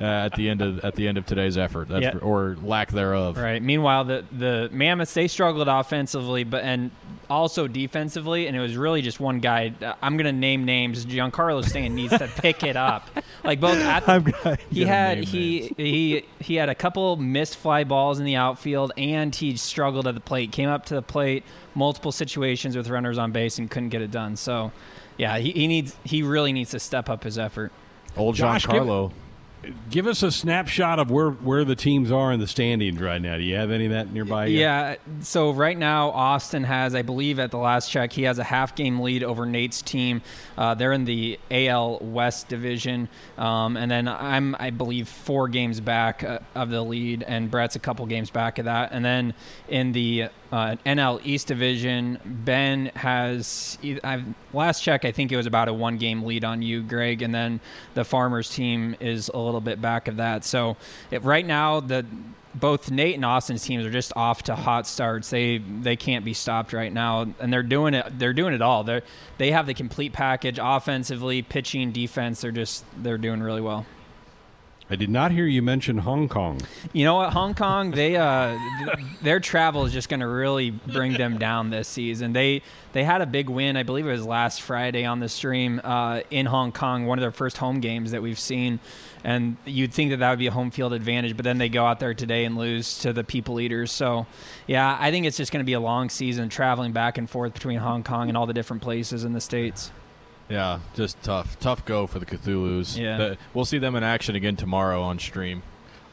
uh, 0.00 0.04
at 0.04 0.34
the 0.34 0.48
end 0.48 0.62
of 0.62 0.80
at 0.84 0.94
the 0.94 1.06
end 1.06 1.18
of 1.18 1.26
today's 1.26 1.58
effort, 1.58 1.88
Yeah. 1.90 2.12
for- 2.12 2.18
or 2.20 2.56
lack 2.62 2.92
thereof. 2.92 3.36
Right. 3.36 3.62
Meanwhile, 3.62 4.04
the 4.04 4.24
the 4.32 4.70
Mammoths 4.72 5.12
they 5.12 5.28
struggled 5.28 5.68
offensively, 5.68 6.44
but 6.44 6.62
and 6.64 6.90
also 7.28 7.66
defensively, 7.66 8.46
and 8.46 8.56
it 8.56 8.60
was 8.60 8.76
really 8.76 9.02
just 9.02 9.20
one 9.20 9.40
guy. 9.40 9.72
uh, 9.82 9.94
I'm 10.00 10.16
gonna 10.16 10.32
name 10.32 10.64
names. 10.64 11.04
Giancarlo 11.04 11.62
Stan 11.64 11.94
needs 11.94 12.16
to 12.16 12.28
pick 12.38 12.62
it 12.62 12.76
up. 12.76 13.08
Like 13.44 13.60
both 13.60 13.76
at 13.78 14.06
the, 14.06 14.58
he 14.70 14.84
had 14.84 15.24
he 15.24 15.72
he 15.76 16.24
he 16.40 16.54
had 16.54 16.68
a 16.70 16.74
couple 16.74 17.16
missed 17.16 17.56
fly 17.56 17.84
balls 17.84 18.18
in 18.18 18.24
the 18.24 18.36
outfield, 18.36 18.92
and 18.96 19.34
he 19.34 19.56
struggled 19.56 20.06
at 20.06 20.14
the 20.14 20.20
plate. 20.20 20.52
Came 20.52 20.68
up 20.70 20.86
to 20.86 20.94
the 20.94 21.02
plate 21.02 21.44
multiple 21.76 22.10
situations 22.10 22.76
with 22.76 22.88
runners 22.88 23.18
on 23.18 23.30
base 23.32 23.58
and 23.58 23.70
couldn't 23.70 23.90
get 23.90 24.02
it 24.02 24.10
done. 24.10 24.36
So, 24.36 24.72
yeah, 25.16 25.38
he, 25.38 25.52
he 25.52 25.66
needs 25.66 25.96
he 26.04 26.22
really 26.22 26.52
needs 26.52 26.70
to 26.70 26.80
step 26.80 27.08
up 27.08 27.22
his 27.22 27.38
effort. 27.38 27.72
Old 28.16 28.34
Josh, 28.34 28.66
Carlo. 28.66 29.08
Give 29.08 29.16
us 30.06 30.22
a 30.22 30.30
snapshot 30.30 30.98
of 30.98 31.10
where, 31.10 31.30
where 31.30 31.64
the 31.64 31.76
teams 31.76 32.10
are 32.10 32.32
in 32.32 32.40
the 32.40 32.46
standings 32.46 33.00
right 33.00 33.20
now. 33.20 33.36
Do 33.36 33.42
you 33.42 33.56
have 33.56 33.70
any 33.70 33.86
of 33.86 33.92
that 33.92 34.12
nearby? 34.12 34.46
yet? 34.46 34.60
Yeah. 35.06 35.22
So 35.22 35.50
right 35.50 35.76
now, 35.76 36.10
Austin 36.10 36.64
has, 36.64 36.94
I 36.94 37.02
believe, 37.02 37.38
at 37.38 37.50
the 37.50 37.58
last 37.58 37.90
check, 37.90 38.12
he 38.12 38.22
has 38.22 38.38
a 38.38 38.44
half 38.44 38.74
game 38.74 39.00
lead 39.00 39.22
over 39.22 39.46
Nate's 39.46 39.82
team. 39.82 40.22
Uh, 40.56 40.74
they're 40.74 40.92
in 40.92 41.04
the 41.04 41.38
AL 41.50 41.98
West 42.00 42.48
division, 42.48 43.08
um, 43.38 43.76
and 43.76 43.90
then 43.90 44.08
I'm, 44.08 44.56
I 44.58 44.70
believe, 44.70 45.08
four 45.08 45.48
games 45.48 45.80
back 45.80 46.22
uh, 46.22 46.38
of 46.54 46.70
the 46.70 46.82
lead, 46.82 47.22
and 47.22 47.50
Brett's 47.50 47.76
a 47.76 47.80
couple 47.80 48.06
games 48.06 48.30
back 48.30 48.58
of 48.58 48.64
that. 48.66 48.92
And 48.92 49.04
then 49.04 49.34
in 49.68 49.92
the 49.92 50.28
uh, 50.52 50.76
NL 50.86 51.20
East 51.24 51.48
division, 51.48 52.18
Ben 52.24 52.86
has. 52.94 53.78
I've, 54.04 54.24
last 54.52 54.82
check, 54.82 55.04
I 55.04 55.12
think 55.12 55.32
it 55.32 55.36
was 55.36 55.46
about 55.46 55.68
a 55.68 55.72
one 55.72 55.98
game 55.98 56.22
lead 56.22 56.44
on 56.44 56.62
you, 56.62 56.82
Greg, 56.82 57.22
and 57.22 57.34
then 57.34 57.60
the 57.94 58.04
Farmers 58.04 58.50
team 58.50 58.96
is 59.00 59.28
a 59.28 59.38
little 59.38 59.55
bit 59.60 59.80
back 59.80 60.08
of 60.08 60.16
that. 60.16 60.44
So 60.44 60.76
right 61.10 61.46
now, 61.46 61.80
the 61.80 62.04
both 62.54 62.90
Nate 62.90 63.14
and 63.16 63.24
Austin's 63.24 63.62
teams 63.62 63.84
are 63.84 63.90
just 63.90 64.12
off 64.16 64.44
to 64.44 64.56
hot 64.56 64.86
starts. 64.86 65.30
They 65.30 65.58
they 65.58 65.96
can't 65.96 66.24
be 66.24 66.32
stopped 66.32 66.72
right 66.72 66.92
now, 66.92 67.26
and 67.38 67.52
they're 67.52 67.62
doing 67.62 67.94
it. 67.94 68.18
They're 68.18 68.32
doing 68.32 68.54
it 68.54 68.62
all. 68.62 68.82
They 68.82 69.02
they 69.38 69.50
have 69.50 69.66
the 69.66 69.74
complete 69.74 70.12
package, 70.12 70.58
offensively, 70.60 71.42
pitching, 71.42 71.92
defense. 71.92 72.40
They're 72.40 72.52
just 72.52 72.84
they're 72.96 73.18
doing 73.18 73.42
really 73.42 73.60
well. 73.60 73.84
I 74.88 74.94
did 74.94 75.10
not 75.10 75.32
hear 75.32 75.46
you 75.46 75.62
mention 75.62 75.98
Hong 75.98 76.28
Kong. 76.28 76.60
You 76.92 77.04
know 77.04 77.16
what, 77.16 77.32
Hong 77.32 77.54
Kong, 77.54 77.90
they 77.90 78.14
uh, 78.14 78.56
th- 78.84 79.06
their 79.20 79.40
travel 79.40 79.84
is 79.84 79.92
just 79.92 80.08
going 80.08 80.20
to 80.20 80.28
really 80.28 80.70
bring 80.70 81.14
them 81.14 81.38
down 81.38 81.70
this 81.70 81.88
season. 81.88 82.32
They 82.32 82.62
they 82.92 83.02
had 83.02 83.20
a 83.20 83.26
big 83.26 83.48
win, 83.48 83.76
I 83.76 83.82
believe 83.82 84.06
it 84.06 84.12
was 84.12 84.24
last 84.24 84.62
Friday 84.62 85.04
on 85.04 85.18
the 85.18 85.28
stream 85.28 85.80
uh, 85.82 86.20
in 86.30 86.46
Hong 86.46 86.70
Kong, 86.70 87.06
one 87.06 87.18
of 87.18 87.20
their 87.22 87.32
first 87.32 87.58
home 87.58 87.80
games 87.80 88.12
that 88.12 88.22
we've 88.22 88.38
seen, 88.38 88.78
and 89.24 89.56
you'd 89.64 89.92
think 89.92 90.10
that 90.10 90.18
that 90.18 90.30
would 90.30 90.38
be 90.38 90.46
a 90.46 90.52
home 90.52 90.70
field 90.70 90.92
advantage, 90.92 91.36
but 91.36 91.42
then 91.42 91.58
they 91.58 91.68
go 91.68 91.84
out 91.84 91.98
there 91.98 92.14
today 92.14 92.44
and 92.44 92.56
lose 92.56 93.00
to 93.00 93.12
the 93.12 93.24
People 93.24 93.58
Eaters. 93.60 93.90
So, 93.90 94.26
yeah, 94.68 94.96
I 95.00 95.10
think 95.10 95.26
it's 95.26 95.36
just 95.36 95.50
going 95.50 95.64
to 95.64 95.66
be 95.66 95.72
a 95.72 95.80
long 95.80 96.10
season 96.10 96.48
traveling 96.48 96.92
back 96.92 97.18
and 97.18 97.28
forth 97.28 97.54
between 97.54 97.78
Hong 97.78 98.04
Kong 98.04 98.28
and 98.28 98.36
all 98.36 98.46
the 98.46 98.54
different 98.54 98.82
places 98.82 99.24
in 99.24 99.32
the 99.32 99.40
states. 99.40 99.90
Yeah, 100.48 100.78
just 100.94 101.20
tough, 101.22 101.58
tough 101.58 101.84
go 101.84 102.06
for 102.06 102.18
the 102.18 102.26
Cthulhu's. 102.26 102.98
Yeah. 102.98 103.16
The- 103.16 103.38
we'll 103.54 103.64
see 103.64 103.78
them 103.78 103.96
in 103.96 104.02
action 104.04 104.36
again 104.36 104.56
tomorrow 104.56 105.02
on 105.02 105.18
stream. 105.18 105.62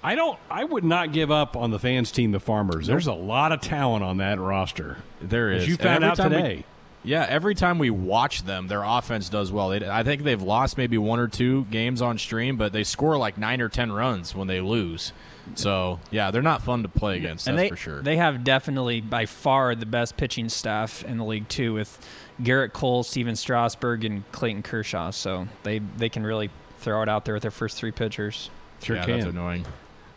I 0.03 0.15
don't. 0.15 0.37
I 0.51 0.63
would 0.65 0.83
not 0.83 1.13
give 1.13 1.31
up 1.31 1.55
on 1.55 1.71
the 1.71 1.79
fans 1.79 2.11
team, 2.11 2.31
the 2.31 2.39
Farmers. 2.39 2.87
There's 2.87 3.07
a 3.07 3.13
lot 3.13 3.51
of 3.53 3.61
talent 3.61 4.03
on 4.03 4.17
that 4.17 4.39
roster. 4.39 4.97
There 5.21 5.51
is. 5.51 5.63
As 5.63 5.69
you 5.69 5.77
found 5.77 6.03
out 6.03 6.17
time 6.17 6.31
we- 6.31 6.37
today. 6.37 6.65
yeah, 7.03 7.25
every 7.29 7.55
time 7.55 7.79
we 7.79 7.89
watch 7.89 8.43
them, 8.43 8.67
their 8.67 8.83
offense 8.83 9.29
does 9.29 9.49
well. 9.49 9.69
They, 9.69 9.87
I 9.87 10.03
think 10.03 10.23
they've 10.23 10.41
lost 10.41 10.77
maybe 10.77 10.97
one 10.97 11.19
or 11.19 11.29
two 11.29 11.63
games 11.65 12.01
on 12.01 12.17
stream, 12.17 12.57
but 12.57 12.73
they 12.73 12.83
score 12.83 13.15
like 13.17 13.37
nine 13.37 13.61
or 13.61 13.69
ten 13.69 13.93
runs 13.93 14.35
when 14.35 14.47
they 14.49 14.59
lose. 14.59 15.13
So 15.55 15.99
yeah, 16.11 16.31
they're 16.31 16.41
not 16.41 16.63
fun 16.63 16.83
to 16.83 16.89
play 16.89 17.17
against. 17.17 17.47
and 17.47 17.57
that's 17.57 17.65
they 17.65 17.69
for 17.69 17.75
sure. 17.77 18.01
they 18.01 18.15
have 18.17 18.43
definitely 18.43 18.99
by 19.01 19.25
far 19.25 19.75
the 19.75 19.85
best 19.85 20.17
pitching 20.17 20.49
staff 20.49 21.03
in 21.05 21.17
the 21.17 21.25
league 21.25 21.47
too, 21.49 21.73
with 21.73 21.97
Gerrit 22.41 22.73
Cole, 22.73 23.03
Stephen 23.03 23.35
Strasburg, 23.35 24.05
and 24.05 24.29
Clayton 24.31 24.63
Kershaw. 24.63 25.11
So 25.11 25.47
they 25.63 25.79
they 25.79 26.09
can 26.09 26.25
really 26.25 26.49
throw 26.79 27.01
it 27.01 27.09
out 27.09 27.25
there 27.25 27.33
with 27.33 27.43
their 27.43 27.51
first 27.51 27.77
three 27.77 27.91
pitchers. 27.91 28.49
Sure 28.81 28.97
yeah, 28.97 29.05
can. 29.05 29.19
that's 29.19 29.29
annoying. 29.31 29.65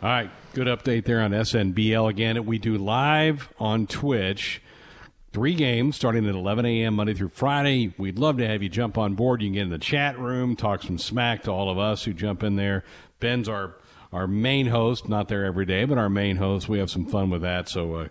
All 0.01 0.09
right, 0.09 0.29
good 0.53 0.67
update 0.67 1.05
there 1.05 1.21
on 1.21 1.31
SNBL. 1.31 2.07
Again, 2.09 2.45
we 2.45 2.59
do 2.59 2.77
live 2.77 3.51
on 3.59 3.87
Twitch. 3.87 4.61
Three 5.33 5.55
games 5.55 5.95
starting 5.95 6.27
at 6.27 6.35
11 6.35 6.65
a.m. 6.65 6.95
Monday 6.95 7.13
through 7.13 7.29
Friday. 7.29 7.93
We'd 7.97 8.17
love 8.19 8.37
to 8.37 8.47
have 8.47 8.61
you 8.61 8.69
jump 8.69 8.97
on 8.97 9.15
board. 9.15 9.41
You 9.41 9.47
can 9.47 9.53
get 9.55 9.61
in 9.63 9.69
the 9.69 9.77
chat 9.77 10.17
room, 10.19 10.55
talk 10.55 10.83
some 10.83 10.97
smack 10.97 11.43
to 11.43 11.51
all 11.51 11.69
of 11.69 11.77
us 11.77 12.03
who 12.05 12.13
jump 12.13 12.43
in 12.43 12.55
there. 12.55 12.83
Ben's 13.19 13.49
our 13.49 13.75
our 14.13 14.27
main 14.27 14.67
host, 14.67 15.09
not 15.09 15.27
there 15.27 15.45
every 15.45 15.65
day, 15.65 15.83
but 15.85 15.97
our 15.97 16.09
main 16.09 16.37
host. 16.37 16.69
We 16.69 16.79
have 16.79 16.89
some 16.89 17.05
fun 17.05 17.29
with 17.29 17.41
that. 17.41 17.67
So 17.67 17.95
uh, 17.95 18.07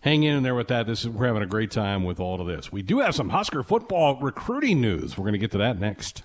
hang 0.00 0.22
in 0.22 0.42
there 0.42 0.54
with 0.54 0.68
that. 0.68 0.86
This 0.86 1.02
is 1.02 1.08
we're 1.08 1.26
having 1.26 1.42
a 1.42 1.46
great 1.46 1.70
time 1.70 2.04
with 2.04 2.20
all 2.20 2.40
of 2.40 2.46
this. 2.46 2.72
We 2.72 2.82
do 2.82 3.00
have 3.00 3.14
some 3.14 3.30
Husker 3.30 3.62
football 3.62 4.18
recruiting 4.20 4.80
news. 4.80 5.16
We're 5.16 5.24
going 5.24 5.32
to 5.32 5.38
get 5.38 5.52
to 5.52 5.58
that 5.58 5.78
next. 5.78 6.22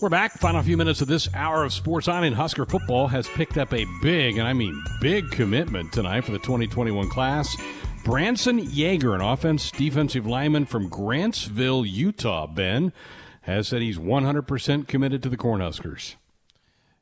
We're 0.00 0.08
back. 0.08 0.32
Final 0.32 0.62
few 0.62 0.76
minutes 0.76 1.00
of 1.00 1.06
this 1.06 1.32
hour 1.32 1.62
of 1.62 1.72
Sports 1.72 2.08
On, 2.08 2.24
and 2.24 2.34
Husker 2.34 2.66
football 2.66 3.06
has 3.06 3.28
picked 3.28 3.56
up 3.56 3.72
a 3.72 3.86
big, 4.02 4.36
and 4.36 4.48
I 4.48 4.52
mean 4.52 4.82
big, 5.00 5.30
commitment 5.30 5.92
tonight 5.92 6.24
for 6.24 6.32
the 6.32 6.40
2021 6.40 7.08
class. 7.08 7.56
Branson 8.04 8.58
Yager, 8.58 9.14
an 9.14 9.20
offense 9.20 9.70
defensive 9.70 10.26
lineman 10.26 10.66
from 10.66 10.90
Grantsville, 10.90 11.88
Utah, 11.88 12.48
Ben, 12.48 12.92
has 13.42 13.68
said 13.68 13.80
he's 13.80 13.98
100% 13.98 14.88
committed 14.88 15.22
to 15.22 15.28
the 15.28 15.36
Cornhuskers. 15.36 16.16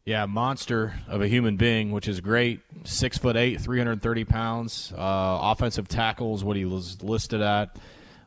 Yeah, 0.05 0.27
monster 0.27 0.95
of 1.09 1.21
a 1.21 1.29
human 1.29 1.57
being, 1.57 1.93
which 1.93 2.09
is 2.09 2.21
great. 2.21 2.61
Six 2.85 3.19
foot 3.19 3.37
eight, 3.37 3.61
three 3.61 3.79
hundred 3.79 4.03
thirty 4.03 4.25
pounds. 4.25 4.93
Uh, 4.97 5.39
offensive 5.43 5.89
tackles, 5.89 6.43
what 6.43 6.57
he 6.57 6.65
was 6.65 7.03
listed 7.03 7.41
at. 7.43 7.77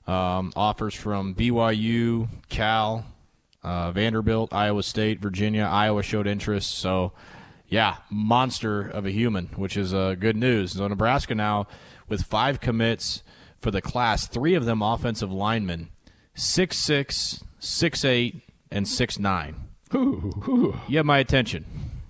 Um, 0.05 0.53
offers 0.55 0.93
from 0.93 1.33
BYU, 1.33 2.27
Cal, 2.49 3.05
uh, 3.63 3.91
Vanderbilt, 3.91 4.53
Iowa 4.53 4.83
State, 4.83 5.19
Virginia. 5.19 5.63
Iowa 5.63 6.03
showed 6.03 6.27
interest. 6.27 6.77
So, 6.77 7.13
yeah, 7.67 7.97
monster 8.09 8.81
of 8.81 9.05
a 9.05 9.11
human, 9.11 9.47
which 9.55 9.75
is 9.75 9.93
uh, 9.93 10.15
good 10.15 10.35
news. 10.35 10.73
So 10.73 10.87
Nebraska 10.87 11.33
now 11.33 11.67
with 12.07 12.23
five 12.23 12.59
commits 12.59 13.23
for 13.61 13.71
the 13.71 13.81
class, 13.81 14.27
three 14.27 14.53
of 14.55 14.65
them 14.65 14.81
offensive 14.81 15.31
linemen, 15.31 15.89
six 16.35 16.77
six, 16.77 17.43
six 17.59 18.05
eight, 18.05 18.43
and 18.69 18.87
six 18.87 19.17
nine. 19.17 19.55
You 19.93 20.97
have 20.97 21.05
my 21.05 21.19
attention. 21.19 21.65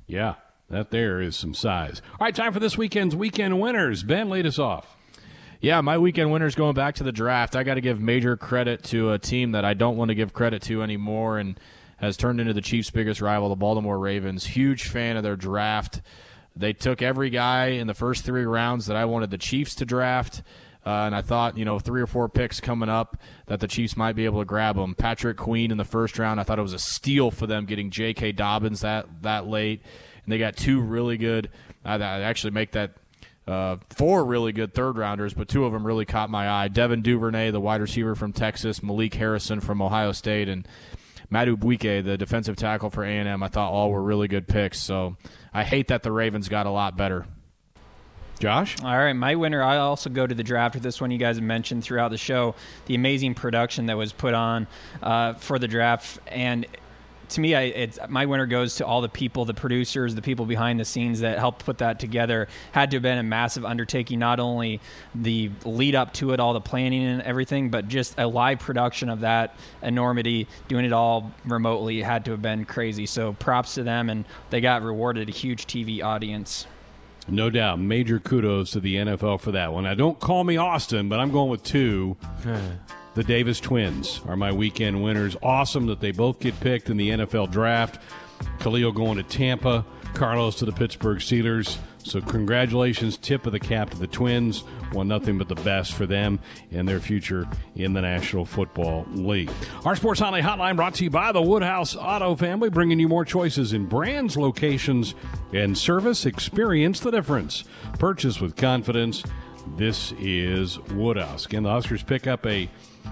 Yeah, 0.08 0.36
that 0.70 0.92
there 0.92 1.22
is 1.22 1.36
some 1.36 1.54
size. 1.54 2.02
All 2.20 2.26
right, 2.26 2.36
time 2.36 2.54
for 2.54 2.60
this 2.60 2.78
weekend's 2.78 3.16
weekend 3.16 3.60
winners. 3.60 4.04
Ben, 4.04 4.30
lead 4.30 4.46
us 4.46 4.60
off. 4.60 4.96
Yeah, 5.60 5.80
my 5.82 5.98
weekend 5.98 6.32
winners 6.32 6.56
going 6.56 6.74
back 6.74 6.96
to 6.96 7.04
the 7.04 7.12
draft. 7.12 7.56
I 7.56 7.64
got 7.64 7.76
to 7.76 7.82
give 7.82 8.00
major 8.00 8.36
credit 8.36 8.84
to 8.86 9.12
a 9.14 9.20
team 9.20 9.54
that 9.54 9.64
I 9.64 9.74
don't 9.74 9.98
want 9.98 10.10
to 10.10 10.16
give 10.16 10.34
credit 10.34 10.62
to 10.64 10.84
anymore 10.84 11.38
and 11.38 11.60
has 11.98 12.18
turned 12.18 12.42
into 12.42 12.54
the 12.54 12.62
Chiefs' 12.62 12.90
biggest 12.90 13.22
rival, 13.22 13.50
the 13.50 13.56
Baltimore 13.56 13.98
Ravens. 13.98 14.46
Huge 14.46 14.90
fan 14.90 15.16
of 15.16 15.24
their 15.24 15.38
draft. 15.38 16.02
They 16.56 16.74
took 16.74 17.02
every 17.02 17.30
guy 17.30 17.68
in 17.68 17.88
the 17.88 17.94
first 17.94 18.26
three 18.26 18.46
rounds 18.46 18.88
that 18.88 18.98
I 18.98 19.06
wanted 19.06 19.32
the 19.32 19.38
Chiefs 19.38 19.76
to 19.76 19.86
draft. 19.86 20.44
Uh, 20.86 21.06
and 21.06 21.16
I 21.16 21.22
thought, 21.22 21.58
you 21.58 21.64
know, 21.64 21.80
three 21.80 22.02
or 22.02 22.08
four 22.08 22.28
picks 22.28 22.60
coming 22.60 22.90
up 22.90 23.18
that 23.48 23.62
the 23.62 23.68
Chiefs 23.68 23.96
might 23.96 24.14
be 24.14 24.26
able 24.26 24.40
to 24.40 24.46
grab 24.46 24.76
them. 24.76 24.96
Patrick 24.96 25.38
Queen 25.38 25.72
in 25.72 25.78
the 25.78 25.86
first 25.86 26.20
round, 26.20 26.40
I 26.40 26.44
thought 26.44 26.60
it 26.60 26.64
was 26.64 26.74
a 26.74 26.80
steal 26.80 27.32
for 27.32 27.48
them 27.48 27.66
getting 27.66 27.90
J.K. 27.90 28.34
Dobbins 28.34 28.82
that 28.82 29.08
that 29.22 29.48
late, 29.48 29.82
and 30.26 30.34
they 30.34 30.38
got 30.38 30.58
two 30.58 30.82
really 30.82 31.18
good. 31.18 31.50
I 31.86 31.96
uh, 31.96 32.00
actually 32.00 32.52
make 32.52 32.72
that 32.74 32.92
uh, 33.48 33.78
four 33.90 34.26
really 34.26 34.52
good 34.52 34.74
third 34.74 34.98
rounders, 34.98 35.34
but 35.34 35.48
two 35.48 35.66
of 35.66 35.74
them 35.74 35.86
really 35.86 36.06
caught 36.06 36.30
my 36.30 36.50
eye. 36.50 36.68
Devin 36.68 37.02
Duvernay, 37.02 37.52
the 37.52 37.60
wide 37.62 37.82
receiver 37.82 38.16
from 38.16 38.34
Texas, 38.34 38.84
Malik 38.84 39.14
Harrison 39.14 39.60
from 39.60 39.82
Ohio 39.82 40.12
State, 40.12 40.50
and 40.50 40.68
Madubuike, 41.32 42.04
the 42.04 42.18
defensive 42.18 42.56
tackle 42.56 42.90
for 42.90 43.04
A&M. 43.04 43.42
I 43.44 43.48
thought 43.48 43.72
all 43.72 43.92
were 43.92 44.04
really 44.04 44.28
good 44.28 44.48
picks. 44.48 44.80
So 44.80 45.18
I 45.54 45.64
hate 45.64 45.88
that 45.88 46.04
the 46.04 46.12
Ravens 46.12 46.48
got 46.48 46.66
a 46.66 46.70
lot 46.70 46.96
better. 46.96 47.26
Josh? 48.44 48.76
All 48.84 48.98
right, 48.98 49.14
my 49.14 49.36
winner. 49.36 49.64
I 49.64 49.78
also 49.78 50.10
go 50.10 50.28
to 50.28 50.36
the 50.36 50.44
draft 50.44 50.76
with 50.76 50.84
this 50.84 51.00
one. 51.00 51.12
You 51.12 51.18
guys 51.18 51.40
mentioned 51.40 51.82
throughout 51.82 52.12
the 52.12 52.18
show 52.18 52.56
the 52.88 52.94
amazing 52.94 53.36
production 53.36 53.86
that 53.86 53.96
was 53.96 54.12
put 54.12 54.34
on 54.34 54.68
uh, 55.02 55.36
for 55.36 55.58
the 55.58 55.68
draft, 55.70 56.20
and 56.28 56.68
to 57.30 57.40
me, 57.40 57.56
I, 57.56 57.90
my 58.10 58.26
winner 58.26 58.46
goes 58.46 58.76
to 58.76 58.86
all 58.86 59.00
the 59.00 59.08
people, 59.08 59.46
the 59.46 59.54
producers, 59.54 60.14
the 60.14 60.22
people 60.22 60.46
behind 60.46 60.78
the 60.78 60.84
scenes 60.84 61.22
that 61.22 61.40
helped 61.40 61.64
put 61.64 61.78
that 61.78 62.00
together. 62.00 62.50
Had 62.74 62.92
to 62.92 62.98
have 62.98 63.02
been 63.02 63.18
a 63.18 63.24
massive 63.24 63.64
undertaking, 63.64 64.20
not 64.20 64.42
only 64.42 64.82
the 65.16 65.50
lead 65.64 65.96
up 65.96 66.14
to 66.16 66.34
it, 66.34 66.42
all 66.42 66.52
the 66.52 66.60
planning 66.60 67.06
and 67.06 67.22
everything, 67.22 67.70
but 67.70 67.88
just 67.88 68.20
a 68.20 68.28
live 68.28 68.60
production 68.60 69.08
of 69.08 69.22
that 69.22 69.56
enormity, 69.82 70.50
doing 70.68 70.84
it 70.84 70.92
all 70.92 71.32
remotely 71.46 72.02
had 72.02 72.26
to 72.26 72.32
have 72.32 72.42
been 72.42 72.66
crazy. 72.66 73.06
So 73.06 73.32
props 73.32 73.76
to 73.76 73.84
them, 73.84 74.10
and 74.10 74.26
they 74.50 74.60
got 74.60 74.84
rewarded 74.84 75.30
a 75.30 75.32
huge 75.32 75.66
TV 75.66 76.04
audience. 76.04 76.68
No 77.28 77.50
doubt. 77.50 77.80
Major 77.80 78.20
kudos 78.20 78.72
to 78.72 78.80
the 78.80 78.96
NFL 78.96 79.40
for 79.40 79.52
that 79.54 79.72
one. 79.74 79.86
Now, 79.86 79.94
don't 79.94 80.20
call 80.20 80.44
me 80.44 80.58
Austin, 80.58 81.10
but 81.10 81.20
I'm 81.20 81.32
going 81.32 81.50
with 81.50 81.64
two. 81.64 82.18
the 83.16 83.24
Davis 83.24 83.60
twins 83.60 84.22
are 84.28 84.36
my 84.36 84.52
weekend 84.52 85.04
winners. 85.04 85.38
Awesome 85.42 85.86
that 85.88 86.00
they 86.00 86.12
both 86.12 86.40
get 86.40 86.60
picked 86.60 86.90
in 86.90 86.98
the 86.98 87.10
NFL 87.10 87.52
draft. 87.52 88.02
Khalil 88.60 88.92
going 88.92 89.18
to 89.18 89.24
Tampa, 89.24 89.86
Carlos 90.14 90.56
to 90.56 90.66
the 90.66 90.72
Pittsburgh 90.72 91.20
Steelers. 91.20 91.78
So 92.04 92.22
congratulations, 92.22 93.18
tip 93.18 93.46
of 93.46 93.54
the 93.54 93.60
cap 93.60 93.90
to 93.92 93.98
the 93.98 94.08
Twins. 94.08 94.64
Want 94.92 95.10
nothing 95.10 95.38
but 95.38 95.48
the 95.48 95.56
best 95.56 95.94
for 95.94 96.06
them 96.06 96.40
and 96.72 96.88
their 96.88 97.00
future 97.00 97.48
in 97.76 97.94
the 97.94 98.02
National 98.02 98.46
Football 98.46 99.06
League. 99.14 99.50
Our 99.86 99.96
Sports 99.96 100.20
Hotline 100.20 100.42
Hotline 100.42 100.76
brought 100.76 100.96
to 100.96 101.04
you 101.06 101.10
by 101.10 101.32
the 101.32 101.42
Woodhouse 101.42 101.96
Auto 101.96 102.36
Family, 102.36 102.70
bringing 102.70 103.00
you 103.00 103.08
more 103.08 103.26
choices 103.26 103.74
in 103.74 103.86
brands, 103.86 104.38
locations, 104.38 105.16
and 105.54 105.78
service. 105.78 106.26
Experience 106.26 107.00
the 107.00 107.12
difference. 107.12 107.64
Purchase 108.00 108.40
with 108.40 108.56
confidence. 108.56 109.24
This 109.78 110.12
is 110.20 110.78
Woodhouse. 110.92 111.46
Again, 111.46 111.64
the 111.64 111.70
Huskers 111.70 112.04
pick 112.04 112.28
up 112.28 112.46
a 112.46 112.70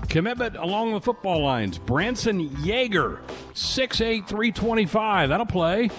commitment 0.10 0.58
along 0.58 0.92
the 0.92 1.02
football 1.02 1.42
lines. 1.42 1.78
Branson 1.78 2.42
Yager, 2.64 3.22
6'8", 3.54 4.28
325. 4.28 5.30
That'll 5.30 5.46
play. 5.46 5.90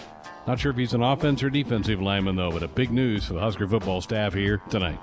Not 0.47 0.59
sure 0.59 0.73
if 0.73 0.77
he's 0.77 0.95
an 0.95 1.03
offense 1.03 1.43
or 1.43 1.51
defensive 1.51 2.01
lineman, 2.01 2.37
though, 2.37 2.51
but 2.51 2.65
a 2.65 2.69
big 2.69 2.91
news 2.91 3.27
for 3.27 3.35
the 3.35 3.41
Husker 3.41 3.67
football 3.67 4.01
staff 4.01 4.35
here 4.35 4.59
tonight. 4.71 4.99